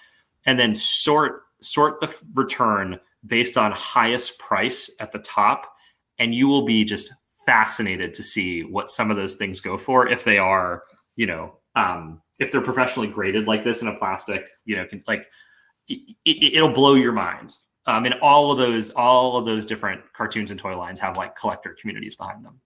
and 0.45 0.59
then 0.59 0.75
sort 0.75 1.43
sort 1.61 1.99
the 1.99 2.13
return 2.33 2.99
based 3.27 3.57
on 3.57 3.71
highest 3.71 4.37
price 4.39 4.89
at 4.99 5.11
the 5.11 5.19
top, 5.19 5.73
and 6.19 6.35
you 6.35 6.47
will 6.47 6.65
be 6.65 6.83
just 6.83 7.11
fascinated 7.45 8.13
to 8.13 8.23
see 8.23 8.61
what 8.61 8.91
some 8.91 9.11
of 9.11 9.17
those 9.17 9.35
things 9.35 9.59
go 9.59 9.77
for 9.77 10.07
if 10.07 10.23
they 10.23 10.37
are, 10.37 10.83
you 11.15 11.25
know, 11.25 11.57
um, 11.75 12.21
if 12.39 12.51
they're 12.51 12.61
professionally 12.61 13.07
graded 13.07 13.47
like 13.47 13.63
this 13.63 13.81
in 13.81 13.87
a 13.87 13.95
plastic, 13.95 14.45
you 14.65 14.75
know, 14.75 14.85
can, 14.85 15.03
like 15.07 15.27
it, 15.87 16.15
it, 16.25 16.53
it'll 16.55 16.69
blow 16.69 16.95
your 16.95 17.11
mind. 17.13 17.55
Um, 17.87 18.05
and 18.05 18.15
all 18.15 18.51
of 18.51 18.57
those, 18.57 18.89
all 18.91 19.37
of 19.37 19.45
those 19.45 19.65
different 19.65 20.01
cartoons 20.13 20.49
and 20.51 20.59
toy 20.59 20.75
lines 20.77 20.99
have 20.99 21.17
like 21.17 21.35
collector 21.35 21.75
communities 21.79 22.15
behind 22.15 22.43
them. 22.43 22.59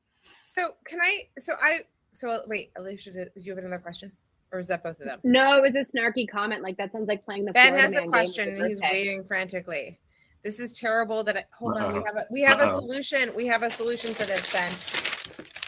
so 0.45 0.76
can 0.86 0.99
I? 1.01 1.28
So 1.39 1.53
I. 1.61 1.80
So 2.11 2.41
wait, 2.47 2.72
Alicia, 2.78 3.11
did, 3.11 3.30
you 3.36 3.51
have 3.51 3.59
another 3.63 3.80
question, 3.80 4.11
or 4.51 4.59
is 4.59 4.67
that 4.67 4.82
both 4.84 4.99
of 4.99 5.05
them? 5.05 5.20
No, 5.24 5.57
it 5.57 5.61
was 5.61 5.76
a 5.76 5.97
snarky 5.97 6.28
comment. 6.28 6.63
Like 6.63 6.78
that 6.78 6.91
sounds 6.91 7.07
like 7.07 7.24
playing 7.26 7.45
the. 7.45 7.51
Ben 7.51 7.67
Florida 7.74 7.84
has 7.84 7.91
a 7.91 7.95
Man 7.95 8.03
game 8.03 8.09
question. 8.11 8.49
and 8.49 8.65
He's 8.65 8.80
waving 8.82 9.26
frantically. 9.26 9.99
This 10.43 10.59
is 10.59 10.80
terrible. 10.80 11.24
That 11.26 11.36
I, 11.36 11.43
hold 11.51 11.78
on. 11.78 11.93
We 11.93 12.03
have 12.05 12.15
a 12.15 12.26
we 12.32 12.41
have 12.41 12.59
a 12.59 12.63
Uh-oh. 12.63 12.80
solution. 12.80 13.32
We 13.36 13.45
have 13.47 13.63
a 13.63 13.70
solution 13.70 14.13
for 14.13 14.24
this, 14.24 14.51
Ben. 14.53 14.72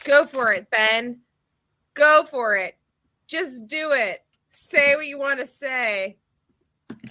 Go 0.06 0.26
for 0.26 0.54
it, 0.54 0.70
Ben. 0.72 1.20
Go 1.93 2.24
for 2.24 2.56
it. 2.56 2.76
Just 3.32 3.66
do 3.66 3.94
it. 3.94 4.26
Say 4.50 4.94
what 4.98 5.08
you 5.08 5.18
want 5.18 5.40
to 5.40 5.46
say. 5.46 6.18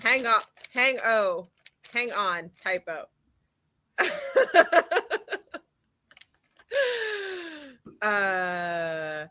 Hang 0.03 0.27
up. 0.27 0.45
Hang 0.71 0.99
oh. 1.03 1.49
Hang 1.95 2.13
on. 2.13 2.51
Typo. 2.63 3.07
uh 8.03 9.25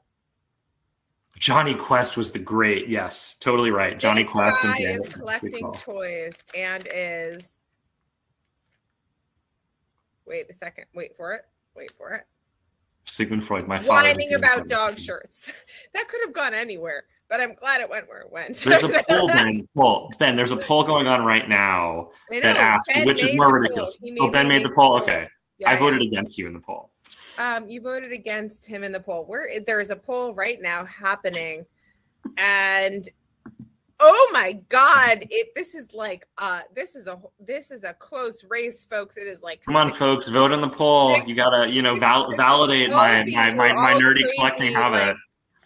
Jonny 1.38 1.76
Quest 1.76 2.18
was 2.18 2.32
the 2.32 2.40
great, 2.40 2.90
yes, 2.90 3.38
totally 3.40 3.70
right. 3.70 4.00
Jonny 4.00 4.24
this 4.24 4.32
Quest 4.32 4.60
guy 4.64 4.80
is 4.80 5.08
collecting 5.10 5.72
toys 5.74 6.44
and 6.58 6.88
is 6.92 7.60
wait 10.26 10.50
a 10.50 10.54
second 10.54 10.86
wait 10.94 11.16
for 11.16 11.34
it 11.34 11.46
wait 11.76 11.92
for 11.98 12.14
it 12.14 12.26
Sigmund 13.20 13.44
Freud, 13.44 13.68
my 13.68 13.78
father. 13.80 14.08
whining 14.10 14.34
about 14.34 14.56
Freud. 14.60 14.70
dog 14.70 14.98
shirts 14.98 15.52
that 15.94 16.08
could 16.08 16.22
have 16.26 16.34
gone 16.34 16.54
anywhere 16.54 17.04
but 17.30 17.42
i'm 17.42 17.54
glad 17.56 17.82
it 17.82 17.90
went 17.90 18.08
where 18.08 18.22
it 18.22 18.32
went 18.32 18.56
There's 18.56 18.82
a 18.84 18.88
poll, 19.10 19.28
Ben. 19.28 19.68
Poll, 19.76 20.10
Ben. 20.20 20.38
There's 20.38 20.52
a 20.52 20.58
poll 20.58 20.84
going 20.84 21.06
on 21.06 21.26
right 21.26 21.50
now 21.50 22.12
that 22.32 22.56
asks 22.56 22.94
Ben 22.94 23.06
which 23.06 23.22
is 23.22 23.36
more 23.36 23.54
ridiculous. 23.54 23.98
Oh, 24.22 24.30
Ben 24.32 24.48
made 24.48 24.64
the 24.64 24.72
poll. 24.74 24.98
Okay, 25.02 25.28
Yeah, 25.58 25.70
I 25.70 25.74
yeah. 25.74 25.80
voted 25.80 26.02
against 26.02 26.38
you 26.38 26.48
in 26.48 26.54
the 26.54 26.60
poll. 26.62 26.92
Um, 27.38 27.70
you 27.70 27.82
voted 27.82 28.12
against 28.14 28.66
him 28.66 28.84
in 28.84 28.92
the 28.94 29.00
poll. 29.02 29.26
Where 29.26 29.50
there 29.68 29.80
is 29.82 29.90
a 29.92 29.96
poll 29.98 30.34
right 30.34 30.60
now 30.62 30.86
happening, 30.86 31.66
and 32.38 33.08
oh 34.00 34.30
my 34.34 34.54
god, 34.70 35.26
it 35.30 35.50
this 35.56 35.76
is 35.76 35.94
like 35.94 36.28
uh 36.38 36.62
this 36.76 36.96
is 36.96 37.08
a 37.08 37.20
this 37.40 37.72
is 37.72 37.84
a 37.84 37.94
close 37.94 38.44
race, 38.50 38.84
folks. 38.84 39.18
It 39.18 39.28
is 39.28 39.42
like 39.42 39.64
Come 39.64 39.76
on, 39.76 39.92
folks, 39.92 40.28
vote 40.28 40.52
in 40.52 40.62
the 40.62 40.70
poll. 40.70 41.16
six- 41.16 41.28
You 41.28 41.36
gotta, 41.36 41.70
you 41.70 41.82
know, 41.82 41.96
val- 41.96 42.34
validate 42.36 42.90
my 42.92 43.24
my 43.26 43.54
my, 43.54 43.74
my 43.74 43.94
nerdy 43.94 44.22
crazy, 44.22 44.34
collecting 44.38 44.74
like, 44.74 44.84
habit. 44.84 45.18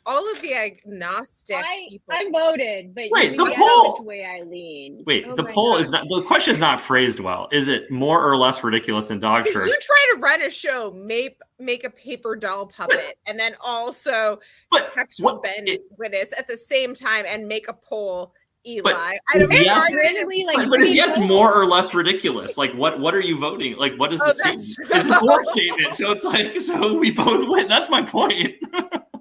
All 0.05 0.29
of 0.31 0.41
the 0.41 0.53
agnostic 0.53 1.55
I, 1.57 1.87
people. 1.89 2.13
I 2.13 2.29
voted, 2.31 2.93
but 2.93 3.05
Wait, 3.11 3.37
the 3.37 3.53
poll- 3.55 3.97
which 3.99 4.05
way 4.05 4.25
I 4.25 4.39
lean. 4.45 5.03
Wait, 5.05 5.25
Oh 5.27 5.35
the 5.35 5.43
poll 5.45 5.73
God. 5.73 5.81
is 5.81 5.91
not 5.91 6.05
the 6.09 6.21
question 6.23 6.53
is 6.53 6.59
not 6.59 6.81
phrased 6.81 7.19
well. 7.19 7.47
Is 7.51 7.67
it 7.67 7.89
more 7.89 8.23
or 8.23 8.35
less 8.37 8.63
ridiculous 8.63 9.07
than 9.07 9.19
dog 9.19 9.45
shirts? 9.47 9.67
you 9.67 9.77
try 9.81 10.13
to 10.15 10.19
run 10.19 10.41
a 10.41 10.49
show, 10.49 10.91
make 10.91 11.37
make 11.59 11.83
a 11.83 11.89
paper 11.89 12.35
doll 12.35 12.65
puppet, 12.67 13.17
and 13.27 13.39
then 13.39 13.55
also 13.61 14.39
But 14.71 14.91
text 14.93 15.21
what- 15.21 15.41
Ben 15.43 15.67
it- 15.67 15.81
Wittes 15.97 16.31
at 16.37 16.47
the 16.47 16.57
same 16.57 16.93
time 16.93 17.25
and 17.27 17.47
make 17.47 17.67
a 17.69 17.73
poll, 17.73 18.33
Eli. 18.65 18.81
But 18.83 18.95
I 18.97 19.17
is 19.39 19.49
don't 19.49 19.61
yes- 19.63 19.89
know. 19.91 19.97
randomly 19.97 20.43
like 20.45 20.57
But, 20.57 20.69
but 20.69 20.79
is 20.81 20.93
yes 20.93 21.17
polls. 21.17 21.27
more 21.29 21.53
or 21.53 21.65
less 21.65 21.93
ridiculous? 21.93 22.57
Like 22.57 22.73
what 22.73 22.99
what 22.99 23.13
are 23.15 23.21
you 23.21 23.37
voting? 23.39 23.77
Like 23.77 23.95
what 23.97 24.13
is 24.13 24.21
Oh, 24.21 24.27
the 24.27 24.33
statement? 24.33 24.59
It's 24.59 24.75
true. 24.75 25.03
the 25.03 25.15
core 25.17 25.43
statement. 25.43 25.93
So 25.95 26.11
it's 26.11 26.23
like 26.25 26.59
so 26.59 26.93
we 26.97 27.11
both 27.11 27.47
win. 27.47 27.67
That's 27.67 27.89
my 27.89 28.01
point. 28.01 28.55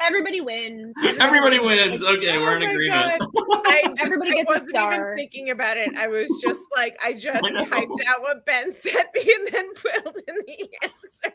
Everybody 0.00 0.40
wins. 0.40 0.94
Everybody 1.18 1.58
wins. 1.58 2.02
Okay, 2.02 2.36
Oh 2.36 2.40
we're 2.40 2.56
in 2.56 2.62
agreement. 2.62 3.22
I 3.66 3.82
just, 3.88 4.00
Everybody 4.02 4.34
gets 4.34 4.48
a 4.48 4.52
wasn't 4.52 4.68
even 4.70 4.70
star. 4.70 5.14
thinking 5.16 5.50
about 5.50 5.76
it. 5.76 5.96
I 5.96 6.08
was 6.08 6.26
just 6.42 6.60
like, 6.74 6.96
I 7.04 7.12
just 7.18 7.44
I 7.44 7.52
typed 7.64 8.00
out 8.08 8.22
what 8.22 8.46
Ben 8.46 8.72
sent 8.80 9.08
me 9.14 9.34
and 9.38 9.54
then 9.54 9.74
filled 9.74 10.16
in 10.26 10.34
the 10.46 10.68
answers. 10.82 11.34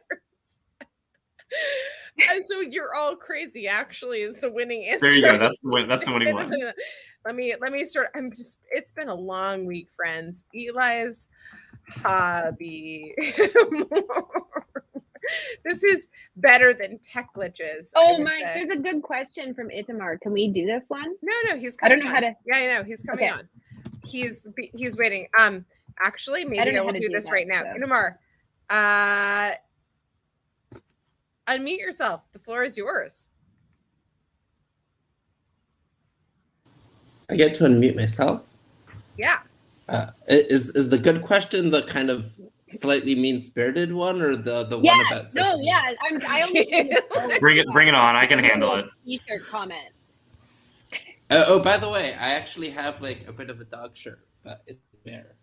And 2.29 2.43
so 2.45 2.59
you're 2.59 2.95
all 2.95 3.15
crazy. 3.15 3.67
Actually, 3.67 4.21
is 4.21 4.35
the 4.35 4.51
winning 4.51 4.85
answer. 4.85 5.07
There 5.07 5.15
you 5.15 5.21
go. 5.21 5.37
That's 5.37 5.61
the 5.61 5.69
win. 5.69 5.87
That's 5.87 6.03
the 6.03 6.11
winning 6.11 6.33
one. 6.33 6.51
Let 7.23 7.35
me 7.35 7.53
let 7.61 7.71
me 7.71 7.85
start. 7.85 8.09
I'm 8.15 8.31
just. 8.31 8.57
It's 8.71 8.91
been 8.91 9.09
a 9.09 9.15
long 9.15 9.65
week, 9.65 9.89
friends. 9.95 10.43
Eli's 10.53 11.27
hobby. 11.89 13.15
this 15.65 15.83
is 15.83 16.07
better 16.37 16.73
than 16.73 16.99
tech 16.99 17.29
glitches. 17.35 17.89
Oh 17.95 18.17
my! 18.19 18.39
say. 18.43 18.51
There's 18.55 18.69
a 18.69 18.75
good 18.81 19.01
question 19.01 19.53
from 19.53 19.69
Itamar. 19.69 20.19
Can 20.21 20.31
we 20.31 20.47
do 20.49 20.65
this 20.65 20.85
one? 20.87 21.15
No, 21.21 21.33
no, 21.49 21.57
he's. 21.57 21.75
coming. 21.75 21.91
I 21.91 21.95
don't 21.95 22.03
coming 22.05 22.21
know 22.21 22.27
how 22.27 22.33
to- 22.33 22.37
Yeah, 22.45 22.73
I 22.75 22.77
know 22.77 22.83
he's 22.83 23.01
coming 23.03 23.25
Okay. 23.25 23.33
on. 23.33 23.47
He's 24.05 24.41
he's 24.73 24.97
waiting. 24.97 25.27
Um, 25.39 25.65
actually, 26.03 26.45
maybe 26.45 26.57
know 26.73 26.81
I, 26.81 26.85
how 26.85 26.85
will 26.85 26.93
do 26.93 26.99
do 27.07 27.09
this 27.09 27.25
that, 27.25 27.31
right 27.31 27.47
now. 27.47 27.63
so. 27.63 27.79
Itamar, 27.79 28.15
uh, 28.69 29.51
unmute 31.47 31.79
yourself. 31.79 32.21
The 32.33 32.39
floor 32.39 32.63
is 32.63 32.77
yours. 32.77 33.27
I 37.29 37.35
get 37.35 37.55
to 37.55 37.63
unmute 37.63 37.95
myself. 37.95 38.43
Yeah. 39.17 39.39
Uh, 39.87 40.11
is 40.27 40.69
is 40.71 40.89
the 40.89 40.97
good 40.97 41.21
question 41.21 41.69
the 41.71 41.83
kind 41.83 42.09
of 42.09 42.31
slightly 42.67 43.15
mean 43.15 43.39
spirited 43.41 43.91
one, 43.93 44.21
or 44.21 44.35
the 44.35 44.63
the 44.65 44.79
Yeah. 44.79 44.97
one 44.97 45.05
about 45.07 45.29
social 45.29 45.57
No. 45.57 45.63
Yeah. 45.63 45.93
I'm. 46.03 46.21
I 46.27 46.41
only 46.43 47.39
Bring 47.39 47.57
it. 47.57 47.67
Bring 47.71 47.87
it 47.87 47.95
on. 47.95 48.15
I 48.15 48.25
can 48.25 48.39
handle 48.39 48.75
it. 48.75 48.85
T-shirt 49.05 49.41
comment. 49.49 49.89
Uh, 51.29 51.43
oh, 51.47 51.59
by 51.59 51.77
the 51.77 51.89
way, 51.89 52.13
I 52.13 52.33
actually 52.33 52.69
have 52.69 53.01
like 53.01 53.27
a 53.27 53.33
bit 53.33 53.49
of 53.49 53.59
a 53.59 53.65
dog 53.65 53.95
shirt, 53.97 54.19
but 54.43 54.61
it's 54.67 54.79
there. 55.03 55.35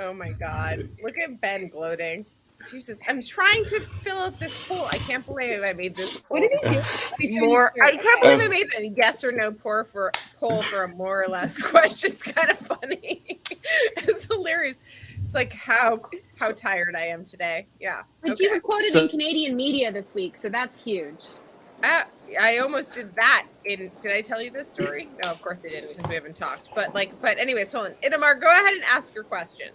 Oh 0.00 0.12
my 0.12 0.30
God! 0.38 0.88
Look 1.02 1.16
at 1.18 1.40
Ben 1.40 1.68
gloating. 1.68 2.24
Jesus, 2.70 3.00
I'm 3.08 3.22
trying 3.22 3.64
to 3.66 3.80
fill 3.80 4.18
out 4.18 4.38
this 4.40 4.52
poll. 4.66 4.86
I 4.86 4.98
can't 4.98 5.24
believe 5.24 5.62
I 5.62 5.72
made 5.72 5.94
this 5.94 6.18
poll. 6.18 6.40
What 6.40 6.40
did 6.40 6.50
he 6.52 6.68
do? 6.68 6.74
Let 6.80 7.18
me 7.18 7.26
show 7.28 7.32
you 7.34 7.44
more 7.46 7.72
I 7.82 7.96
can't 7.96 8.20
Okay. 8.24 8.36
believe 8.36 8.40
I 8.40 8.48
made 8.48 8.66
a 8.76 8.94
yes 8.96 9.22
or 9.24 9.30
no 9.32 9.52
poll 9.52 9.84
for 9.84 10.10
poll 10.40 10.62
for 10.62 10.82
a 10.84 10.88
more 10.88 11.22
or 11.22 11.28
less 11.28 11.56
question. 11.62 12.10
It's 12.12 12.22
kind 12.22 12.50
of 12.50 12.58
funny. 12.58 13.22
it's 13.96 14.24
hilarious. 14.24 14.76
It's 15.24 15.34
like 15.34 15.52
how 15.52 16.00
how 16.38 16.50
tired 16.52 16.94
I 16.96 17.06
am 17.06 17.24
today. 17.24 17.66
Yeah. 17.80 18.02
But 18.22 18.38
you 18.40 18.48
Okay. 18.48 18.56
were 18.56 18.60
quoted 18.60 18.90
So- 18.90 19.02
in 19.02 19.08
Canadian 19.08 19.56
media 19.56 19.92
this 19.92 20.12
week, 20.14 20.36
so 20.36 20.48
that's 20.48 20.78
huge. 20.78 21.24
Uh, 21.82 22.02
I 22.40 22.58
almost 22.58 22.94
did 22.94 23.14
that 23.14 23.46
in 23.64 23.90
did 24.00 24.12
I 24.12 24.20
tell 24.20 24.42
you 24.42 24.50
this 24.50 24.68
story? 24.68 25.08
No, 25.24 25.30
of 25.30 25.40
course 25.40 25.60
I 25.64 25.68
didn't 25.68 25.90
because 25.96 26.08
we 26.08 26.16
haven't 26.16 26.34
talked. 26.36 26.70
But 26.74 26.92
like 26.94 27.12
but 27.22 27.38
anyways, 27.38 27.72
hold 27.72 27.86
on. 27.86 27.92
Itamar, 28.02 28.40
go 28.40 28.50
ahead 28.50 28.74
and 28.74 28.82
ask 28.84 29.14
your 29.14 29.22
question. 29.24 29.68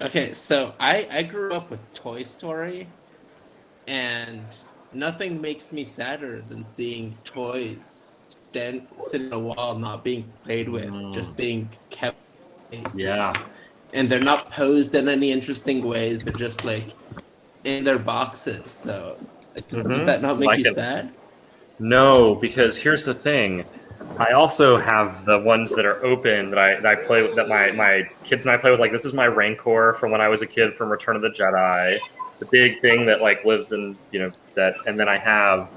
Okay, 0.00 0.32
so 0.32 0.72
I 0.80 1.06
I 1.10 1.22
grew 1.22 1.52
up 1.52 1.70
with 1.70 1.80
Toy 1.94 2.22
Story, 2.22 2.86
and 3.86 4.42
nothing 4.92 5.40
makes 5.40 5.72
me 5.72 5.84
sadder 5.84 6.40
than 6.40 6.64
seeing 6.64 7.16
toys 7.24 8.14
stand 8.28 8.86
sit 8.98 9.26
on 9.26 9.32
a 9.32 9.38
wall 9.38 9.78
not 9.78 10.02
being 10.04 10.24
played 10.44 10.68
with, 10.68 10.86
Mm. 10.86 11.12
just 11.12 11.36
being 11.36 11.68
kept. 11.90 12.24
in 12.72 12.84
cases. 12.84 13.00
Yeah. 13.00 13.32
and 13.92 14.08
they're 14.08 14.20
not 14.20 14.52
posed 14.52 14.94
in 14.94 15.08
any 15.08 15.32
interesting 15.32 15.84
ways. 15.84 16.22
They're 16.22 16.38
just 16.48 16.64
like 16.64 16.90
in 17.64 17.82
their 17.82 17.98
boxes. 17.98 18.70
So 18.70 19.16
does, 19.66 19.82
does 19.82 20.02
Mhm. 20.04 20.06
that 20.06 20.22
not 20.22 20.38
make 20.38 20.46
Like 20.46 20.58
you 20.60 20.66
it. 20.70 20.74
sad? 20.74 21.10
No, 21.80 22.36
because 22.36 22.76
here's 22.76 23.04
the 23.04 23.12
thing. 23.14 23.64
I 24.18 24.32
also 24.32 24.76
have 24.76 25.24
the 25.24 25.38
ones 25.38 25.74
that 25.74 25.86
are 25.86 26.04
open 26.04 26.50
that 26.50 26.58
I 26.58 26.74
that 26.80 26.86
I 26.86 26.94
play 26.94 27.22
with 27.22 27.36
that 27.36 27.48
my 27.48 27.72
my 27.72 28.08
kids 28.24 28.44
and 28.44 28.50
I 28.50 28.56
play 28.56 28.70
with. 28.70 28.80
Like 28.80 28.92
this 28.92 29.04
is 29.04 29.14
my 29.14 29.26
Rancor 29.26 29.94
from 29.94 30.10
when 30.10 30.20
I 30.20 30.28
was 30.28 30.42
a 30.42 30.46
kid 30.46 30.74
from 30.74 30.90
Return 30.90 31.16
of 31.16 31.22
the 31.22 31.30
Jedi, 31.30 31.96
the 32.38 32.46
big 32.46 32.80
thing 32.80 33.06
that 33.06 33.20
like 33.20 33.44
lives 33.44 33.72
in 33.72 33.96
you 34.10 34.18
know 34.18 34.32
that. 34.54 34.74
And 34.86 34.98
then 34.98 35.08
I 35.08 35.18
have 35.18 35.70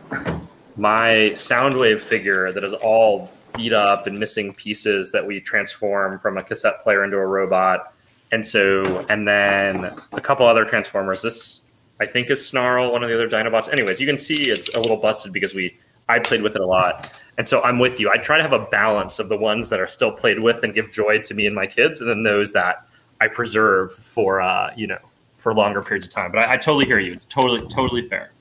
my 0.75 1.31
Soundwave 1.33 1.99
figure 1.99 2.51
that 2.51 2.63
is 2.63 2.73
all 2.73 3.31
beat 3.55 3.73
up 3.73 4.07
and 4.07 4.19
missing 4.19 4.53
pieces 4.53 5.11
that 5.11 5.25
we 5.25 5.39
transform 5.39 6.19
from 6.19 6.37
a 6.37 6.43
cassette 6.43 6.81
player 6.81 7.03
into 7.03 7.17
a 7.17 7.25
robot. 7.25 7.93
And 8.31 8.45
so, 8.45 9.05
and 9.09 9.27
then 9.27 9.95
a 10.11 10.21
couple 10.21 10.45
other 10.45 10.65
transformers. 10.65 11.21
This 11.21 11.61
I 12.01 12.07
think 12.07 12.29
is 12.29 12.45
Snarl, 12.45 12.91
one 12.91 13.03
of 13.03 13.09
the 13.09 13.15
other 13.15 13.29
Dinobots. 13.29 13.71
Anyways, 13.71 14.01
you 14.01 14.07
can 14.07 14.17
see 14.17 14.49
it's 14.49 14.69
a 14.75 14.79
little 14.79 14.97
busted 14.97 15.31
because 15.31 15.53
we 15.53 15.77
I 16.09 16.19
played 16.19 16.41
with 16.41 16.55
it 16.55 16.61
a 16.61 16.65
lot. 16.65 17.11
And 17.37 17.49
so 17.49 17.61
I'm 17.63 17.79
with 17.79 17.99
you. 17.99 18.11
I 18.11 18.17
try 18.17 18.37
to 18.37 18.43
have 18.43 18.53
a 18.53 18.65
balance 18.65 19.17
of 19.19 19.27
the 19.29 19.37
ones 19.37 19.69
that 19.69 19.79
are 19.79 19.87
still 19.87 20.11
played 20.11 20.43
with 20.43 20.63
and 20.63 20.73
give 20.73 20.91
joy 20.91 21.19
to 21.19 21.33
me 21.33 21.47
and 21.47 21.55
my 21.55 21.65
kids, 21.65 21.99
and 22.01 22.09
then 22.09 22.23
those 22.23 22.51
that 22.51 22.85
I 23.21 23.27
preserve 23.27 23.91
for 23.91 24.41
uh, 24.41 24.71
you 24.75 24.87
know 24.87 24.99
for 25.35 25.53
longer 25.53 25.81
periods 25.81 26.07
of 26.07 26.13
time. 26.13 26.31
But 26.31 26.47
I, 26.47 26.53
I 26.53 26.57
totally 26.57 26.85
hear 26.85 26.99
you. 26.99 27.11
It's 27.11 27.25
totally 27.25 27.67
totally 27.69 28.07
fair. 28.07 28.31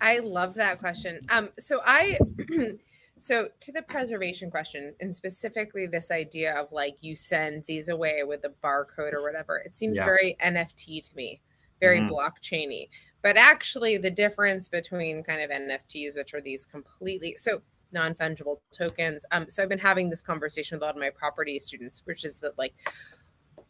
I 0.00 0.18
love 0.18 0.54
that 0.54 0.78
question. 0.78 1.20
Um, 1.28 1.50
so 1.58 1.80
I, 1.84 2.18
so 3.18 3.48
to 3.60 3.72
the 3.72 3.82
preservation 3.82 4.50
question, 4.50 4.94
and 5.00 5.14
specifically 5.14 5.86
this 5.86 6.10
idea 6.10 6.54
of 6.54 6.70
like 6.70 6.96
you 7.00 7.16
send 7.16 7.64
these 7.66 7.88
away 7.88 8.22
with 8.22 8.44
a 8.44 8.52
barcode 8.64 9.12
or 9.12 9.22
whatever, 9.22 9.56
it 9.58 9.74
seems 9.74 9.96
Yeah. 9.96 10.04
very 10.04 10.36
NFT 10.44 11.00
to 11.08 11.16
me, 11.16 11.40
very 11.80 12.00
Mhm. 12.00 12.10
blockchainy. 12.10 12.88
But 13.22 13.36
actually, 13.36 13.98
the 13.98 14.10
difference 14.10 14.68
between 14.68 15.24
kind 15.24 15.40
of 15.42 15.50
NFTs, 15.50 16.16
which 16.16 16.32
are 16.34 16.40
these 16.40 16.64
completely 16.64 17.34
so 17.36 17.62
non 17.92 18.14
fungible 18.14 18.58
tokens. 18.72 19.24
Um, 19.32 19.46
so 19.48 19.62
I've 19.62 19.68
been 19.68 19.78
having 19.78 20.10
this 20.10 20.22
conversation 20.22 20.76
with 20.76 20.82
a 20.82 20.86
lot 20.86 20.94
of 20.94 21.00
my 21.00 21.10
property 21.10 21.58
students, 21.60 22.02
which 22.04 22.24
is 22.24 22.38
that 22.40 22.58
like 22.58 22.74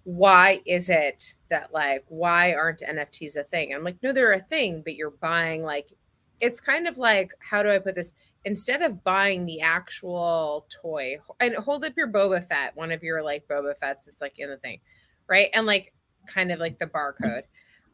why 0.05 0.61
is 0.65 0.89
it 0.89 1.35
that 1.51 1.73
like 1.73 2.05
why 2.09 2.55
aren't 2.55 2.81
nfts 2.81 3.37
a 3.37 3.45
thing? 3.45 3.75
I'm 3.75 3.85
like 3.85 3.97
no 4.03 4.13
they're 4.13 4.33
a 4.33 4.41
thing 4.41 4.83
but 4.83 4.95
you're 4.95 5.11
buying 5.11 5.63
like 5.63 5.93
it's 6.41 6.61
kind 6.61 6.87
of 6.87 6.97
like 6.99 7.33
how 7.41 7.63
do 7.63 7.71
i 7.71 7.79
put 7.79 7.95
this? 7.95 8.15
Instead 8.45 8.83
of 8.83 9.03
buying 9.05 9.45
the 9.45 9.61
actual 9.61 10.67
toy 10.83 11.19
and 11.41 11.55
hold 11.57 11.85
up 11.85 11.93
your 11.97 12.09
boba 12.09 12.47
fett 12.47 12.77
one 12.77 12.91
of 12.93 13.03
your 13.03 13.23
like 13.23 13.47
boba 13.49 13.77
fett's 13.79 14.09
it's 14.09 14.21
like 14.21 14.39
in 14.39 14.49
the 14.49 14.57
thing 14.59 14.81
right? 15.29 15.51
And 15.53 15.67
like 15.67 15.93
kind 16.27 16.51
of 16.51 16.59
like 16.59 16.79
the 16.79 16.87
barcode. 16.87 17.43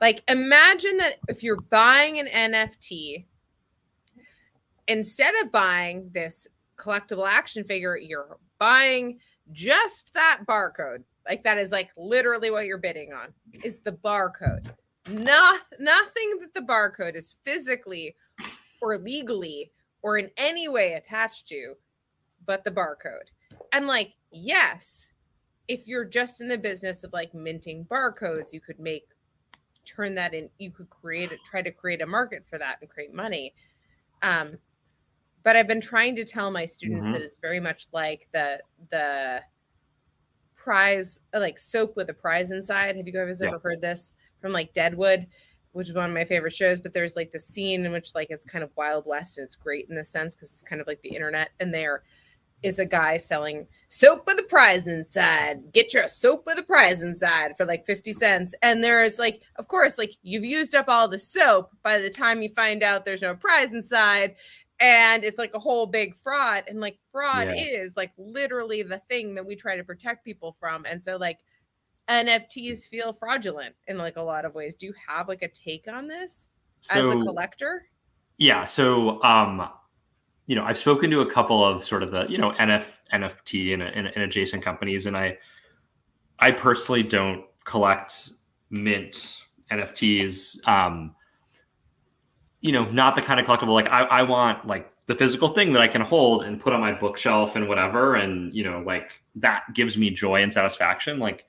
Like 0.01 0.23
imagine 0.29 0.97
that 0.99 1.17
if 1.29 1.43
you're 1.43 1.61
buying 1.61 2.19
an 2.19 2.53
nft 2.53 3.25
instead 4.89 5.35
of 5.43 5.53
buying 5.53 6.11
this 6.13 6.47
collectible 6.77 7.29
action 7.29 7.65
figure 7.65 7.97
you're 7.97 8.39
buying 8.59 9.19
just 9.53 10.13
that 10.15 10.41
barcode. 10.47 11.05
Like 11.29 11.45
that 11.45 11.59
is 11.59 11.71
like 11.71 11.91
literally 11.97 12.51
what 12.51 12.67
you're 12.67 12.79
bidding 12.79 13.13
on 13.13 13.33
is 13.63 13.79
the 13.79 13.93
barcode. 13.93 14.67
Not 15.11 15.61
nothing 15.79 16.39
that 16.41 16.55
the 16.55 16.61
barcode 16.61 17.15
is 17.15 17.37
physically 17.45 18.17
or 18.81 18.99
legally 18.99 19.71
or 20.03 20.19
in 20.19 20.31
any 20.37 20.69
way 20.69 20.95
attached 20.95 21.49
to 21.49 21.75
but 22.47 22.65
the 22.65 22.71
barcode. 22.71 23.31
And 23.73 23.87
like 23.87 24.13
yes 24.31 25.13
if 25.67 25.87
you're 25.87 26.05
just 26.05 26.43
in 26.43 26.49
the 26.49 26.59
business 26.59 27.05
of 27.05 27.13
like 27.13 27.33
minting 27.35 27.87
barcodes 27.87 28.53
you 28.53 28.61
could 28.61 28.79
make 28.79 29.07
turn 29.87 30.15
that 30.15 30.35
in 30.35 30.49
you 30.59 30.71
could 30.71 30.91
create 30.91 31.33
it 31.33 31.39
try 31.45 31.63
to 31.63 31.71
create 31.71 32.03
a 32.03 32.07
market 32.07 32.45
for 32.49 32.59
that 32.59 32.77
and 32.81 32.91
create 32.91 33.15
money. 33.15 33.55
Um 34.23 34.59
but 35.45 35.55
i've 35.57 35.69
been 35.69 35.81
trying 35.81 36.17
to 36.17 36.25
tell 36.25 36.51
my 36.51 36.67
students 36.67 37.07
Mhm. 37.09 37.13
that 37.13 37.23
it's 37.23 37.37
very 37.39 37.61
much 37.61 37.87
like 37.93 38.29
the 38.33 38.61
the 38.91 39.43
prize 40.55 41.21
like 41.33 41.59
soap 41.59 41.95
with 41.97 42.09
a 42.11 42.15
prize 42.15 42.51
inside 42.51 42.97
have 42.97 43.07
you 43.07 43.13
guys 43.13 43.41
Yeah. 43.41 43.49
ever 43.49 43.59
heard 43.59 43.81
this 43.81 44.13
from 44.41 44.53
like 44.53 44.73
deadwood 44.73 45.27
which 45.73 45.89
is 45.89 45.95
one 45.95 46.09
of 46.09 46.15
my 46.15 46.25
favorite 46.25 46.53
shows 46.53 46.81
but 46.81 46.93
there's 46.93 47.17
like 47.17 47.33
the 47.33 47.39
scene 47.39 47.85
in 47.85 47.93
which 47.93 48.15
like 48.15 48.31
it's 48.31 48.47
kind 48.47 48.65
of 48.65 48.71
wild 48.77 49.05
west 49.07 49.39
and 49.39 49.45
it's 49.45 49.57
great 49.57 49.87
in 49.89 49.95
this 49.95 50.09
sense 50.09 50.35
because 50.35 50.51
it's 50.53 50.63
kind 50.63 50.81
of 50.81 50.87
like 50.87 51.03
the 51.03 51.11
internet 51.15 51.51
and 51.61 51.75
there 51.75 52.03
is 52.63 52.79
a 52.79 52.87
guy 52.87 53.19
selling 53.19 53.67
soap 53.89 54.23
with 54.27 54.39
a 54.39 54.43
prize 54.45 54.87
inside 54.87 55.71
get 55.73 55.93
your 55.93 56.09
soap 56.09 56.45
with 56.47 56.57
a 56.59 56.63
prize 56.63 57.03
inside 57.03 57.55
for 57.59 57.67
like 57.67 57.85
50 57.85 58.13
cents 58.15 58.55
and 58.63 58.83
there's 58.83 59.19
like 59.19 59.43
of 59.57 59.69
course 59.69 59.99
like 59.99 60.13
you've 60.23 60.45
used 60.47 60.75
up 60.75 60.87
all 60.89 61.07
the 61.09 61.19
soap 61.19 61.71
by 61.83 61.99
the 61.99 62.09
time 62.09 62.41
you 62.41 62.49
find 62.55 62.83
out 62.83 63.05
there's 63.05 63.21
no 63.21 63.35
prize 63.35 63.73
inside 63.75 64.37
and 64.81 65.25
it's 65.25 65.39
like 65.39 65.55
a 65.55 65.59
whole 65.59 65.87
big 65.87 66.17
fraud 66.17 66.65
and 66.67 66.81
like 66.81 66.99
fraud 67.13 67.47
Yeah. 67.47 67.55
is 67.55 67.97
like 67.97 68.13
literally 68.19 68.83
the 68.83 68.99
thing 69.09 69.35
that 69.35 69.47
we 69.47 69.57
try 69.57 69.77
to 69.77 69.85
protect 69.85 70.25
people 70.25 70.57
from 70.59 70.85
and 70.85 71.03
so 71.03 71.17
like 71.17 71.39
nfts 72.09 72.89
feel 72.89 73.13
fraudulent 73.13 73.75
in 73.87 73.97
like 73.97 74.17
a 74.17 74.23
lot 74.23 74.45
of 74.45 74.55
ways 74.55 74.75
do 74.75 74.87
you 74.87 74.95
have 75.09 75.29
like 75.29 75.43
a 75.43 75.49
take 75.49 75.87
on 75.89 76.07
this 76.09 76.49
as 76.91 77.05
a 77.05 77.13
collector 77.23 77.87
yeah, 78.37 78.65
so 78.65 79.23
um, 79.23 79.69
you 80.47 80.57
know, 80.57 80.65
I've 80.65 80.79
spoken 80.79 81.11
to 81.11 81.21
a 81.21 81.31
couple 81.31 81.65
of 81.65 81.85
sort 81.85 82.03
of 82.03 82.11
the 82.11 82.27
you 82.29 82.39
know 82.39 82.53
NF 82.53 82.85
NFT 83.13 83.75
and, 83.75 83.83
and, 83.83 84.07
and 84.09 84.17
adjacent 84.19 84.63
companies, 84.63 85.07
and 85.07 85.17
I 85.17 85.39
I 86.39 86.51
personally 86.51 87.03
don't 87.03 87.45
collect 87.65 88.31
mint 88.71 89.43
NFTs. 89.71 90.67
Um, 90.67 91.15
you 92.65 92.73
know, 92.73 92.87
not 92.87 93.15
the 93.15 93.21
kind 93.21 93.39
of 93.39 93.47
collectible 93.47 93.75
like 93.75 93.91
I, 93.91 94.05
I 94.05 94.23
want 94.23 94.67
like 94.67 94.91
the 95.07 95.15
physical 95.15 95.49
thing 95.49 95.75
that 95.75 95.83
I 95.83 95.87
can 95.87 96.01
hold 96.01 96.45
and 96.45 96.59
put 96.59 96.73
on 96.73 96.81
my 96.81 96.93
bookshelf 96.93 97.57
and 97.57 97.69
whatever, 97.69 98.15
and 98.15 98.55
you 98.55 98.65
know, 98.65 98.81
like 98.81 99.21
that 99.35 99.65
gives 99.75 99.99
me 99.99 100.09
joy 100.09 100.43
and 100.43 100.51
satisfaction. 100.51 101.19
Like, 101.19 101.45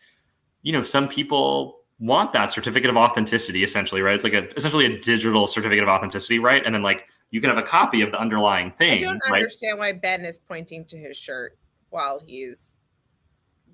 you 0.61 0.73
know, 0.73 0.83
some 0.83 1.07
people 1.07 1.79
want 1.99 2.33
that 2.33 2.51
certificate 2.51 2.89
of 2.89 2.97
authenticity 2.97 3.63
essentially, 3.63 4.01
right? 4.01 4.13
It's 4.13 4.25
like 4.25 4.33
a 4.33 4.53
essentially 4.57 4.85
a 4.85 4.99
digital 4.99 5.47
certificate 5.47 5.83
of 5.83 5.89
authenticity, 5.89 6.37
right? 6.37 6.61
And 6.65 6.75
then 6.75 6.83
like 6.83 7.07
you 7.31 7.39
can 7.39 7.49
have 7.49 7.57
a 7.57 7.65
copy 7.65 8.01
of 8.01 8.11
the 8.11 8.19
underlying 8.19 8.69
thing. 8.69 8.99
I 8.99 9.07
don't 9.07 9.21
understand 9.31 9.79
why 9.79 9.93
Ben 9.93 10.25
is 10.25 10.37
pointing 10.37 10.83
to 10.85 10.97
his 10.97 11.15
shirt 11.15 11.57
while 11.91 12.19
he's 12.19 12.75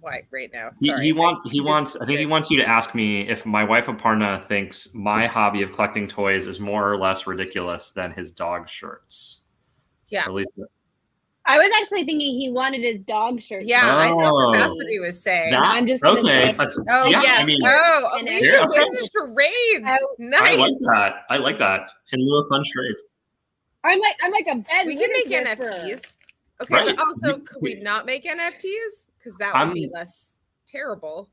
white 0.02 0.26
right 0.32 0.50
now. 0.54 0.72
He, 0.80 0.88
Sorry, 0.88 1.06
he 1.06 1.12
I- 1.12 1.16
wants 1.16 1.52
he 1.52 1.60
just- 1.60 1.68
wants 1.68 1.96
I 1.96 2.06
think 2.06 2.20
he 2.20 2.26
wants 2.26 2.50
you 2.52 2.58
to 2.58 2.68
ask 2.68 2.94
me 2.94 3.30
if 3.30 3.46
my 3.46 3.64
wife 3.64 3.86
Aparna 3.86 4.46
thinks 4.48 4.90
my 4.94 5.28
hobby 5.28 5.62
of 5.62 5.72
collecting 5.72 6.08
toys 6.08 6.48
is 6.48 6.60
more 6.60 6.92
or 6.92 6.98
less 6.98 7.26
ridiculous 7.28 7.92
than 7.92 8.12
his 8.12 8.32
dog 8.32 8.68
shirts. 8.68 9.42
Yeah. 10.10 10.26
At 10.26 10.34
least 10.34 10.60
I 11.46 11.58
was 11.58 11.70
actually 11.82 12.06
thinking 12.06 12.38
he 12.40 12.52
wanted 12.52 12.82
his 12.82 13.02
dog 13.04 13.42
shirt. 13.42 13.66
Yeah, 13.66 13.98
I 13.98 14.10
thought 14.10 14.48
oh. 14.50 14.54
that's 14.54 14.72
Oh. 14.72 14.76
what 14.76 14.86
he 14.88 15.00
was 15.00 15.20
saying. 15.22 15.52
that, 15.52 15.60
I'm 15.62 15.88
just 15.88 16.04
okay. 16.04 16.22
say- 16.58 16.84
Oh 16.90 17.08
yeah, 17.08 17.22
yes. 17.24 17.42
I 17.42 17.46
mean, 17.46 17.60
oh, 17.66 18.10
And 18.20 18.28
Alicia 18.28 18.52
Yeah. 18.58 18.66
wins 18.68 18.96
the 18.98 19.10
charades. 19.12 19.86
I- 19.86 20.52
I 20.52 20.56
like 20.56 20.72
that. 20.94 21.14
I 21.30 21.38
like 21.38 21.58
that. 21.60 21.82
In 22.14 22.20
lieu 22.20 22.42
of 22.42 22.48
fun 22.50 22.64
charades. 22.64 23.06
I'm 23.84 24.00
like 24.00 24.16
I'm 24.24 24.32
like 24.32 24.46
a 24.48 24.56
Ben. 24.56 24.86
we 24.86 24.96
can 24.96 25.10
make 25.14 25.26
Whitaker. 25.28 25.64
NFTs. 25.72 26.18
Okay, 26.62 26.74
Right. 26.76 26.96
but 26.96 27.00
also 27.00 27.40
could 27.40 27.62
we 27.62 27.76
not 27.76 28.06
make 28.06 28.24
NFTs? 28.26 29.08
Because 29.22 29.38
that 29.38 29.54
would 29.68 29.74
be 29.74 29.84
I'm- 29.84 29.92
less 29.94 30.34
terrible. 30.68 31.30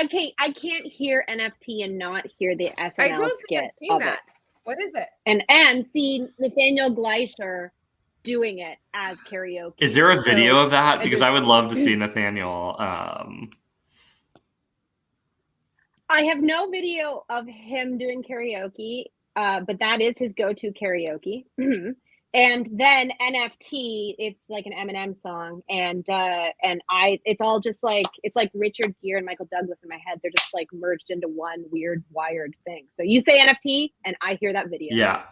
Okay, 0.00 0.32
I 0.38 0.52
can't 0.52 0.86
hear 0.86 1.24
NFT 1.28 1.82
and 1.84 1.98
not 1.98 2.24
hear 2.38 2.54
the 2.54 2.70
SNL 2.78 2.92
I 2.98 3.08
don't 3.08 3.28
think 3.30 3.40
skit 3.44 3.64
I've 3.64 3.70
seen 3.72 3.98
that. 3.98 4.14
it, 4.14 4.20
What 4.62 4.78
is 4.80 4.94
it? 4.94 5.08
and 5.26 5.42
and 5.48 5.84
see 5.84 6.24
Nathaniel 6.38 6.94
Gleicher 6.94 7.70
doing 8.22 8.60
it 8.60 8.78
as 8.94 9.16
karaoke. 9.28 9.74
Is 9.80 9.94
there 9.94 10.12
a 10.12 10.16
So- 10.18 10.22
video 10.22 10.58
of 10.58 10.70
that? 10.70 10.98
I 10.98 11.02
Because 11.02 11.18
just- 11.18 11.28
I 11.28 11.30
would 11.32 11.42
love 11.44 11.68
to 11.70 11.76
see 11.76 11.96
Nathaniel. 11.96 12.76
Um, 12.78 13.50
I 16.08 16.22
have 16.22 16.40
no 16.40 16.70
video 16.70 17.24
of 17.28 17.46
him 17.48 17.98
doing 17.98 18.22
karaoke, 18.22 19.06
uh, 19.36 19.60
but 19.62 19.78
that 19.80 20.00
is 20.00 20.16
his 20.16 20.32
go-to 20.32 20.70
karaoke. 20.72 21.44
and 22.34 22.68
then 22.72 23.10
NFT, 23.22 24.14
it's 24.18 24.44
like 24.50 24.66
an 24.66 24.72
Eminem 24.72 25.16
song, 25.16 25.62
and 25.70 26.08
uh, 26.10 26.48
and 26.62 26.82
I, 26.90 27.20
it's 27.24 27.40
all 27.40 27.58
just 27.58 27.82
like 27.82 28.06
it's 28.22 28.36
like 28.36 28.50
Richard 28.52 28.94
Gere 29.02 29.16
and 29.16 29.26
Michael 29.26 29.48
Douglas 29.50 29.78
in 29.82 29.88
my 29.88 29.98
head. 30.06 30.20
They're 30.22 30.30
just 30.36 30.52
like 30.52 30.68
merged 30.72 31.06
into 31.08 31.26
one 31.26 31.64
weird 31.70 32.04
wired 32.10 32.54
thing. 32.64 32.86
So 32.92 33.02
you 33.02 33.20
say 33.20 33.40
NFT, 33.40 33.92
and 34.04 34.14
I 34.20 34.34
hear 34.34 34.52
that 34.52 34.68
video, 34.68 34.94
yeah, 34.94 35.22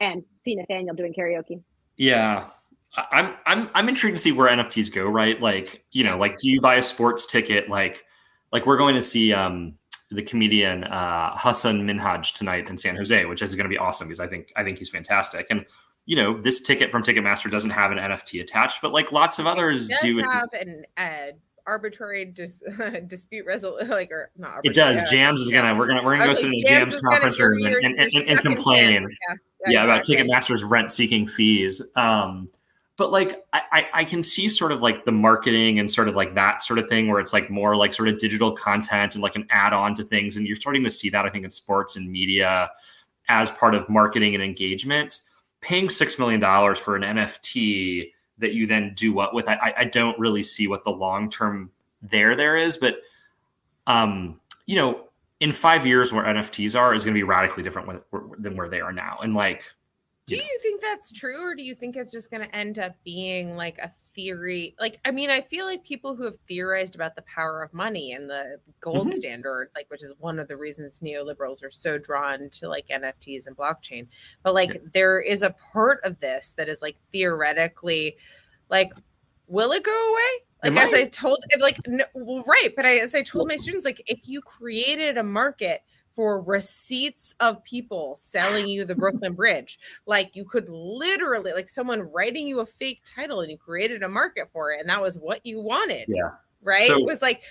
and 0.00 0.24
see 0.34 0.56
Nathaniel 0.56 0.96
doing 0.96 1.14
karaoke. 1.14 1.62
Yeah. 1.96 2.48
I'm 2.94 3.34
I'm 3.46 3.70
I'm 3.74 3.88
intrigued 3.88 4.18
to 4.18 4.22
see 4.22 4.32
where 4.32 4.50
NFTs 4.50 4.92
go, 4.92 5.06
right? 5.06 5.40
Like, 5.40 5.82
you 5.92 6.04
know, 6.04 6.18
like 6.18 6.36
do 6.36 6.50
you 6.50 6.60
buy 6.60 6.74
a 6.74 6.82
sports 6.82 7.24
ticket 7.24 7.70
like 7.70 8.04
like 8.52 8.66
we're 8.66 8.76
going 8.76 8.94
to 8.94 9.02
see 9.02 9.32
um 9.32 9.74
the 10.10 10.22
comedian 10.22 10.84
uh 10.84 11.34
Hasan 11.34 11.86
Minhaj 11.86 12.34
tonight 12.34 12.68
in 12.68 12.76
San 12.76 12.94
Jose, 12.96 13.24
which 13.24 13.40
is 13.40 13.54
going 13.54 13.64
to 13.64 13.70
be 13.70 13.78
awesome 13.78 14.08
because 14.08 14.20
I 14.20 14.26
think 14.26 14.52
I 14.56 14.64
think 14.64 14.76
he's 14.76 14.90
fantastic. 14.90 15.46
And 15.48 15.64
you 16.06 16.16
know, 16.16 16.40
this 16.40 16.60
ticket 16.60 16.90
from 16.90 17.02
Ticketmaster 17.02 17.50
doesn't 17.50 17.70
have 17.70 17.92
an 17.92 17.98
NFT 17.98 18.40
attached, 18.40 18.82
but 18.82 18.92
like 18.92 19.12
lots 19.12 19.38
of 19.38 19.46
others 19.46 19.90
It 19.90 19.98
do. 20.02 20.18
have 20.18 20.48
an 20.52 20.84
uh, 20.96 21.32
arbitrary 21.66 22.24
dis- 22.24 22.62
dispute 23.06 23.46
resolution, 23.46 23.88
like 23.90 24.10
or 24.10 24.30
not. 24.36 24.60
it 24.64 24.74
does. 24.74 24.98
uh, 24.98 25.04
Jams 25.10 25.40
is 25.40 25.50
gonna 25.50 25.74
we're 25.74 25.86
gonna 25.86 26.02
we're 26.02 26.18
gonna 26.18 26.34
go 26.34 26.40
in 26.40 26.52
like, 26.52 26.66
Jams 26.66 27.00
conference 27.00 27.38
room 27.38 27.64
and, 27.64 27.84
and, 27.84 28.12
and, 28.14 28.30
and 28.30 28.40
complain. 28.40 29.08
Yeah, 29.28 29.34
yeah, 29.68 29.84
about 29.84 30.00
exactly. 30.00 30.16
Ticketmaster's 30.28 30.64
rent 30.64 30.90
seeking 30.90 31.26
fees. 31.26 31.82
Um, 31.94 32.48
but 32.96 33.10
like 33.10 33.44
I, 33.52 33.62
I, 33.72 33.86
I 33.94 34.04
can 34.04 34.22
see 34.22 34.48
sort 34.48 34.72
of 34.72 34.82
like 34.82 35.04
the 35.04 35.12
marketing 35.12 35.78
and 35.78 35.90
sort 35.90 36.08
of 36.08 36.14
like 36.14 36.34
that 36.34 36.62
sort 36.62 36.78
of 36.78 36.88
thing 36.88 37.08
where 37.08 37.20
it's 37.20 37.32
like 37.32 37.48
more 37.50 37.76
like 37.76 37.94
sort 37.94 38.08
of 38.08 38.18
digital 38.18 38.52
content 38.52 39.14
and 39.14 39.22
like 39.22 39.34
an 39.36 39.46
add-on 39.50 39.94
to 39.96 40.04
things. 40.04 40.36
And 40.36 40.46
you're 40.46 40.56
starting 40.56 40.84
to 40.84 40.90
see 40.90 41.10
that 41.10 41.24
I 41.24 41.30
think 41.30 41.44
in 41.44 41.50
sports 41.50 41.96
and 41.96 42.10
media 42.10 42.70
as 43.28 43.50
part 43.52 43.74
of 43.74 43.88
marketing 43.88 44.34
and 44.34 44.42
engagement. 44.44 45.22
Paying 45.62 45.88
six 45.88 46.18
million 46.18 46.40
dollars 46.40 46.78
for 46.78 46.96
an 46.96 47.02
NFT 47.02 48.12
that 48.38 48.52
you 48.52 48.66
then 48.66 48.92
do 48.94 49.12
what 49.12 49.34
with, 49.34 49.48
I, 49.48 49.72
I 49.78 49.84
don't 49.84 50.18
really 50.18 50.42
see 50.42 50.68
what 50.68 50.84
the 50.84 50.90
long 50.90 51.30
term 51.30 51.70
there 52.02 52.36
there 52.36 52.56
is. 52.56 52.76
But 52.76 52.96
um, 53.86 54.40
you 54.66 54.76
know, 54.76 55.08
in 55.40 55.52
five 55.52 55.86
years, 55.86 56.12
where 56.12 56.24
NFTs 56.24 56.78
are 56.78 56.94
is 56.94 57.04
going 57.04 57.14
to 57.14 57.18
be 57.18 57.24
radically 57.24 57.62
different 57.62 58.02
than 58.38 58.56
where 58.56 58.68
they 58.68 58.80
are 58.80 58.92
now. 58.92 59.18
And 59.22 59.34
like, 59.34 59.72
Do 60.26 60.36
you 60.36 60.58
think 60.62 60.80
that's 60.80 61.10
true, 61.10 61.42
or 61.42 61.54
do 61.56 61.62
you 61.64 61.74
think 61.74 61.96
it's 61.96 62.12
just 62.12 62.30
going 62.30 62.48
to 62.48 62.54
end 62.56 62.78
up 62.78 62.94
being 63.04 63.56
like 63.56 63.78
a 63.78 63.90
theory? 64.14 64.76
Like, 64.78 65.00
I 65.04 65.10
mean, 65.10 65.30
I 65.30 65.40
feel 65.40 65.66
like 65.66 65.82
people 65.82 66.14
who 66.14 66.22
have 66.24 66.36
theorized 66.46 66.94
about 66.94 67.16
the 67.16 67.22
power 67.22 67.60
of 67.62 67.74
money 67.74 68.12
and 68.12 68.30
the 68.30 68.60
gold 68.80 69.08
Mhm. 69.08 69.14
standard, 69.14 69.70
like, 69.74 69.90
which 69.90 70.02
is 70.04 70.14
one 70.18 70.38
of 70.38 70.46
the 70.46 70.56
reasons 70.56 71.00
neoliberals 71.00 71.64
are 71.64 71.70
so 71.70 71.98
drawn 71.98 72.48
to 72.50 72.68
like 72.68 72.86
NFTs 72.88 73.48
and 73.48 73.56
blockchain. 73.56 74.06
But 74.44 74.54
like, 74.54 74.74
Yeah. 74.74 74.80
there 74.92 75.20
is 75.20 75.42
a 75.42 75.50
part 75.72 76.00
of 76.04 76.20
this 76.20 76.50
that 76.56 76.68
is 76.68 76.80
like 76.80 76.96
theoretically, 77.10 78.16
like, 78.70 78.92
will 79.48 79.72
it 79.72 79.82
go 79.82 80.12
away? 80.12 80.30
Like, 80.62 80.76
as 80.76 80.94
I 80.94 81.04
told, 81.06 81.44
if 81.48 81.60
like, 81.60 81.78
no, 81.88 82.04
well, 82.14 82.44
right, 82.44 82.72
but 82.76 82.86
I, 82.86 82.98
as 82.98 83.16
I 83.16 83.22
told 83.22 83.48
my 83.48 83.56
students, 83.56 83.84
like, 83.84 84.00
if 84.06 84.28
you 84.28 84.40
created 84.40 85.18
a 85.18 85.24
market 85.24 85.82
for 86.14 86.42
receipts 86.42 87.34
of 87.40 87.62
people 87.64 88.18
selling 88.20 88.68
you 88.68 88.84
the 88.84 88.94
Brooklyn 88.94 89.34
Bridge. 89.34 89.78
Like 90.06 90.34
you 90.34 90.44
could 90.44 90.68
literally, 90.68 91.52
like 91.52 91.68
someone 91.68 92.02
writing 92.02 92.46
you 92.46 92.60
a 92.60 92.66
fake 92.66 93.02
title 93.04 93.40
and 93.40 93.50
you 93.50 93.58
created 93.58 94.02
a 94.02 94.08
market 94.08 94.48
for 94.52 94.72
it, 94.72 94.80
and 94.80 94.88
that 94.88 95.00
was 95.00 95.18
what 95.18 95.44
you 95.44 95.60
wanted. 95.60 96.06
Yeah. 96.08 96.30
Right? 96.62 96.86
So- 96.86 96.98
it 96.98 97.04
was 97.04 97.22
like 97.22 97.42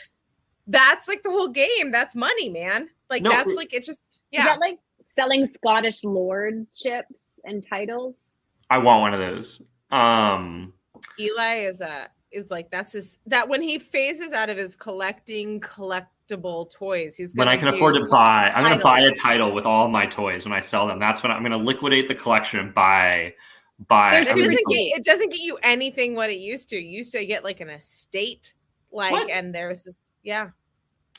that's 0.68 1.08
like 1.08 1.24
the 1.24 1.32
whole 1.32 1.48
game. 1.50 1.92
That's 1.92 2.16
money, 2.16 2.48
man. 2.50 2.90
Like 3.10 3.24
No, 3.24 3.32
that's 3.32 3.50
it- 3.50 3.56
like 3.58 3.74
it 3.74 3.84
just 3.84 4.02
Is 4.12 4.20
yeah. 4.32 4.46
that 4.46 4.60
like 4.60 4.80
selling 5.08 5.46
Scottish 5.46 6.04
lordships 6.04 7.34
and 7.44 7.66
titles? 7.68 8.28
I 8.70 8.78
want 8.78 9.02
one 9.02 9.14
of 9.14 9.20
those. 9.20 9.62
Um, 9.92 10.74
Eli 11.20 11.66
is 11.66 11.82
a 11.82 12.10
is 12.32 12.50
like 12.50 12.72
that's 12.72 12.94
his 12.94 13.18
that 13.26 13.50
when 13.50 13.62
he 13.62 13.78
phases 13.78 14.32
out 14.32 14.50
of 14.50 14.56
his 14.58 14.76
collecting 14.76 15.60
collectible 16.32 16.72
toys, 16.72 17.18
he's 17.18 17.34
when 17.36 17.48
I 17.48 17.58
can 17.58 17.68
afford 17.68 17.96
to 17.96 18.06
buy, 18.08 18.52
I'm 18.54 18.64
going 18.64 18.78
to 18.78 18.84
buy 18.84 19.00
a 19.02 19.12
title 19.12 19.54
with 19.54 19.66
all 19.66 19.88
my 19.88 20.06
toys 20.06 20.46
when 20.46 20.54
I 20.54 20.60
sell 20.60 20.88
them. 20.88 21.00
That's 21.00 21.24
when 21.24 21.32
I'm 21.32 21.42
going 21.42 21.52
to 21.52 21.58
liquidate 21.58 22.08
the 22.08 22.16
collection 22.16 22.60
and 22.60 22.74
buy 22.74 23.34
buy. 23.88 24.20
It 24.20 24.26
doesn't 24.26 24.46
be- 24.68 24.92
get 24.92 25.00
it 25.00 25.06
doesn't 25.06 25.30
get 25.30 25.40
you 25.40 25.58
anything 25.64 26.16
what 26.16 26.30
it 26.30 26.40
used 26.40 26.70
to. 26.70 26.76
You 26.78 26.98
used 26.98 27.12
to 27.14 27.26
get 27.26 27.44
like 27.44 27.62
an 27.62 27.70
estate, 27.70 28.54
like, 28.92 29.12
What? 29.12 29.30
and 29.30 29.54
was 29.68 29.84
just 29.84 30.00
yeah. 30.24 30.50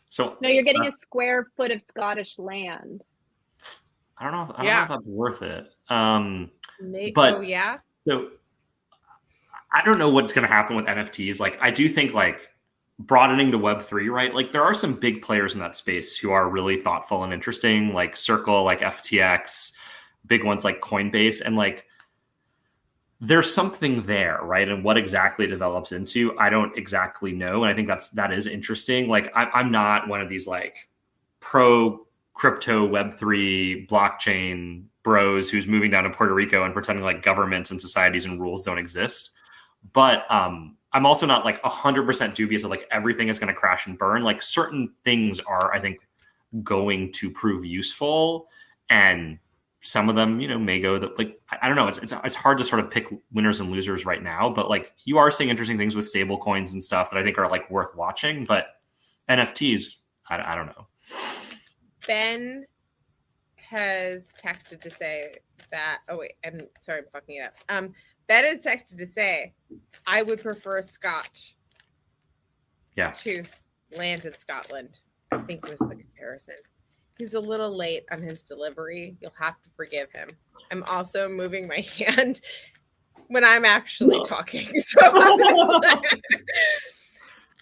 so 0.09 0.37
No, 0.41 0.49
you're 0.49 0.63
getting 0.63 0.83
Uh, 0.83 0.89
a 0.89 0.93
square 0.93 1.49
foot 1.57 1.71
of 1.71 1.83
Scottish 1.83 2.39
land. 2.39 3.03
I 4.19 4.25
don't 4.25 4.33
know. 4.33 4.43
If, 4.43 4.51
I 4.51 4.57
don't 4.59 4.65
Yeah. 4.67 4.77
know 4.77 4.83
if 4.83 4.89
that's 4.89 5.07
worth 5.09 5.43
it. 5.43 5.67
Um, 5.89 6.51
May- 6.81 7.11
But- 7.11 7.35
oh 7.35 7.41
yeah, 7.41 7.79
so 8.07 8.31
I 9.75 9.83
don't 9.83 9.99
know 9.99 10.11
what's 10.11 10.33
going 10.35 10.47
to 10.47 10.53
happen 10.53 10.77
with 10.77 10.85
NFTs. 10.87 11.41
Like, 11.41 11.59
I 11.61 11.71
do 11.71 11.89
think 11.89 12.13
like 12.13 12.52
broadening 12.99 13.51
to 13.51 13.59
Web 13.59 13.83
three, 13.83 14.09
right? 14.09 14.35
Like, 14.35 14.53
there 14.53 14.63
are 14.63 14.75
some 14.75 14.95
big 14.95 15.23
players 15.23 15.55
in 15.55 15.61
that 15.61 15.77
space 15.77 16.17
who 16.17 16.31
are 16.31 16.49
really 16.49 16.81
thoughtful 16.81 17.25
and 17.25 17.33
interesting, 17.33 17.93
like 17.93 18.17
Circle, 18.17 18.65
like 18.65 18.81
FTX, 18.81 19.73
big 20.27 20.45
ones 20.45 20.65
like 20.65 20.81
Coinbase, 20.81 21.43
and 21.45 21.57
like 21.57 21.87
there's 23.21 23.53
something 23.53 24.03
there, 24.03 24.41
right? 24.43 24.69
And 24.69 24.83
what 24.83 24.97
exactly 24.97 25.47
develops 25.47 25.93
into, 25.93 26.37
I 26.39 26.51
don't 26.51 26.77
exactly 26.77 27.31
know. 27.33 27.63
And 27.63 27.71
I 27.71 27.75
think 27.75 27.87
that's 27.87 28.11
that 28.11 28.33
is 28.33 28.49
interesting. 28.49 29.09
Like, 29.09 29.33
I, 29.35 29.45
I'm 29.45 29.71
not 29.71 30.09
one 30.09 30.21
of 30.21 30.29
these 30.29 30.47
like 30.47 30.89
pro 31.41 32.05
crypto 32.35 32.85
Web 32.85 33.15
three 33.15 33.87
blockchain 33.89 34.85
bros 35.03 35.51
who's 35.51 35.67
moving 35.67 35.91
down 35.91 36.05
to 36.05 36.11
Puerto 36.11 36.35
Rico 36.35 36.65
and 36.65 36.73
pretending 36.73 37.05
like 37.05 37.23
governments 37.23 37.71
and 37.71 37.81
societies 37.81 38.25
and 38.25 38.41
rules 38.41 38.63
don't 38.63 38.79
exist. 38.79 39.33
But 39.93 40.31
um, 40.31 40.77
I'm 40.93 41.07
also 41.07 41.27
not 41.27 41.45
like 41.45 41.61
100% 41.63 42.35
dubious 42.35 42.65
of 42.65 42.71
like 42.71 42.87
everything 42.91 43.29
is 43.29 43.39
going 43.39 43.53
to 43.53 43.59
crash 43.59 43.87
and 43.87 43.99
burn. 43.99 44.23
Like 44.23 44.43
certain 44.43 44.93
things 45.05 45.41
are, 45.41 45.73
I 45.73 45.81
think, 45.81 46.01
going 46.63 47.13
to 47.13 47.31
prove 47.31 47.65
useful, 47.65 48.49
and 48.91 49.39
some 49.81 50.09
of 50.09 50.15
them, 50.15 50.41
you 50.41 50.47
know, 50.47 50.59
may 50.59 50.81
go 50.81 50.99
that 50.99 51.19
like 51.19 51.41
I, 51.51 51.67
don't 51.67 51.77
know. 51.77 51.89
It's, 51.89 51.99
it's 51.99 52.15
it's 52.25 52.35
hard 52.35 52.59
to 52.59 52.65
sort 52.65 52.81
of 52.81 52.91
pick 52.91 53.09
winners 53.33 53.61
and 53.61 53.71
losers 53.71 54.05
right 54.07 54.23
now. 54.23 54.51
But 54.51 54.69
like 54.69 54.93
you 55.05 55.19
are 55.19 55.31
seeing 55.31 55.51
interesting 55.51 55.77
things 55.77 55.97
with 55.97 56.07
stable 56.07 56.39
coins 56.39 56.73
and 56.73 56.83
stuff 56.83 57.11
that 57.11 57.19
I 57.19 57.25
think 57.25 57.39
are 57.39 57.49
like 57.49 57.69
worth 57.71 57.97
watching. 57.97 58.45
But 58.45 58.67
NFTs, 59.29 59.97
I, 60.29 60.53
I 60.53 60.55
don't 60.55 60.67
know. 60.67 60.87
Ben 62.07 62.67
has 63.57 64.29
texted 64.41 64.81
to 64.83 64.91
say 64.91 65.37
that. 65.71 65.99
Oh 66.09 66.19
wait, 66.19 66.35
I'm 66.45 66.61
sorry, 66.81 67.01
I'm 67.01 67.07
fucking 67.13 67.37
it 67.37 67.47
up. 67.47 67.55
Um, 67.69 67.95
Ben 68.29 68.45
has 68.45 68.65
texted 68.65 68.97
to 68.99 69.07
say, 69.07 69.53
I 70.07 70.23
would 70.23 70.41
prefer 70.41 70.79
a 70.79 70.83
Scotch 70.83 71.57
Yeah. 72.97 73.11
to 73.11 73.45
land 73.97 74.25
in 74.25 74.33
Scotland. 74.39 75.01
I 75.31 75.39
think 75.39 75.67
was 75.67 75.79
the 75.79 75.87
comparison. 75.97 76.55
He's 77.19 77.35
a 77.35 77.41
little 77.41 77.75
late 77.77 78.05
on 78.11 78.23
his 78.23 78.43
delivery. 78.43 79.17
You'll 79.21 79.33
have 79.39 79.61
to 79.63 79.69
forgive 79.77 80.11
him. 80.13 80.31
I'm 80.71 80.83
also 80.85 81.29
moving 81.29 81.67
my 81.69 81.81
hand 81.97 82.41
when 83.29 83.45
I'm 83.45 83.65
actually 83.65 84.23
talking. 84.27 84.79
So 84.79 85.01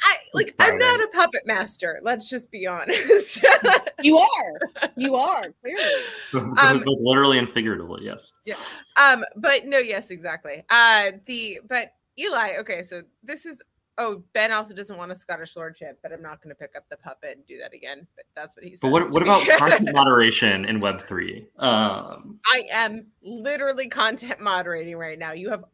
I 0.03 0.17
like 0.35 0.55
I'm 0.59 0.79
not 0.79 1.01
a 1.01 1.09
puppet 1.09 1.43
master. 1.47 2.01
Let's 2.03 2.29
just 2.29 2.51
be 2.51 2.67
honest. 2.67 3.45
You 4.03 4.17
are. 4.17 4.91
You 4.97 5.17
are 5.17 5.45
clearly. 5.61 6.03
Um, 6.59 6.79
Both 6.79 6.99
literally 7.01 7.39
and 7.39 7.49
figuratively, 7.49 8.05
yes. 8.05 8.33
Yeah. 8.47 8.55
um, 8.97 9.25
but 9.37 9.67
no, 9.67 9.77
yes, 9.77 10.11
exactly. 10.11 10.65
Uh 10.71 11.13
the 11.27 11.61
but 11.69 11.93
Eli, 12.19 12.57
okay, 12.61 12.83
so 12.83 13.03
this 13.23 13.45
is 13.45 13.63
oh, 14.01 14.23
Ben 14.33 14.51
also 14.51 14.75
doesn't 14.75 14.97
want 14.97 15.13
a 15.13 15.15
Scottish 15.15 15.55
lordship, 15.57 15.99
but 16.03 16.13
I'm 16.13 16.23
not 16.23 16.43
gonna 16.43 16.55
pick 16.55 16.73
up 16.77 16.85
the 16.91 16.97
puppet 16.97 17.37
and 17.37 17.47
do 17.47 17.59
that 17.59 17.75
again. 17.75 18.07
But 18.17 18.25
that's 18.35 18.57
what 18.57 18.65
he 18.65 18.71
said. 18.71 18.81
But 18.83 18.91
what, 18.91 19.11
what 19.11 19.23
about 19.23 19.47
content 19.59 19.91
moderation 19.93 20.65
in 20.65 20.81
Web 20.81 21.03
three? 21.03 21.47
Um, 21.59 22.41
I 22.51 22.67
am 22.73 23.07
literally 23.23 23.89
content 23.89 24.41
moderating 24.41 24.97
right 24.97 25.19
now. 25.19 25.33
You 25.33 25.51
have 25.51 25.65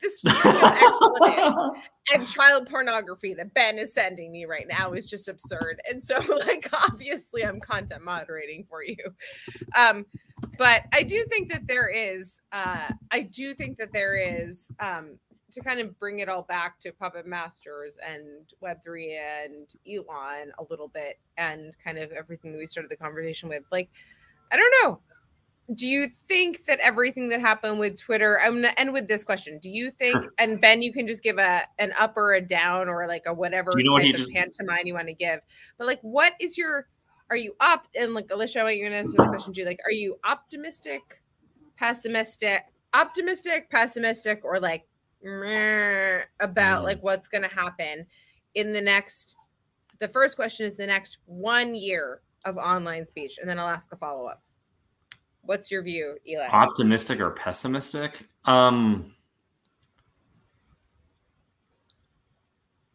this 0.00 0.18
string 0.18 0.36
of 0.36 0.62
expletives 0.62 1.56
and 2.12 2.26
child 2.26 2.68
pornography 2.68 3.34
that 3.34 3.54
Ben 3.54 3.78
is 3.78 3.94
sending 3.94 4.30
me 4.30 4.44
right 4.44 4.66
now 4.68 4.90
is 4.90 5.08
just 5.08 5.28
absurd. 5.28 5.80
And 5.88 6.02
so, 6.02 6.18
like, 6.46 6.68
obviously, 6.72 7.44
I'm 7.44 7.60
content 7.60 8.02
moderating 8.02 8.64
for 8.68 8.82
you. 8.82 8.96
Um, 9.76 10.06
but 10.58 10.82
I 10.92 11.02
do 11.02 11.24
think 11.28 11.50
that 11.50 11.66
there 11.66 11.88
is, 11.88 12.40
uh, 12.52 12.88
I 13.10 13.20
do 13.20 13.54
think 13.54 13.78
that 13.78 13.92
there 13.92 14.16
is, 14.16 14.68
um, 14.80 15.18
to 15.52 15.60
kind 15.60 15.80
of 15.80 15.98
bring 15.98 16.20
it 16.20 16.30
all 16.30 16.42
back 16.42 16.80
to 16.80 16.92
Puppet 16.92 17.26
Masters 17.26 17.98
and 18.06 18.24
Web3 18.64 19.18
and 19.44 19.74
Elon 19.86 20.50
a 20.58 20.64
little 20.70 20.88
bit, 20.88 21.18
and 21.36 21.76
kind 21.84 21.98
of 21.98 22.10
everything 22.12 22.52
that 22.52 22.58
we 22.58 22.66
started 22.66 22.90
the 22.90 22.96
conversation 22.96 23.50
with. 23.50 23.62
Like, 23.70 23.90
I 24.50 24.56
don't 24.56 24.74
know 24.82 25.00
do 25.74 25.86
you 25.86 26.08
think 26.28 26.64
that 26.66 26.78
everything 26.80 27.28
that 27.28 27.40
happened 27.40 27.78
with 27.78 27.96
Twitter? 27.98 28.40
I'm 28.40 28.54
gonna 28.56 28.74
end 28.76 28.92
with 28.92 29.08
this 29.08 29.24
question. 29.24 29.58
Do 29.58 29.70
you 29.70 29.90
think, 29.92 30.14
Sure. 30.22 30.32
and 30.38 30.60
Ben, 30.60 30.82
you 30.82 30.92
can 30.92 31.06
just 31.06 31.22
give 31.22 31.38
a 31.38 31.62
an 31.78 31.92
up 31.98 32.16
or 32.16 32.34
a 32.34 32.40
down 32.40 32.88
or 32.88 33.06
like 33.06 33.22
a 33.26 33.32
whatever 33.34 33.70
you 33.76 33.84
know 33.84 33.92
what 33.92 34.00
type 34.00 34.06
he 34.08 34.12
of 34.14 34.18
just- 34.20 34.34
pantomime 34.34 34.80
you 34.86 34.94
want 34.94 35.06
to 35.08 35.14
give, 35.14 35.40
but 35.78 35.86
like, 35.86 36.00
what 36.02 36.34
is 36.40 36.58
your? 36.58 36.88
Are 37.30 37.36
you 37.36 37.54
up? 37.60 37.86
And 37.94 38.12
like, 38.12 38.30
Alicia, 38.30 38.60
I 38.60 38.64
want 38.64 38.76
you 38.76 38.88
to 38.90 38.94
answer 38.94 39.12
this 39.16 39.26
question 39.28 39.54
too. 39.54 39.64
Like, 39.64 39.78
are 39.86 39.90
you 39.92 40.18
optimistic, 40.24 41.22
pessimistic, 41.76 42.64
optimistic, 42.92 43.70
pessimistic, 43.70 44.44
or 44.44 44.60
like 44.60 44.86
meh 45.22 46.22
about 46.40 46.80
Mm. 46.82 46.84
like 46.84 47.02
what's 47.02 47.28
to 47.28 47.48
happen 47.48 48.06
in 48.54 48.72
the 48.72 48.80
next? 48.80 49.36
The 50.00 50.08
first 50.08 50.36
question 50.36 50.66
is 50.66 50.76
the 50.76 50.86
next 50.86 51.18
one 51.26 51.74
year 51.74 52.20
of 52.44 52.58
online 52.58 53.06
speech, 53.06 53.38
and 53.38 53.48
then 53.48 53.58
I'll 53.58 53.68
ask 53.68 53.90
a 53.92 53.96
follow 53.96 54.26
up. 54.26 54.42
What's 55.42 55.70
your 55.70 55.82
view, 55.82 56.16
Eli? 56.26 56.46
optimistic 56.46 57.20
or 57.20 57.30
pessimistic? 57.30 58.28
Um, 58.44 59.14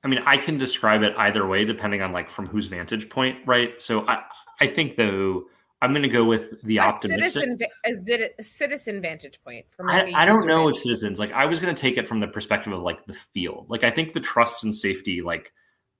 I 0.04 0.08
mean, 0.08 0.24
I 0.26 0.38
can 0.38 0.58
describe 0.58 1.04
it 1.04 1.14
either 1.18 1.46
way 1.46 1.66
depending 1.66 2.02
on 2.02 2.14
like 2.14 2.30
from 2.30 2.46
whose 2.48 2.68
vantage 2.68 3.10
point, 3.10 3.40
right? 3.46 3.82
So 3.82 4.08
I, 4.08 4.24
I 4.62 4.68
think 4.68 4.96
though 4.96 5.44
I'm 5.82 5.92
going 5.92 6.04
to 6.04 6.10
go 6.10 6.24
with 6.24 6.62
the 6.64 6.78
a 6.78 6.82
optimistic. 6.82 7.34
citizen, 7.34 7.58
a 7.86 7.96
zit- 7.96 8.36
a 8.40 8.44
citizen 8.44 9.02
vantage 9.02 9.40
point 9.44 9.66
from 9.76 9.90
I, 9.90 10.12
I 10.16 10.26
don't 10.26 10.48
know 10.48 10.70
if 10.70 10.78
citizens 10.78 11.20
like 11.20 11.32
I 11.34 11.46
was 11.46 11.60
going 11.60 11.74
to 11.74 11.80
take 11.80 11.98
it 11.98 12.08
from 12.08 12.20
the 12.20 12.28
perspective 12.28 12.74
of 12.74 12.82
like 12.82 13.06
the 13.06 13.14
field. 13.14 13.68
Like 13.70 13.84
I 13.84 13.92
think 13.92 14.14
the 14.14 14.20
trust 14.20 14.64
and 14.64 14.74
safety 14.74 15.22
like 15.22 15.52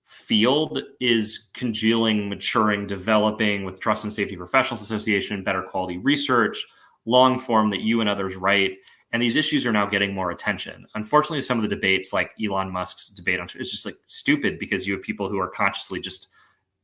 field 0.08 0.82
is 1.02 1.50
congealing, 1.54 2.30
maturing, 2.30 2.88
developing 2.88 3.66
with 3.66 3.80
Trust 3.82 4.06
and 4.06 4.14
Safety 4.14 4.38
Professionals 4.38 4.82
Association, 4.82 5.44
better 5.44 5.62
quality 5.62 5.98
research, 5.98 6.66
long 7.06 7.38
form 7.38 7.70
that 7.72 7.82
you 7.82 8.00
and 8.00 8.10
others 8.10 8.38
write. 8.38 8.78
And 9.12 9.22
these 9.22 9.36
issues 9.36 9.66
are 9.66 9.74
now 9.74 9.86
getting 9.86 10.14
more 10.14 10.32
attention. 10.32 10.88
Unfortunately, 10.96 11.42
some 11.42 11.58
of 11.58 11.64
the 11.64 11.76
debates, 11.76 12.14
like 12.14 12.32
Elon 12.42 12.72
Musk's 12.72 13.10
debate 13.10 13.42
on, 13.42 13.50
is 13.56 13.70
just 13.70 13.86
like 13.86 13.98
stupid 14.08 14.60
because 14.60 14.88
you 14.88 14.94
have 14.94 15.02
people 15.02 15.28
who 15.28 15.40
are 15.40 15.50
consciously 15.50 16.00
just 16.00 16.30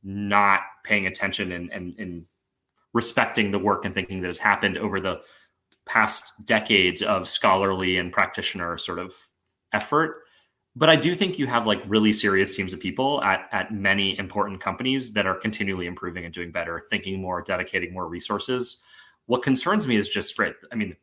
not 0.02 0.60
paying 0.84 1.06
attention 1.06 1.52
and 1.52 1.72
and, 1.72 1.98
and 1.98 2.26
respecting 2.92 3.50
the 3.50 3.58
work 3.58 3.86
and 3.86 3.94
thinking 3.94 4.20
that 4.20 4.28
has 4.28 4.38
happened 4.38 4.76
over 4.76 5.00
the 5.00 5.20
past 5.86 6.32
decades 6.44 7.02
of 7.02 7.26
scholarly 7.26 7.96
and 7.96 8.12
practitioner 8.12 8.76
sort 8.76 8.98
of 8.98 9.14
effort 9.72 10.23
but 10.76 10.88
i 10.88 10.96
do 10.96 11.14
think 11.14 11.38
you 11.38 11.46
have 11.46 11.66
like 11.66 11.82
really 11.86 12.12
serious 12.12 12.54
teams 12.54 12.72
of 12.72 12.80
people 12.80 13.22
at 13.22 13.48
at 13.52 13.72
many 13.72 14.18
important 14.18 14.60
companies 14.60 15.12
that 15.12 15.26
are 15.26 15.34
continually 15.34 15.86
improving 15.86 16.24
and 16.24 16.34
doing 16.34 16.50
better 16.50 16.82
thinking 16.90 17.20
more 17.20 17.42
dedicating 17.42 17.92
more 17.92 18.08
resources. 18.08 18.80
What 19.26 19.42
concerns 19.42 19.86
me 19.86 19.96
is 19.96 20.08
just 20.08 20.38
right 20.38 20.54
i 20.72 20.74
mean 20.74 20.96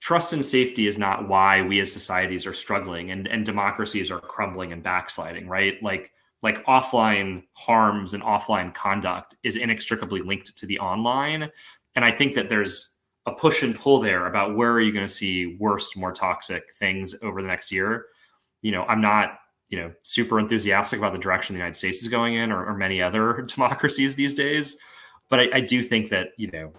trust 0.00 0.32
and 0.32 0.44
safety 0.44 0.86
is 0.86 0.98
not 0.98 1.28
why 1.28 1.62
we 1.62 1.78
as 1.80 1.92
societies 1.92 2.46
are 2.46 2.52
struggling 2.52 3.10
and 3.10 3.28
and 3.28 3.44
democracies 3.44 4.10
are 4.10 4.20
crumbling 4.20 4.72
and 4.72 4.82
backsliding 4.82 5.48
right? 5.48 5.82
Like 5.82 6.10
like 6.42 6.64
offline 6.64 7.44
harms 7.52 8.14
and 8.14 8.22
offline 8.22 8.72
conduct 8.74 9.36
is 9.42 9.56
inextricably 9.56 10.22
linked 10.22 10.56
to 10.56 10.66
the 10.66 10.78
online. 10.78 11.50
And 11.96 12.04
i 12.04 12.10
think 12.10 12.34
that 12.34 12.48
there's 12.48 12.89
a 13.26 13.32
push 13.32 13.62
and 13.62 13.74
pull 13.74 14.00
there 14.00 14.26
about 14.26 14.56
where 14.56 14.72
are 14.72 14.80
you 14.80 14.92
going 14.92 15.06
to 15.06 15.12
see 15.12 15.56
worse 15.60 15.94
more 15.96 16.12
toxic 16.12 16.72
things 16.78 17.14
over 17.22 17.42
the 17.42 17.48
next 17.48 17.72
year. 17.72 18.06
You 18.62 18.72
know 18.72 18.84
i'm 18.84 19.00
not 19.00 19.38
you 19.70 19.78
know 19.78 19.90
super 20.02 20.38
enthusiastic 20.38 20.98
about 20.98 21.12
the 21.12 21.18
direction 21.18 21.54
the 21.54 21.60
united 21.60 21.76
states 21.76 22.02
is 22.02 22.08
going 22.08 22.34
in 22.34 22.52
or, 22.52 22.66
or 22.66 22.74
many 22.74 23.00
other 23.00 23.40
democracies 23.48 24.14
these 24.14 24.34
days 24.34 24.76
but 25.30 25.40
I, 25.40 25.48
I 25.54 25.60
do 25.60 25.82
think 25.82 26.10
that 26.10 26.32
you 26.36 26.50
know 26.50 26.70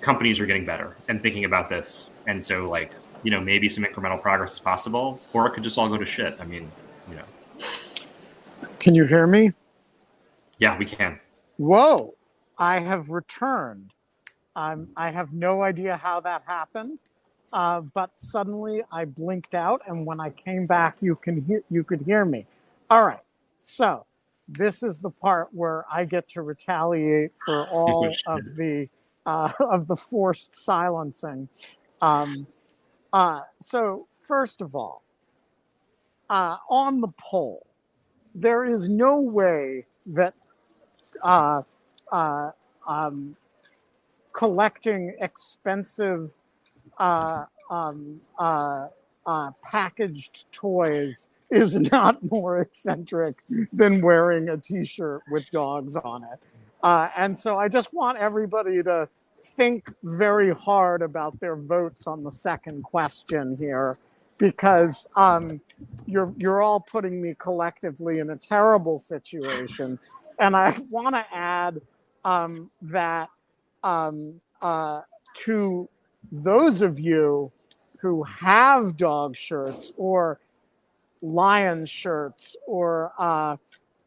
companies 0.00 0.40
are 0.40 0.46
getting 0.46 0.66
better 0.66 0.96
and 1.08 1.22
thinking 1.22 1.44
about 1.44 1.68
this. 1.68 2.10
And 2.26 2.44
so 2.44 2.64
like 2.64 2.92
you 3.22 3.30
know 3.30 3.40
maybe 3.40 3.68
some 3.68 3.84
incremental 3.84 4.20
progress 4.20 4.54
is 4.54 4.60
possible 4.60 5.20
or 5.32 5.46
it 5.46 5.52
could 5.52 5.62
just 5.62 5.78
all 5.78 5.88
go 5.88 5.96
to 5.96 6.06
shit. 6.06 6.36
I 6.40 6.44
mean 6.44 6.72
you 7.08 7.16
know. 7.16 7.24
Can 8.80 8.96
you 8.96 9.06
hear 9.06 9.28
me? 9.28 9.52
yeah 10.58 10.76
we 10.76 10.86
can. 10.86 11.20
Whoa, 11.58 12.14
I 12.58 12.80
have 12.80 13.10
returned. 13.10 13.92
Um, 14.56 14.88
I 14.96 15.12
have 15.12 15.34
no 15.34 15.62
idea 15.62 15.98
how 15.98 16.20
that 16.22 16.44
happened, 16.46 16.98
uh, 17.52 17.82
but 17.82 18.12
suddenly 18.16 18.82
I 18.92 19.04
blinked 19.04 19.54
out, 19.54 19.82
and 19.86 20.06
when 20.06 20.20
I 20.20 20.30
came 20.30 20.66
back, 20.66 20.98
you 21.02 21.16
can 21.16 21.44
hear 21.44 21.62
you 21.70 21.84
could 21.84 22.02
hear 22.02 22.24
me. 22.24 22.46
All 22.90 23.04
right, 23.04 23.20
so 23.60 24.06
this 24.48 24.82
is 24.82 25.00
the 25.00 25.10
part 25.10 25.50
where 25.52 25.84
I 25.92 26.06
get 26.06 26.28
to 26.30 26.42
retaliate 26.42 27.32
for 27.34 27.68
all 27.72 28.14
of 28.26 28.56
the 28.56 28.88
uh, 29.26 29.52
of 29.60 29.88
the 29.88 29.96
forced 29.96 30.56
silencing. 30.56 31.50
Um, 32.02 32.48
uh, 33.12 33.42
so 33.62 34.08
first 34.10 34.62
of 34.62 34.74
all, 34.74 35.02
uh, 36.30 36.56
on 36.70 37.02
the 37.02 37.12
poll, 37.18 37.66
there 38.34 38.64
is 38.64 38.88
no 38.88 39.20
way 39.20 39.86
that 40.06 40.34
uh, 41.22 41.62
uh, 42.12 42.52
um, 42.88 43.36
collecting 44.36 45.16
expensive 45.18 46.30
uh, 46.98 47.46
um, 47.70 48.20
uh, 48.38 48.86
uh, 49.24 49.50
packaged 49.64 50.44
toys 50.52 51.30
is 51.50 51.74
not 51.92 52.18
more 52.30 52.58
eccentric 52.58 53.36
than 53.72 54.02
wearing 54.02 54.48
a 54.50 54.58
t-shirt 54.58 55.22
with 55.30 55.50
dogs 55.50 55.96
on 55.96 56.22
it. 56.22 56.50
Uh, 56.82 57.08
and 57.16 57.38
so 57.38 57.56
I 57.56 57.68
just 57.68 57.94
want 57.94 58.18
everybody 58.18 58.82
to 58.82 59.08
think 59.42 59.90
very 60.02 60.52
hard 60.52 61.00
about 61.00 61.40
their 61.40 61.56
votes 61.56 62.06
on 62.06 62.22
the 62.22 62.32
second 62.32 62.82
question 62.82 63.56
here 63.58 63.96
because 64.38 65.08
um, 65.16 65.62
you're 66.04 66.34
you're 66.36 66.60
all 66.60 66.80
putting 66.80 67.22
me 67.22 67.34
collectively 67.38 68.18
in 68.18 68.28
a 68.28 68.36
terrible 68.36 68.98
situation 68.98 69.98
and 70.38 70.54
I 70.54 70.76
want 70.90 71.14
to 71.14 71.24
add 71.32 71.80
um, 72.24 72.70
that 72.82 73.30
um, 73.86 74.40
uh, 74.60 75.02
to 75.34 75.88
those 76.32 76.82
of 76.82 76.98
you 76.98 77.52
who 78.00 78.24
have 78.24 78.96
dog 78.96 79.36
shirts 79.36 79.92
or 79.96 80.40
lion 81.22 81.86
shirts 81.86 82.56
or 82.66 83.12
uh, 83.18 83.56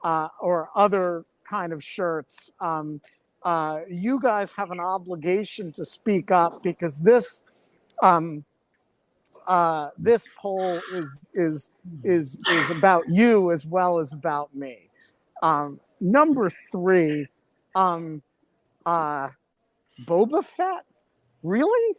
uh, 0.04 0.28
or 0.42 0.70
other 0.76 1.26
kind 1.50 1.74
of 1.74 1.84
shirts, 1.84 2.52
um, 2.62 3.02
uh, 3.44 3.80
you 3.90 4.20
guys 4.22 4.54
have 4.54 4.72
an 4.72 4.82
obligation 4.82 5.72
to 5.72 5.86
speak 5.86 6.30
up 6.30 6.62
because 6.62 7.00
this 7.00 7.72
um, 8.04 8.44
uh, 9.48 9.90
this 9.98 10.28
poll 10.38 10.82
is 10.94 11.30
is 11.34 11.72
is 12.04 12.40
is 12.52 12.70
about 12.72 13.04
you 13.08 13.52
as 13.52 13.66
well 13.66 14.00
as 14.00 14.14
about 14.14 14.54
me. 14.56 14.90
Um, 15.42 15.80
number 16.02 16.52
three, 16.72 17.28
um, 17.76 18.22
uh, 18.86 19.30
Boba 20.06 20.44
Fett, 20.44 20.86
really? 21.44 21.96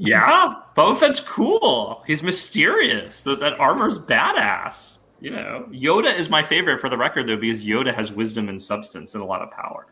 yeah 0.00 0.54
boba 0.76 0.98
fett's 0.98 1.18
cool 1.18 2.04
he's 2.06 2.22
mysterious 2.22 3.22
Those, 3.22 3.40
that 3.40 3.58
armor's 3.58 3.98
badass 3.98 4.98
you 5.22 5.30
know 5.30 5.66
yoda 5.70 6.14
is 6.14 6.28
my 6.28 6.42
favorite 6.42 6.78
for 6.78 6.90
the 6.90 6.98
record 6.98 7.26
though 7.26 7.38
because 7.38 7.64
yoda 7.64 7.94
has 7.94 8.12
wisdom 8.12 8.50
and 8.50 8.60
substance 8.60 9.14
and 9.14 9.22
a 9.22 9.26
lot 9.26 9.40
of 9.40 9.50
power 9.50 9.86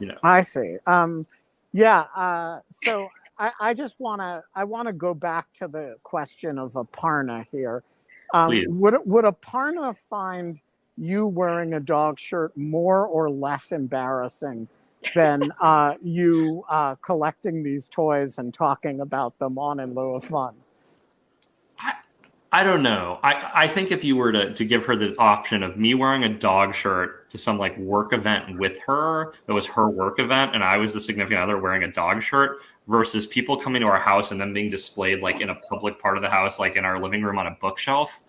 you 0.00 0.06
know 0.06 0.16
I 0.22 0.42
see. 0.42 0.78
Um, 0.86 1.26
yeah. 1.72 2.06
Uh, 2.16 2.60
so 2.70 3.08
I, 3.38 3.52
I 3.60 3.74
just 3.74 4.00
want 4.00 4.20
to 4.20 4.42
I 4.54 4.64
want 4.64 4.88
to 4.88 4.92
go 4.92 5.14
back 5.14 5.52
to 5.54 5.68
the 5.68 5.96
question 6.02 6.58
of 6.58 6.72
Aparna 6.72 7.46
here. 7.52 7.84
Um, 8.34 8.48
Please. 8.48 8.66
would 8.70 8.94
would 9.04 9.26
Aparna 9.26 9.96
find 9.96 10.58
you 11.00 11.26
wearing 11.26 11.72
a 11.72 11.80
dog 11.80 12.20
shirt 12.20 12.56
more 12.56 13.06
or 13.06 13.30
less 13.30 13.72
embarrassing 13.72 14.68
than 15.14 15.50
uh, 15.60 15.94
you 16.02 16.62
uh, 16.68 16.94
collecting 16.96 17.62
these 17.62 17.88
toys 17.88 18.38
and 18.38 18.52
talking 18.52 19.00
about 19.00 19.38
them 19.38 19.58
on 19.58 19.80
in 19.80 19.94
lieu 19.94 20.14
of 20.14 20.24
fun? 20.24 20.54
I 22.52 22.64
don't 22.64 22.82
know. 22.82 23.20
I, 23.22 23.50
I 23.54 23.68
think 23.68 23.92
if 23.92 24.02
you 24.02 24.16
were 24.16 24.32
to, 24.32 24.52
to 24.52 24.64
give 24.64 24.84
her 24.86 24.96
the 24.96 25.16
option 25.18 25.62
of 25.62 25.76
me 25.76 25.94
wearing 25.94 26.24
a 26.24 26.28
dog 26.28 26.74
shirt 26.74 27.30
to 27.30 27.38
some 27.38 27.58
like 27.58 27.78
work 27.78 28.12
event 28.12 28.58
with 28.58 28.76
her, 28.80 29.34
that 29.46 29.54
was 29.54 29.66
her 29.66 29.88
work 29.88 30.18
event, 30.18 30.52
and 30.54 30.64
I 30.64 30.76
was 30.76 30.92
the 30.92 31.00
significant 31.00 31.40
other 31.40 31.58
wearing 31.58 31.84
a 31.84 31.92
dog 31.92 32.22
shirt, 32.22 32.56
versus 32.88 33.24
people 33.24 33.56
coming 33.56 33.80
to 33.82 33.86
our 33.86 34.00
house 34.00 34.32
and 34.32 34.40
then 34.40 34.52
being 34.52 34.68
displayed 34.68 35.20
like 35.20 35.40
in 35.40 35.50
a 35.50 35.54
public 35.54 36.00
part 36.00 36.16
of 36.16 36.24
the 36.24 36.28
house, 36.28 36.58
like 36.58 36.74
in 36.74 36.84
our 36.84 36.98
living 36.98 37.22
room 37.22 37.38
on 37.38 37.46
a 37.46 37.56
bookshelf, 37.60 38.20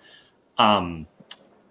um, 0.60 1.08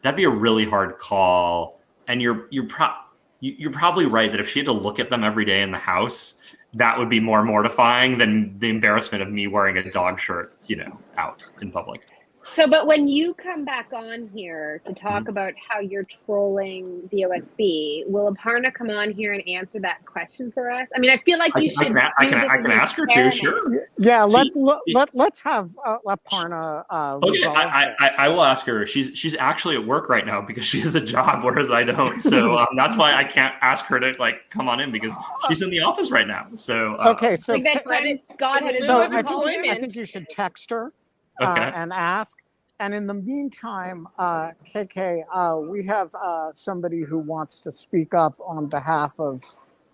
that'd 0.03 0.17
be 0.17 0.25
a 0.25 0.31
really 0.31 0.65
hard 0.65 0.99
call. 0.99 1.81
And 2.09 2.21
you're 2.21 2.47
you're 2.51 2.67
pro- 2.67 2.95
you- 3.41 3.55
you're 3.59 3.73
probably 3.73 4.07
right 4.07 4.31
that 4.31 4.41
if 4.41 4.49
she 4.49 4.59
had 4.61 4.67
to 4.67 4.73
look 4.73 4.99
at 4.99 5.11
them 5.11 5.25
every 5.25 5.45
day 5.45 5.63
in 5.63 5.71
the 5.71 5.79
house, 5.79 6.35
that 6.75 6.99
would 6.99 7.09
be 7.09 7.21
more 7.21 7.43
mortifying 7.43 8.19
than 8.19 8.57
the 8.59 8.69
embarrassment 8.69 9.23
of 9.23 9.31
me 9.31 9.47
wearing 9.47 9.77
a 9.77 9.91
dog 9.91 10.21
shirt, 10.21 10.55
you 10.67 10.77
know, 10.77 10.99
out 11.17 11.43
in 11.61 11.71
public. 11.73 12.07
So, 12.53 12.69
but 12.69 12.87
when 12.87 13.07
you 13.07 13.33
come 13.35 13.65
back 13.65 13.93
on 13.93 14.29
here 14.35 14.83
to 14.85 14.93
talk 14.93 15.21
Mm-hmm. 15.23 15.29
about 15.31 15.53
how 15.69 15.79
you're 15.81 16.07
trolling 16.27 17.09
the 17.13 17.23
OSB, 17.23 18.05
will 18.09 18.35
Aparna 18.35 18.73
come 18.75 18.91
on 18.91 19.13
here 19.13 19.33
and 19.33 19.47
answer 19.49 19.79
that 19.81 20.05
question 20.05 20.51
for 20.53 20.71
us? 20.71 20.89
I 20.95 20.99
mean, 20.99 21.11
I 21.11 21.19
feel 21.19 21.39
like 21.39 21.53
you 21.57 21.71
I 21.79 21.85
should. 21.85 21.87
can, 21.89 21.97
a- 21.97 22.11
I 22.19 22.25
do 22.25 22.31
can, 22.31 22.41
this 22.41 22.51
I 22.51 22.57
can 22.59 22.71
ask 22.73 22.97
her 22.97 23.07
to, 23.07 23.31
sure. 23.31 23.87
Yeah, 23.99 24.25
let, 24.25 24.47
See- 24.47 24.53
let, 24.57 24.79
see- 24.85 24.95
let, 24.95 25.11
let's 25.15 25.41
have 25.43 25.71
uh, 25.87 25.99
Aparna 26.07 26.85
uh, 26.91 27.21
Okay, 27.23 27.45
I, 27.45 27.85
I. 27.85 27.95
I, 28.01 28.11
I 28.19 28.29
will 28.29 28.43
ask 28.45 28.67
her. 28.67 28.87
She's 28.87 29.13
she's 29.15 29.37
actually 29.37 29.77
at 29.77 29.87
work 29.87 30.09
right 30.09 30.27
now 30.27 30.41
because 30.41 30.65
she 30.71 30.81
has 30.81 30.95
a 30.97 31.01
job, 31.01 31.45
whereas 31.45 31.71
I 31.71 31.83
don't. 31.83 32.21
So 32.21 32.59
um, 32.59 32.67
that's 32.77 32.97
why 32.97 33.15
I 33.15 33.25
can't 33.25 33.55
ask 33.61 33.85
her 33.87 34.01
to 34.01 34.13
like 34.19 34.49
come 34.51 34.69
on 34.69 34.81
in 34.81 34.91
because 34.91 35.17
she's 35.49 35.63
in 35.63 35.71
the 35.71 35.81
office 35.81 36.11
right 36.11 36.27
now. 36.27 36.49
So 36.57 36.97
uh, 36.97 37.11
Okay, 37.11 37.37
so 37.37 37.55
Like 37.55 37.65
that 37.65 37.85
ca- 37.85 37.91
time 37.91 38.19
Scott 38.19 38.63
so 38.81 39.03
I 39.03 39.23
think, 39.23 39.47
you, 39.65 39.71
I 39.71 39.79
think 39.79 39.95
you 39.97 40.05
should 40.07 40.29
text 40.29 40.71
her 40.71 40.93
Okay. 41.41 41.73
and 41.75 41.93
ask. 41.93 42.39
And 42.79 42.95
in 42.95 43.07
the 43.07 43.15
meantime, 43.15 44.09
uh, 44.19 44.53
KK, 44.65 45.23
uh, 45.33 45.59
we 45.61 45.85
have 45.85 46.11
uh, 46.15 46.51
somebody 46.55 47.01
who 47.03 47.19
wants 47.19 47.61
to 47.61 47.73
speak 47.73 48.15
up 48.15 48.35
on 48.45 48.67
behalf 48.67 49.19
of 49.21 49.43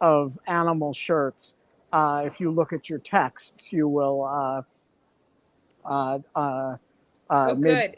of 0.00 0.38
Animal 0.46 0.92
Shirts. 0.92 1.56
Uh, 1.92 2.22
if 2.26 2.38
you 2.40 2.50
look 2.50 2.72
at 2.72 2.88
your 2.90 2.98
texts, 3.00 3.72
you 3.72 3.88
will. 3.88 4.22
Uh, 4.24 4.62
uh, 5.84 6.18
uh, 6.34 6.38
uh, 6.38 6.76
Oh, 7.30 7.54
maybe- 7.54 7.74
good. 7.74 7.96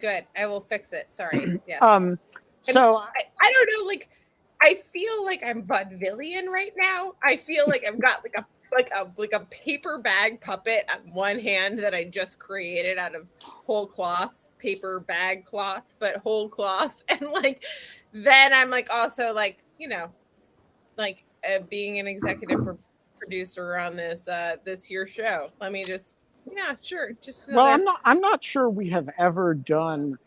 Good. 0.00 0.24
I 0.36 0.46
will 0.46 0.60
fix 0.60 0.92
it. 0.92 1.12
Sorry. 1.12 1.58
Yes. 1.66 1.82
Um, 1.82 2.18
so 2.62 2.96
I, 2.98 3.08
I 3.42 3.52
don't 3.52 3.68
know. 3.80 3.86
Like, 3.86 4.08
I 4.62 4.74
feel 4.92 5.24
like 5.24 5.42
I'm 5.44 5.62
vaudevillian 5.62 6.46
right 6.46 6.72
now. 6.76 7.14
I 7.22 7.36
feel 7.36 7.64
like 7.66 7.82
I've 7.88 8.00
got 8.00 8.22
like 8.22 8.34
a 8.36 8.44
like 8.72 8.90
a 8.94 9.10
like 9.16 9.32
a 9.32 9.40
paper 9.46 9.98
bag 9.98 10.40
puppet 10.40 10.84
on 10.92 11.12
one 11.12 11.38
hand 11.38 11.78
that 11.78 11.94
I 11.94 12.04
just 12.04 12.38
created 12.38 12.98
out 12.98 13.14
of 13.14 13.26
whole 13.42 13.86
cloth, 13.86 14.34
paper 14.58 15.00
bag 15.00 15.44
cloth, 15.44 15.84
but 15.98 16.16
whole 16.16 16.48
cloth, 16.48 17.02
and 17.08 17.30
like 17.30 17.64
then 18.12 18.52
I'm 18.52 18.70
like 18.70 18.88
also 18.90 19.32
like 19.32 19.58
you 19.78 19.88
know, 19.88 20.10
like 20.96 21.24
uh, 21.48 21.60
being 21.68 21.98
an 21.98 22.06
executive 22.06 22.62
pro- 22.64 22.78
producer 23.18 23.78
on 23.78 23.96
this 23.96 24.28
uh 24.28 24.56
this 24.64 24.84
here 24.84 25.06
show. 25.06 25.48
Let 25.60 25.72
me 25.72 25.84
just 25.84 26.16
yeah, 26.50 26.74
sure, 26.80 27.12
just 27.20 27.48
well, 27.52 27.66
I'm 27.66 27.84
not. 27.84 28.00
I'm 28.04 28.20
not 28.20 28.42
sure 28.42 28.68
we 28.68 28.88
have 28.90 29.08
ever 29.18 29.54
done 29.54 30.18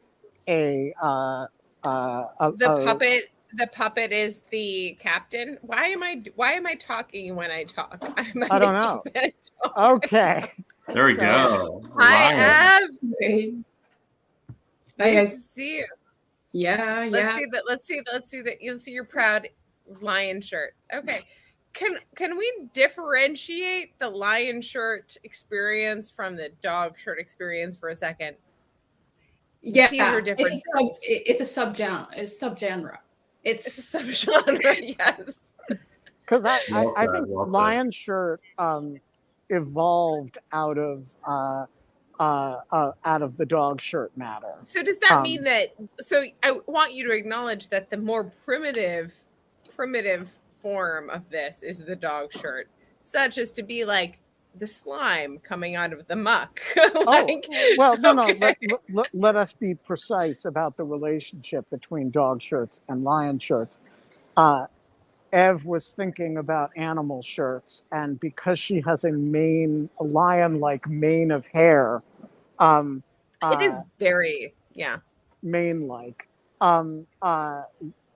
a. 0.48 0.94
Uh, 1.02 1.48
uh, 1.84 2.26
a, 2.40 2.52
the 2.54 2.74
a- 2.74 2.86
puppet 2.86 3.24
the 3.58 3.68
puppet 3.68 4.12
is 4.12 4.42
the 4.52 4.98
captain 5.00 5.58
why 5.62 5.86
am 5.88 6.02
i 6.04 6.22
why 6.36 6.54
am 6.54 6.66
i 6.66 6.74
talking 6.76 7.36
when 7.36 7.52
i 7.52 7.64
talk 7.64 7.98
I'm 8.18 8.44
I 8.50 8.60
don't 8.60 8.74
know. 8.74 9.02
making 9.06 9.30
it 9.30 9.52
talk. 9.64 9.78
Okay. 10.04 10.44
there 10.88 11.06
we 11.06 11.16
So- 11.16 11.22
go. 11.22 11.82
hi 11.98 12.34
Ryan. 12.34 12.90
Ev. 13.22 13.54
Nice 14.98 15.14
guys. 15.16 15.34
to 15.34 15.40
see 15.40 15.76
you 15.78 15.86
Yeah, 16.52 17.08
let's 17.10 17.24
yeah. 17.24 17.36
see 17.38 17.46
that 17.52 17.64
let's 17.68 17.88
see 17.88 18.00
that 18.02 18.14
let's 18.14 18.32
see 18.32 18.42
that 18.42 18.58
let's 18.66 18.84
see 18.86 18.92
your 18.92 19.06
proud 19.06 19.48
lion 20.02 20.40
shirt 20.42 20.76
okay 20.94 21.22
can 21.74 21.90
can 22.16 22.38
we 22.38 22.52
differentiate 22.74 23.98
the 24.00 24.08
lion 24.08 24.62
shirt 24.62 25.18
experience 25.24 26.10
from 26.12 26.36
the 26.36 26.50
dog 26.62 26.94
shirt 26.98 27.20
experience 27.20 27.76
for 27.76 27.90
a 27.90 27.96
second 27.96 28.36
Yeah, 29.62 29.90
These 29.90 30.02
are 30.02 30.22
different 30.22 30.52
It's 30.54 30.64
a, 30.76 30.78
sub, 30.78 30.88
things. 30.88 31.00
it's 31.04 31.58
a 31.58 31.62
subgenre. 31.62 32.08
It's 32.16 32.38
subgenre. 32.40 32.98
It's 33.44 33.68
It's 33.68 33.94
a 33.94 33.98
subgenre 34.00 34.96
yes 35.00 35.54
because 36.22 36.46
I, 36.46 36.60
I, 36.74 36.86
I 36.98 37.08
think 37.08 37.28
well 37.28 37.46
said. 37.46 37.52
lion 37.52 37.92
shirt 37.92 38.42
um, 38.58 39.00
evolved 39.50 40.38
out 40.52 40.78
of 40.78 41.10
uh, 41.28 41.66
uh, 42.20 42.60
uh, 42.72 42.92
out 43.04 43.22
of 43.22 43.36
the 43.38 43.46
dog 43.46 43.82
shirt 43.82 44.16
matter. 44.18 44.54
So 44.62 44.82
does 44.84 45.00
that 45.00 45.12
Um, 45.18 45.24
mean 45.24 45.44
that? 45.44 45.74
So 46.02 46.24
I 46.42 46.60
want 46.68 46.94
you 46.94 47.06
to 47.08 47.12
acknowledge 47.14 47.70
that 47.70 47.90
the 47.90 47.98
more 47.98 48.24
primitive, 48.24 49.14
primitive 49.76 50.32
form 50.62 51.10
of 51.10 51.30
this 51.30 51.64
is 51.64 51.80
the 51.80 51.96
dog 51.96 52.32
shirt, 52.32 52.70
such 53.02 53.38
as 53.38 53.52
to 53.54 53.64
be 53.64 53.84
like 53.84 54.20
the 54.58 54.68
slime 54.68 55.40
coming 55.40 55.76
out 55.76 55.94
of 55.94 56.08
the 56.08 56.16
muck. 56.16 56.62
like, 57.06 57.48
Well, 57.78 57.98
no, 57.98 58.14
no. 58.14 58.28
Let, 58.40 58.58
let, 58.90 59.08
let 59.14 59.36
us 59.36 59.54
be 59.54 59.76
precise 59.76 60.46
about 60.46 60.78
the 60.78 60.84
relationship 60.84 61.70
between 61.70 62.12
dog 62.12 62.42
shirts 62.42 62.82
and 62.88 63.04
lion 63.04 63.40
shirts. 63.40 63.82
Uh, 64.38 64.68
Ev 65.32 65.66
was 65.66 65.90
thinking 65.90 66.38
about 66.38 66.70
animal 66.76 67.24
shirts, 67.24 67.84
and 67.92 68.20
because 68.20 68.60
she 68.60 68.82
has 68.82 69.04
a 69.04 69.12
mane, 69.12 69.90
a 70.00 70.04
lion-like 70.04 70.88
mane 70.88 71.32
of 71.32 71.48
hair, 71.48 72.04
um, 72.60 73.02
it 73.42 73.62
is 73.62 73.74
uh, 73.74 73.82
very 73.98 74.54
yeah. 74.74 74.98
mane 75.42 75.88
like. 75.88 76.28
Um, 76.62 77.08
uh, 77.22 77.64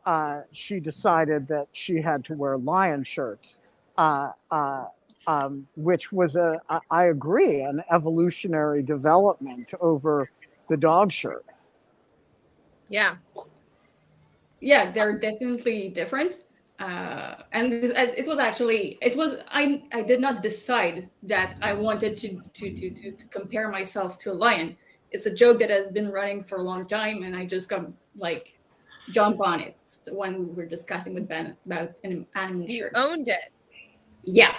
uh, 0.06 0.42
she 0.52 0.80
decided 0.80 1.48
that 1.48 1.68
she 1.74 2.02
had 2.02 2.24
to 2.26 2.34
wear 2.34 2.58
lion 2.58 3.04
shirts, 3.04 3.58
uh, 3.98 4.32
uh, 4.52 4.86
um, 5.28 5.68
which 5.76 6.12
was 6.12 6.36
a, 6.36 6.60
I- 6.70 6.80
I 6.90 7.06
agree, 7.06 7.62
an 7.62 7.84
evolutionary 7.92 8.82
development 8.82 9.74
over 9.80 10.30
the 10.70 10.78
dog 10.78 11.12
shirt. 11.12 11.46
Yeah. 12.90 13.16
yeah, 14.60 14.92
they're 14.92 15.18
definitely 15.20 15.90
different. 15.90 16.32
Uh, 16.80 17.36
and 17.54 17.74
it 17.74 17.92
it 18.20 18.28
was 18.28 18.38
actually 18.38 19.00
it 19.02 19.18
was 19.18 19.40
I 19.48 19.84
I 19.94 20.04
did 20.04 20.22
not 20.22 20.44
decide 20.44 21.10
that 21.24 21.58
I 21.62 21.74
wanted 21.74 22.18
to 22.18 22.40
to 22.54 22.70
to 22.76 22.90
to, 22.92 23.12
to 23.12 23.26
compare 23.32 23.70
myself 23.70 24.18
to 24.20 24.32
a 24.32 24.34
lion. 24.36 24.78
It's 25.12 25.26
a 25.26 25.34
joke 25.34 25.58
that 25.60 25.72
has 25.72 25.88
been 25.88 26.12
running 26.12 26.44
for 26.44 26.58
a 26.60 26.62
long 26.62 26.88
time, 26.88 27.24
and 27.24 27.36
I 27.36 27.46
just 27.46 27.68
got 27.68 27.88
like 28.16 28.54
jump 29.12 29.42
on 29.42 29.60
it 29.60 29.76
when 30.12 30.48
we 30.50 30.54
were 30.54 30.68
discussing 30.68 31.16
with 31.16 31.28
Ben 31.28 31.58
about 31.66 31.94
an 32.04 32.28
animal 32.36 32.68
You 32.70 32.84
shirt. 32.84 32.92
owned 32.96 33.28
it. 33.28 33.50
Yeah, 34.24 34.54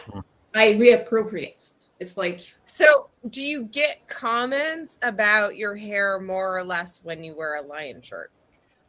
I 0.55 0.73
reappropriate. 0.75 1.71
It's 2.01 2.17
like 2.17 2.41
So 2.67 3.09
do 3.31 3.43
you 3.43 3.65
get 3.65 4.07
comments 4.09 4.99
about 5.03 5.57
your 5.57 5.75
hair 5.75 6.21
more 6.21 6.57
or 6.57 6.63
less 6.65 7.05
when 7.05 7.23
you 7.25 7.35
wear 7.37 7.57
a 7.57 7.63
lion 7.63 8.01
shirt? 8.01 8.31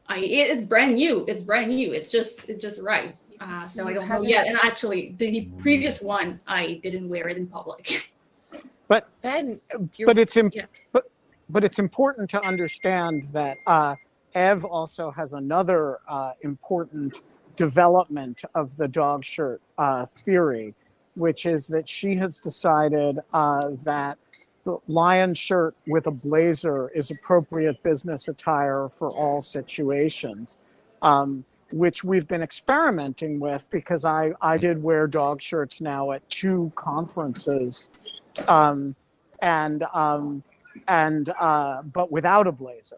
I 0.07 0.19
it's 0.19 0.65
brand 0.65 0.95
new. 0.95 1.25
It's 1.27 1.43
brand 1.43 1.69
new. 1.71 1.91
It's 1.93 2.11
just 2.11 2.49
it 2.49 2.59
just 2.59 2.79
arrived. 2.79 3.19
Uh, 3.39 3.65
so 3.67 3.83
I 3.87 3.93
don't 3.93 4.01
know 4.03 4.07
haven't- 4.07 4.29
yet. 4.29 4.47
And 4.47 4.57
actually, 4.63 5.15
the 5.17 5.49
previous 5.59 6.01
one 6.01 6.39
I 6.47 6.79
didn't 6.83 7.07
wear 7.09 7.27
it 7.29 7.37
in 7.37 7.47
public. 7.47 8.11
But 8.87 9.07
Ben, 9.21 9.61
you're, 9.97 10.07
But 10.07 10.17
it's 10.17 10.35
im- 10.35 10.49
yeah. 10.51 10.65
but 10.91 11.11
but 11.47 11.63
it's 11.63 11.77
important 11.77 12.27
to 12.31 12.41
understand 12.41 13.21
that 13.33 13.57
uh, 13.67 13.93
Ev 14.33 14.65
also 14.65 15.11
has 15.11 15.33
another 15.33 15.99
uh, 16.07 16.31
important 16.41 17.21
development 17.55 18.41
of 18.55 18.75
the 18.77 18.87
dog 18.87 19.23
shirt 19.23 19.61
uh, 19.77 20.05
theory, 20.07 20.73
which 21.15 21.45
is 21.45 21.67
that 21.67 21.87
she 21.87 22.15
has 22.15 22.39
decided 22.39 23.19
uh, 23.33 23.69
that 23.85 24.17
the 24.65 24.77
lion 24.87 25.33
shirt 25.33 25.75
with 25.87 26.07
a 26.07 26.11
blazer 26.11 26.89
is 26.89 27.11
appropriate 27.11 27.81
business 27.83 28.27
attire 28.27 28.87
for 28.89 29.09
all 29.09 29.41
situations. 29.41 30.59
Um, 31.01 31.45
which 31.71 32.03
we've 32.03 32.27
been 32.27 32.41
experimenting 32.41 33.39
with 33.39 33.67
because 33.69 34.03
I, 34.03 34.31
I 34.41 34.57
did 34.57 34.81
wear 34.81 35.05
dog 35.05 35.39
shirts 35.39 35.81
now 35.81 36.11
at 36.13 36.27
two 36.27 36.71
conferences 36.73 37.89
um, 38.47 38.95
and 39.43 39.83
um, 39.93 40.41
and 40.87 41.31
uh, 41.39 41.83
but 41.83 42.11
without 42.11 42.47
a 42.47 42.51
blazer. 42.51 42.97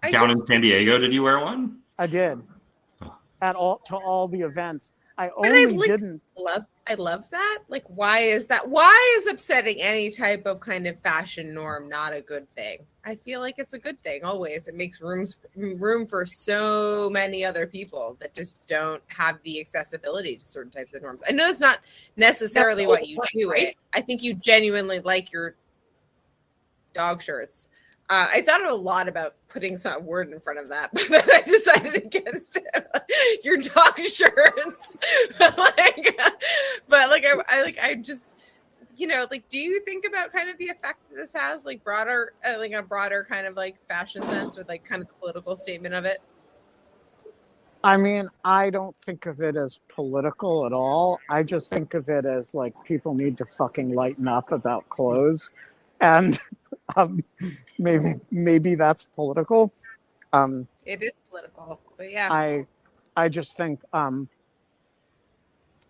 I 0.00 0.10
Down 0.12 0.28
just, 0.28 0.42
in 0.42 0.46
San 0.46 0.60
Diego, 0.60 0.98
did 0.98 1.12
you 1.12 1.24
wear 1.24 1.40
one? 1.40 1.78
I 1.98 2.06
did 2.06 2.40
at 3.42 3.56
all 3.56 3.78
to 3.86 3.96
all 3.96 4.28
the 4.28 4.42
events. 4.42 4.92
I 5.18 5.26
I 5.26 5.30
only 5.36 5.66
like- 5.66 5.88
didn't. 5.88 6.22
love 6.38 6.62
I 6.88 6.94
love 6.94 7.28
that. 7.30 7.58
Like 7.68 7.84
why 7.88 8.20
is 8.20 8.46
that 8.46 8.66
why 8.68 9.16
is 9.18 9.26
upsetting 9.26 9.80
any 9.82 10.10
type 10.10 10.46
of 10.46 10.58
kind 10.60 10.86
of 10.86 10.98
fashion 11.00 11.52
norm 11.52 11.86
not 11.86 12.14
a 12.14 12.22
good 12.22 12.48
thing? 12.54 12.78
I 13.04 13.14
feel 13.14 13.40
like 13.40 13.56
it's 13.58 13.74
a 13.74 13.78
good 13.78 14.00
thing 14.00 14.24
always. 14.24 14.68
It 14.68 14.74
makes 14.74 15.00
rooms 15.02 15.36
room 15.54 16.06
for 16.06 16.24
so 16.24 17.10
many 17.12 17.44
other 17.44 17.66
people 17.66 18.16
that 18.20 18.34
just 18.34 18.68
don't 18.68 19.02
have 19.08 19.38
the 19.44 19.60
accessibility 19.60 20.36
to 20.36 20.46
certain 20.46 20.72
types 20.72 20.94
of 20.94 21.02
norms. 21.02 21.20
I 21.28 21.32
know 21.32 21.50
it's 21.50 21.60
not 21.60 21.80
necessarily 22.16 22.84
That's 22.86 23.00
what 23.00 23.08
you 23.08 23.20
do 23.34 23.50
right? 23.50 23.76
I 23.92 24.00
think 24.00 24.22
you 24.22 24.32
genuinely 24.32 25.00
like 25.00 25.30
your 25.30 25.56
dog 26.94 27.20
shirts. 27.20 27.68
Uh, 28.10 28.26
I 28.32 28.40
thought 28.40 28.64
a 28.64 28.74
lot 28.74 29.06
about 29.06 29.34
putting 29.48 29.76
some 29.76 30.06
word 30.06 30.32
in 30.32 30.40
front 30.40 30.58
of 30.58 30.68
that, 30.68 30.90
but 30.94 31.08
then 31.08 31.28
I 31.30 31.42
decided 31.42 31.94
against 31.94 32.56
it. 32.56 32.86
Your 33.44 33.58
dog 33.58 33.98
shirts, 33.98 34.96
but 35.38 35.58
like, 35.76 36.18
but 36.88 37.10
like 37.10 37.24
I, 37.24 37.34
I 37.48 37.62
like 37.62 37.78
I 37.78 37.94
just, 37.96 38.28
you 38.96 39.06
know, 39.06 39.26
like, 39.30 39.46
do 39.50 39.58
you 39.58 39.80
think 39.84 40.06
about 40.08 40.32
kind 40.32 40.48
of 40.48 40.56
the 40.56 40.68
effect 40.68 41.00
that 41.10 41.16
this 41.16 41.34
has, 41.34 41.66
like 41.66 41.84
broader, 41.84 42.32
uh, 42.46 42.58
like 42.58 42.72
a 42.72 42.82
broader 42.82 43.26
kind 43.28 43.46
of 43.46 43.56
like 43.56 43.76
fashion 43.88 44.22
sense 44.22 44.56
with 44.56 44.68
like 44.68 44.84
kind 44.84 45.02
of 45.02 45.08
the 45.08 45.14
political 45.14 45.54
statement 45.56 45.94
of 45.94 46.06
it? 46.06 46.22
I 47.84 47.96
mean, 47.96 48.28
I 48.44 48.70
don't 48.70 48.98
think 48.98 49.26
of 49.26 49.40
it 49.40 49.54
as 49.54 49.80
political 49.88 50.66
at 50.66 50.72
all. 50.72 51.20
I 51.30 51.42
just 51.42 51.70
think 51.70 51.94
of 51.94 52.08
it 52.08 52.24
as 52.24 52.54
like 52.54 52.74
people 52.84 53.14
need 53.14 53.36
to 53.38 53.44
fucking 53.44 53.94
lighten 53.94 54.26
up 54.26 54.50
about 54.50 54.88
clothes, 54.88 55.52
and 56.00 56.38
um, 56.96 57.20
maybe 57.78 58.14
maybe 58.30 58.74
that's 58.74 59.04
political. 59.04 59.72
Um, 60.32 60.66
It 60.84 61.02
is 61.02 61.12
political, 61.30 61.80
but 61.96 62.10
yeah, 62.10 62.28
I 62.30 62.66
I 63.16 63.28
just 63.28 63.56
think 63.56 63.80
um, 63.92 64.28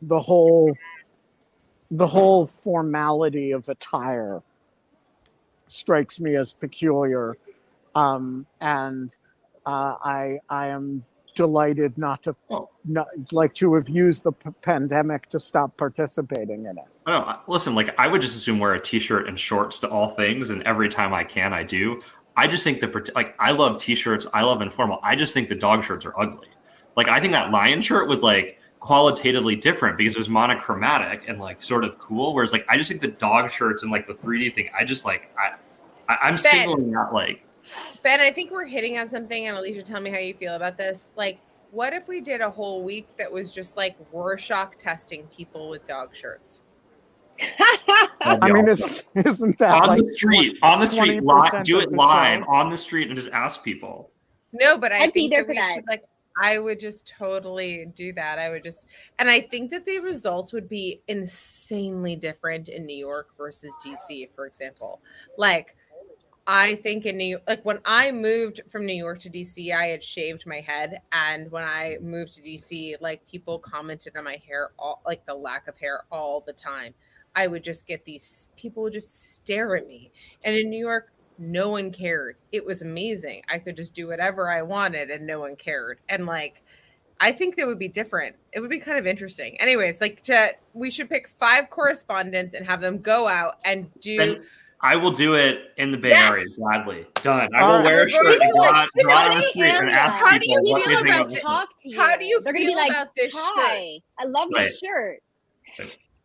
the 0.02 0.18
whole 0.20 0.76
the 1.90 2.06
whole 2.06 2.46
formality 2.46 3.52
of 3.52 3.68
attire 3.68 4.42
strikes 5.68 6.20
me 6.20 6.34
as 6.36 6.52
peculiar, 6.52 7.36
um, 7.94 8.46
and 8.60 9.16
uh, 9.66 9.96
I 10.02 10.40
I 10.48 10.68
am 10.68 11.04
delighted 11.38 11.96
not 11.96 12.22
to 12.24 12.34
Oh. 12.50 12.68
not 12.84 13.06
like 13.32 13.54
to 13.54 13.74
have 13.74 13.88
used 13.88 14.24
the 14.24 14.32
p- 14.32 14.50
pandemic 14.60 15.28
to 15.30 15.38
stop 15.38 15.76
participating 15.76 16.66
in 16.66 16.76
it. 16.76 16.84
I 17.06 17.10
don't 17.12 17.26
know. 17.28 17.36
Listen, 17.46 17.74
like 17.76 17.94
I 17.96 18.08
would 18.08 18.20
just 18.20 18.36
assume 18.36 18.58
wear 18.58 18.74
a 18.74 18.80
t-shirt 18.80 19.28
and 19.28 19.38
shorts 19.38 19.78
to 19.80 19.88
all 19.88 20.14
things, 20.16 20.50
and 20.50 20.62
every 20.64 20.88
time 20.88 21.14
I 21.14 21.22
can, 21.24 21.52
I 21.52 21.62
do. 21.62 22.00
I 22.36 22.48
just 22.48 22.64
think 22.64 22.80
the 22.80 23.12
like 23.14 23.34
I 23.38 23.52
love 23.52 23.78
t-shirts. 23.78 24.26
I 24.34 24.42
love 24.42 24.60
informal. 24.62 24.98
I 25.04 25.14
just 25.14 25.32
think 25.32 25.48
the 25.48 25.54
dog 25.54 25.84
shirts 25.84 26.04
are 26.04 26.18
ugly. 26.20 26.48
Like 26.96 27.08
I 27.08 27.20
think 27.20 27.32
that 27.32 27.52
lion 27.52 27.80
shirt 27.80 28.08
was 28.08 28.22
like 28.24 28.58
qualitatively 28.80 29.54
different 29.56 29.96
because 29.96 30.14
it 30.16 30.18
was 30.18 30.28
monochromatic 30.28 31.22
and 31.28 31.38
like 31.38 31.62
sort 31.62 31.84
of 31.84 31.98
cool. 32.00 32.34
Whereas 32.34 32.52
like 32.52 32.66
I 32.68 32.76
just 32.76 32.88
think 32.90 33.00
the 33.00 33.08
dog 33.08 33.50
shirts 33.50 33.84
and 33.84 33.92
like 33.92 34.06
the 34.08 34.14
3D 34.14 34.54
thing, 34.56 34.68
I 34.76 34.84
just 34.84 35.04
like 35.04 35.30
I, 35.38 36.12
I 36.12 36.16
I'm 36.26 36.36
singling 36.36 36.94
out 36.96 37.14
like 37.14 37.42
Ben, 38.02 38.20
I 38.20 38.32
think 38.32 38.50
we're 38.50 38.66
hitting 38.66 38.98
on 38.98 39.08
something, 39.08 39.46
and 39.46 39.56
Alicia, 39.56 39.82
tell 39.82 40.00
me 40.00 40.10
how 40.10 40.18
you 40.18 40.34
feel 40.34 40.54
about 40.54 40.76
this. 40.76 41.10
Like, 41.16 41.38
what 41.70 41.92
if 41.92 42.08
we 42.08 42.20
did 42.20 42.40
a 42.40 42.50
whole 42.50 42.82
week 42.82 43.10
that 43.18 43.30
was 43.30 43.50
just 43.50 43.76
like 43.76 43.96
Rorschach 44.12 44.76
testing 44.78 45.24
people 45.26 45.68
with 45.68 45.86
dog 45.86 46.14
shirts? 46.14 46.62
I 48.20 48.50
mean, 48.50 48.68
awesome. 48.68 48.68
is, 48.68 49.12
isn't 49.26 49.58
that 49.58 49.82
on 49.82 49.88
like 49.88 50.02
the 50.02 50.10
street, 50.12 50.58
on 50.62 50.80
the 50.80 50.90
street, 50.90 51.22
20% 51.22 51.24
live, 51.24 51.64
do 51.64 51.80
it 51.80 51.92
live 51.92 52.40
show? 52.40 52.50
on 52.50 52.70
the 52.70 52.76
street 52.76 53.08
and 53.08 53.16
just 53.16 53.30
ask 53.30 53.62
people. 53.62 54.10
No, 54.52 54.78
but 54.78 54.92
I 54.92 55.04
I'd 55.04 55.12
be 55.12 55.28
think 55.28 55.32
there 55.32 55.42
that 55.42 55.46
for 55.46 55.52
we 55.52 55.58
that. 55.58 55.74
should 55.76 55.86
like. 55.86 56.04
I 56.40 56.58
would 56.58 56.78
just 56.78 57.12
totally 57.18 57.86
do 57.96 58.12
that. 58.12 58.38
I 58.38 58.48
would 58.50 58.62
just, 58.62 58.86
and 59.18 59.28
I 59.28 59.40
think 59.40 59.72
that 59.72 59.84
the 59.84 59.98
results 59.98 60.52
would 60.52 60.68
be 60.68 61.02
insanely 61.08 62.14
different 62.14 62.68
in 62.68 62.86
New 62.86 62.96
York 62.96 63.30
versus 63.36 63.74
DC, 63.84 64.28
for 64.36 64.46
example. 64.46 65.00
Like, 65.36 65.74
I 66.50 66.76
think 66.76 67.04
in 67.04 67.18
New 67.18 67.38
like 67.46 67.62
when 67.66 67.78
I 67.84 68.10
moved 68.10 68.62
from 68.70 68.86
New 68.86 68.94
York 68.94 69.18
to 69.20 69.30
DC, 69.30 69.70
I 69.70 69.88
had 69.88 70.02
shaved 70.02 70.46
my 70.46 70.60
head, 70.60 71.02
and 71.12 71.52
when 71.52 71.62
I 71.62 71.98
moved 72.00 72.36
to 72.36 72.40
DC, 72.40 72.96
like 73.02 73.28
people 73.28 73.58
commented 73.58 74.16
on 74.16 74.24
my 74.24 74.38
hair, 74.48 74.70
all 74.78 75.02
like 75.04 75.26
the 75.26 75.34
lack 75.34 75.68
of 75.68 75.78
hair 75.78 76.04
all 76.10 76.42
the 76.46 76.54
time. 76.54 76.94
I 77.36 77.48
would 77.48 77.62
just 77.62 77.86
get 77.86 78.06
these 78.06 78.50
people 78.56 78.82
would 78.84 78.94
just 78.94 79.34
stare 79.34 79.76
at 79.76 79.86
me, 79.86 80.10
and 80.42 80.56
in 80.56 80.70
New 80.70 80.78
York, 80.78 81.12
no 81.36 81.68
one 81.68 81.92
cared. 81.92 82.36
It 82.50 82.64
was 82.64 82.80
amazing. 82.80 83.42
I 83.52 83.58
could 83.58 83.76
just 83.76 83.92
do 83.92 84.08
whatever 84.08 84.50
I 84.50 84.62
wanted, 84.62 85.10
and 85.10 85.26
no 85.26 85.40
one 85.40 85.54
cared. 85.54 85.98
And 86.08 86.24
like, 86.24 86.62
I 87.20 87.30
think 87.30 87.56
that 87.56 87.66
would 87.66 87.78
be 87.78 87.88
different. 87.88 88.36
It 88.54 88.60
would 88.60 88.70
be 88.70 88.80
kind 88.80 88.98
of 88.98 89.06
interesting. 89.06 89.60
Anyways, 89.60 90.00
like 90.00 90.22
to 90.22 90.52
we 90.72 90.90
should 90.90 91.10
pick 91.10 91.28
five 91.28 91.68
correspondents 91.68 92.54
and 92.54 92.64
have 92.64 92.80
them 92.80 93.02
go 93.02 93.28
out 93.28 93.56
and 93.66 93.90
do. 94.00 94.40
I 94.80 94.94
will 94.96 95.10
do 95.10 95.34
it 95.34 95.72
in 95.76 95.90
the 95.90 95.96
Bay 95.98 96.10
Yes! 96.10 96.32
Area 96.32 96.44
gladly. 96.56 97.06
Done. 97.22 97.48
I 97.56 97.66
will 97.66 97.78
right. 97.78 97.84
wear 97.84 98.00
a 98.00 98.04
We're 98.04 98.08
shirt 98.10 98.40
and 98.42 98.52
go 98.52 98.64
out, 98.64 98.88
go 99.02 99.10
out 99.10 99.30
on 99.32 99.36
the 99.38 99.42
Bay 99.42 99.50
street 99.50 99.74
and 99.74 99.90
ask 99.90 100.24
How 100.24 100.32
do 100.32 100.38
people 100.38 100.66
you 100.66 100.72
what 100.72 100.82
feel 100.84 100.90
they 100.90 101.02
think 101.02 101.08
about 101.14 101.26
of 101.26 101.32
it? 101.32 101.38
it. 101.38 101.42
talk 101.42 101.68
to 101.80 101.90
you. 101.90 102.00
How 102.00 102.16
do 102.16 102.24
you 102.24 102.40
They're 102.42 102.54
feel 102.54 102.76
like, 102.76 102.90
about 102.90 103.14
this 103.16 103.32
Hi, 103.36 103.90
shirt? 103.90 104.02
I 104.20 104.24
love 104.24 104.48
Right. 104.54 104.70
your 104.70 104.72
shirt. 104.74 105.22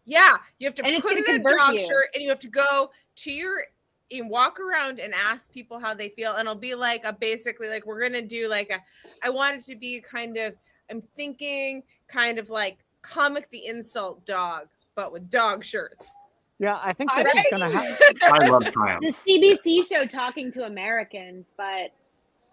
Yeah, 0.06 0.38
you 0.60 0.68
have 0.68 0.76
to 0.76 0.86
And 0.86 1.02
put 1.02 1.16
gonna 1.16 1.36
in 1.38 1.46
a 1.46 1.58
dog 1.58 1.74
you. 1.76 1.80
shirt, 1.80 2.08
and 2.14 2.22
you 2.22 2.30
have 2.30 2.40
to 2.42 2.50
go 2.50 2.92
to 3.16 3.32
your 3.32 3.66
and 4.12 4.30
walk 4.30 4.60
around 4.60 5.00
and 5.00 5.14
ask 5.14 5.52
people 5.52 5.80
how 5.80 5.94
they 5.96 6.10
feel, 6.10 6.34
and 6.34 6.42
it'll 6.42 6.56
be 6.60 6.76
like 6.76 7.04
a 7.06 7.14
basically 7.14 7.68
like 7.70 7.86
we're 7.86 8.02
gonna 8.02 8.22
do 8.22 8.48
like 8.50 8.70
a. 8.70 8.80
I 9.26 9.30
want 9.30 9.56
it 9.56 9.64
to 9.72 9.76
be 9.76 10.00
kind 10.02 10.38
of. 10.38 10.54
I'm 10.92 11.02
thinking 11.16 11.82
kind 12.10 12.38
of 12.38 12.50
like 12.50 12.78
comic 13.02 13.50
the 13.50 13.66
insult 13.66 14.24
dog, 14.26 14.68
but 14.96 15.12
with 15.14 15.30
dog 15.32 15.64
shirts. 15.64 16.12
Yeah, 16.60 16.80
I 16.82 16.94
think 16.94 17.10
this 17.16 17.28
Right? 17.34 17.46
is 17.46 17.52
gonna 17.52 17.70
happen. 17.70 18.18
I 18.22 18.48
love 18.48 18.64
Triumph. 18.72 19.04
The 19.26 19.32
CBC 19.58 19.88
show 19.88 20.06
talking 20.06 20.52
to 20.54 20.66
Americans, 20.66 21.52
but 21.58 21.92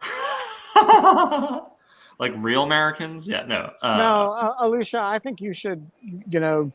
like 2.19 2.33
real 2.37 2.63
Americans? 2.63 3.27
Yeah, 3.27 3.45
no. 3.47 3.71
Uh, 3.83 3.97
no, 3.99 4.33
uh, 4.33 4.55
Alicia, 4.61 5.01
I 5.03 5.19
think 5.19 5.41
you 5.41 5.53
should, 5.53 5.89
you 6.03 6.41
know, 6.41 6.73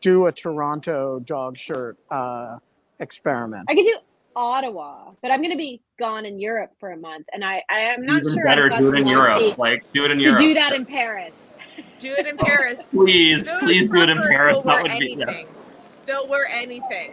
do 0.00 0.26
a 0.26 0.32
Toronto 0.32 1.20
dog 1.20 1.56
shirt 1.58 1.96
uh, 2.10 2.58
experiment. 3.00 3.66
I 3.68 3.74
could 3.74 3.84
do 3.84 3.96
Ottawa. 4.34 5.10
But 5.20 5.30
I'm 5.32 5.42
gonna 5.42 5.56
be 5.56 5.80
gone 5.98 6.24
in 6.24 6.38
Europe 6.38 6.72
for 6.78 6.92
a 6.92 6.96
month, 6.96 7.26
and 7.32 7.44
I 7.44 7.62
I 7.68 7.80
am 7.80 8.06
not 8.06 8.22
even 8.22 8.34
sure. 8.34 8.44
better, 8.44 8.68
do 8.70 8.94
it 8.94 8.98
in 9.00 9.06
Europe. 9.06 9.58
Like, 9.58 9.90
do 9.92 10.04
it 10.04 10.10
in 10.12 10.18
To 10.18 10.24
Europe. 10.24 10.38
do 10.40 10.54
that 10.54 10.72
in 10.72 10.86
Paris. 10.86 11.32
Do 11.98 12.12
it 12.12 12.26
in 12.26 12.36
Paris. 12.36 12.80
please, 12.90 13.42
Those 13.48 13.60
please 13.60 13.88
do 13.88 13.96
it 13.98 14.08
in 14.08 14.18
Paris. 14.18 14.56
That 14.58 14.64
wear 14.64 14.82
would 14.82 14.98
be. 14.98 15.16
Yeah. 15.18 15.42
Anything. 16.08 16.22
They'll 16.22 16.28
wear 16.28 16.46
anything. 16.46 17.12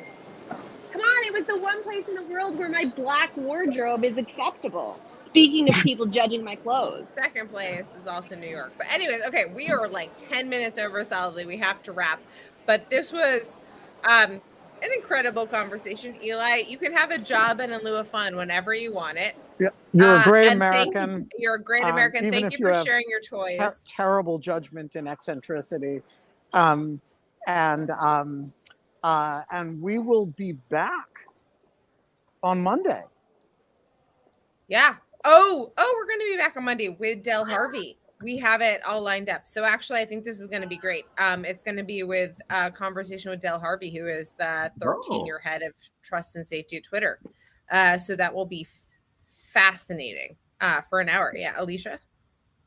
Come 0.92 1.02
on, 1.02 1.26
it 1.26 1.34
was 1.34 1.46
the 1.46 1.58
one 1.58 1.84
place 1.84 2.08
in 2.08 2.16
the 2.16 2.24
world 2.24 2.58
where 2.58 2.70
my 2.70 2.86
black 2.86 3.36
wardrobe 3.36 4.04
is 4.06 4.18
acceptable. 4.18 5.00
Speaking 5.28 5.68
of 5.68 5.76
people 5.84 6.06
judging 6.06 6.44
my 6.44 6.56
clothes. 6.56 7.06
Second 7.14 7.50
place 7.50 7.94
is 8.00 8.08
also 8.08 8.36
New 8.36 8.48
York. 8.48 8.72
But 8.78 8.88
anyways, 8.90 9.22
okay, 9.28 9.46
we 9.54 9.68
are 9.70 9.88
like 9.90 10.12
10 10.30 10.48
minutes 10.48 10.80
over 10.80 11.02
solidly. 11.02 11.46
We 11.46 11.58
have 11.58 11.84
to 11.84 11.92
wrap. 11.92 12.22
But 12.66 12.90
this 12.90 13.12
was 13.12 13.58
um 14.06 14.42
an 14.82 14.90
incredible 14.96 15.48
conversation. 15.48 16.16
Eli, 16.24 16.64
you 16.68 16.78
can 16.78 16.94
have 16.94 17.12
a 17.12 17.18
job 17.18 17.60
and 17.60 17.72
in 17.74 17.82
lieu 17.82 17.96
of 17.96 18.08
fun 18.08 18.36
whenever 18.38 18.74
you 18.74 18.94
want 18.94 19.18
it. 19.18 19.36
Yeah, 19.60 19.70
You're 19.94 20.18
Uh, 20.18 20.22
a 20.22 20.24
great 20.24 20.48
and 20.50 20.60
thank 20.62 20.94
you- 20.94 21.00
American. 21.02 21.30
You're 21.38 21.56
a 21.56 21.62
great 21.62 21.84
Um, 21.84 21.92
American. 21.92 22.26
even 22.26 22.42
Thank 22.42 22.54
you 22.54 22.60
you 22.60 22.66
for 22.72 22.74
have 22.74 22.86
sharing 22.86 23.06
your 23.10 23.22
toys. 23.22 23.58
Ter- 23.58 23.74
terrible 23.90 24.38
judgment 24.38 24.96
and 24.96 25.08
eccentricity, 25.08 26.02
um, 26.54 27.02
and 27.48 27.90
um, 27.92 28.54
uh, 29.06 29.44
and 29.52 29.80
we 29.80 30.00
will 30.00 30.26
be 30.26 30.54
back 30.54 31.28
on 32.42 32.60
Monday. 32.60 33.04
Yeah. 34.68 34.96
Oh, 35.24 35.72
oh, 35.78 35.96
we're 35.96 36.08
going 36.08 36.20
to 36.22 36.34
be 36.34 36.38
back 36.38 36.58
on 36.58 36.64
Monday 36.64 36.90
with 36.90 37.24
Del 37.24 37.46
Harvey. 37.46 37.98
We 38.24 38.38
have 38.38 38.62
it 38.62 38.84
all 38.84 39.04
lined 39.04 39.30
up. 39.30 39.48
So 39.48 39.64
actually, 39.64 40.00
I 40.00 40.06
think 40.06 40.24
this 40.24 40.40
is 40.40 40.48
going 40.48 40.64
to 40.64 40.68
be 40.68 40.78
great. 40.78 41.06
Um, 41.20 41.46
it's 41.46 41.62
going 41.62 41.78
to 41.78 41.84
be 41.84 42.02
with 42.02 42.32
a 42.50 42.72
conversation 42.72 43.30
with 43.30 43.42
Del 43.42 43.60
Harvey, 43.60 43.96
who 43.96 44.08
is 44.08 44.34
the 44.40 44.72
13 44.82 45.24
year 45.28 45.38
head 45.38 45.62
of 45.62 45.74
trust 46.02 46.36
and 46.36 46.48
safety 46.48 46.78
at 46.78 46.84
Twitter. 46.84 47.20
Uh, 47.70 48.00
so 48.00 48.16
that 48.16 48.34
will 48.34 48.48
be 48.48 48.66
f- 48.68 48.80
fascinating 49.54 50.36
uh, 50.62 50.82
for 50.90 51.00
an 51.00 51.10
hour. 51.10 51.32
Yeah, 51.38 51.54
Alicia. 51.58 52.00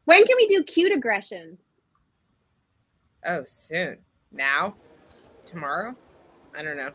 When 0.04 0.24
can 0.24 0.36
we 0.36 0.46
do 0.46 0.62
cute 0.62 0.92
aggression? 0.92 1.58
Oh, 3.26 3.42
soon. 3.44 3.98
Now, 4.30 4.76
tomorrow. 5.44 5.96
I 6.58 6.62
don't 6.62 6.76
know. 6.76 6.90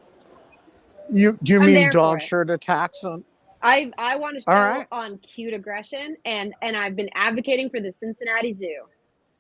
You 1.10 1.40
do 1.42 1.54
you 1.54 1.60
I'm 1.62 1.66
mean 1.68 1.90
dog 1.90 2.22
shirt 2.22 2.50
attacks 2.50 3.04
on? 3.04 3.24
I 3.62 3.92
I 3.98 4.18
want 4.18 4.36
to 4.36 4.42
show 4.42 4.52
All 4.52 4.60
right. 4.62 4.88
on 4.92 5.18
cute 5.20 5.54
aggression, 5.54 6.18
and 6.26 6.54
and 6.62 6.76
I've 6.76 6.98
been 6.98 7.10
advocating 7.16 7.70
for 7.70 7.80
the 7.80 7.92
Cincinnati 7.94 8.54
Zoo. 8.54 8.84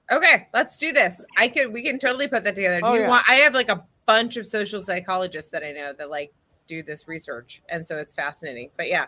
Okay, 0.10 0.48
let's 0.54 0.78
do 0.78 0.94
this. 0.94 1.26
I 1.38 1.50
could. 1.50 1.74
We 1.74 1.84
can 1.84 2.00
totally 2.00 2.28
put 2.28 2.44
that 2.46 2.56
together. 2.56 2.80
Do 2.80 2.88
Oh, 2.88 2.94
you 2.94 3.02
yeah. 3.02 3.10
want? 3.10 3.26
I 3.28 3.36
have 3.36 3.54
like 3.54 3.70
a 3.70 3.86
bunch 4.06 4.38
of 4.38 4.46
social 4.46 4.80
psychologists 4.80 5.52
that 5.52 5.64
I 5.64 5.72
know 5.72 5.92
that 5.98 6.10
like 6.10 6.32
do 6.68 6.84
this 6.84 7.08
research, 7.08 7.62
and 7.70 7.86
so 7.86 7.98
it's 7.98 8.14
fascinating. 8.14 8.70
But 8.78 8.88
yeah, 8.88 9.06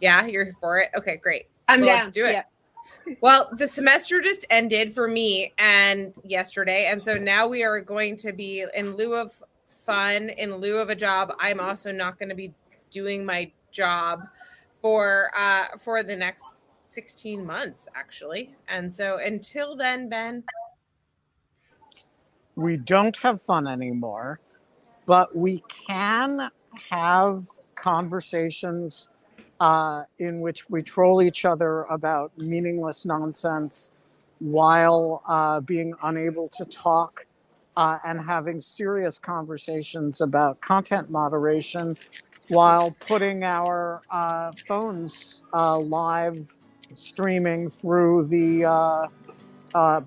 yeah, 0.00 0.26
you're 0.26 0.52
for 0.60 0.78
it. 0.78 0.90
Okay, 0.96 1.16
great. 1.16 1.46
I'm 1.66 1.80
Well, 1.80 1.88
down. 1.88 1.98
let's 1.98 2.10
do 2.12 2.24
it. 2.24 2.32
Yeah. 2.32 2.42
Well, 3.22 3.50
the 3.56 3.66
semester 3.66 4.20
just 4.20 4.44
ended 4.50 4.92
for 4.94 5.08
me 5.08 5.52
and 5.58 6.12
yesterday. 6.24 6.86
And 6.90 7.02
so 7.02 7.14
now 7.14 7.48
we 7.48 7.62
are 7.64 7.80
going 7.80 8.16
to 8.18 8.32
be 8.32 8.64
in 8.74 8.94
lieu 8.94 9.14
of 9.14 9.32
fun, 9.90 10.28
in 10.30 10.54
lieu 10.54 10.76
of 10.78 10.88
a 10.88 10.94
job, 10.94 11.34
I'm 11.40 11.58
also 11.58 11.90
not 11.90 12.18
going 12.18 12.28
to 12.28 12.34
be 12.34 12.54
doing 12.90 13.24
my 13.24 13.50
job 13.72 14.26
for 14.80 15.30
uh 15.36 15.76
for 15.78 16.02
the 16.02 16.16
next 16.16 16.44
16 16.84 17.44
months 17.44 17.88
actually. 17.94 18.54
And 18.68 18.92
so 18.92 19.18
until 19.18 19.76
then, 19.76 20.08
Ben, 20.08 20.44
we 22.56 22.76
don't 22.76 23.16
have 23.18 23.42
fun 23.42 23.66
anymore, 23.66 24.40
but 25.06 25.36
we 25.36 25.62
can 25.86 26.50
have 26.90 27.46
conversations 27.74 29.08
uh, 29.60 30.04
in 30.18 30.40
which 30.40 30.68
we 30.70 30.82
troll 30.82 31.20
each 31.22 31.44
other 31.44 31.82
about 31.84 32.32
meaningless 32.38 33.04
nonsense 33.04 33.90
while 34.38 35.22
uh, 35.28 35.60
being 35.60 35.94
unable 36.02 36.48
to 36.48 36.64
talk 36.64 37.26
uh, 37.76 37.98
and 38.04 38.22
having 38.22 38.60
serious 38.60 39.18
conversations 39.18 40.20
about 40.20 40.60
content 40.60 41.10
moderation 41.10 41.96
while 42.48 42.96
putting 43.06 43.44
our 43.44 44.02
uh, 44.10 44.52
phones 44.68 45.42
uh, 45.54 45.78
live 45.78 46.36
streaming 46.94 47.68
through 47.68 48.26
the 48.28 48.64
uh, 48.64 49.06
uh, 49.74 50.00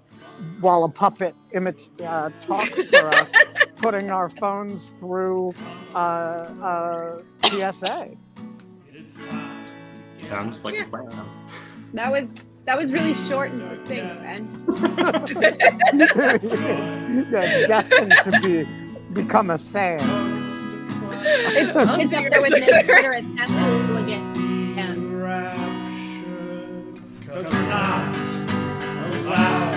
while 0.60 0.84
a 0.84 0.90
puppet 0.90 1.36
imit- 1.56 1.90
uh, 2.06 2.30
talks 2.46 2.84
for 2.86 3.10
us, 3.10 3.36
putting 3.78 4.12
our 4.12 4.30
phones 4.30 4.96
through 5.00 5.56
uh, 5.96 5.98
uh, 6.64 7.18
PSA. 7.46 8.10
Sounds 10.20 10.66
like 10.66 10.76
Yeah. 10.76 10.84
a 10.84 10.86
plan. 10.86 11.30
That 11.94 12.12
was 12.12 12.30
that 12.66 12.78
was 12.78 12.94
really 12.94 13.14
short 13.28 13.52
and 13.52 13.62
succinct, 13.62 14.22
man. 14.22 14.48
yeah, 17.30 17.66
destined 17.66 18.14
to 18.24 18.32
be 18.42 18.64
become 19.14 19.50
a 19.50 19.58
saying. 19.58 20.00
It's, 21.26 21.70
it's 21.70 21.76
up 21.76 22.00
there 22.10 22.30
with 22.32 22.52
the 22.52 22.62
clitoris 22.86 23.26
and 23.26 23.38
the. 23.38 23.44
Because 27.20 27.50
we're 27.50 27.68
not 27.68 28.16
allowed. 29.14 29.73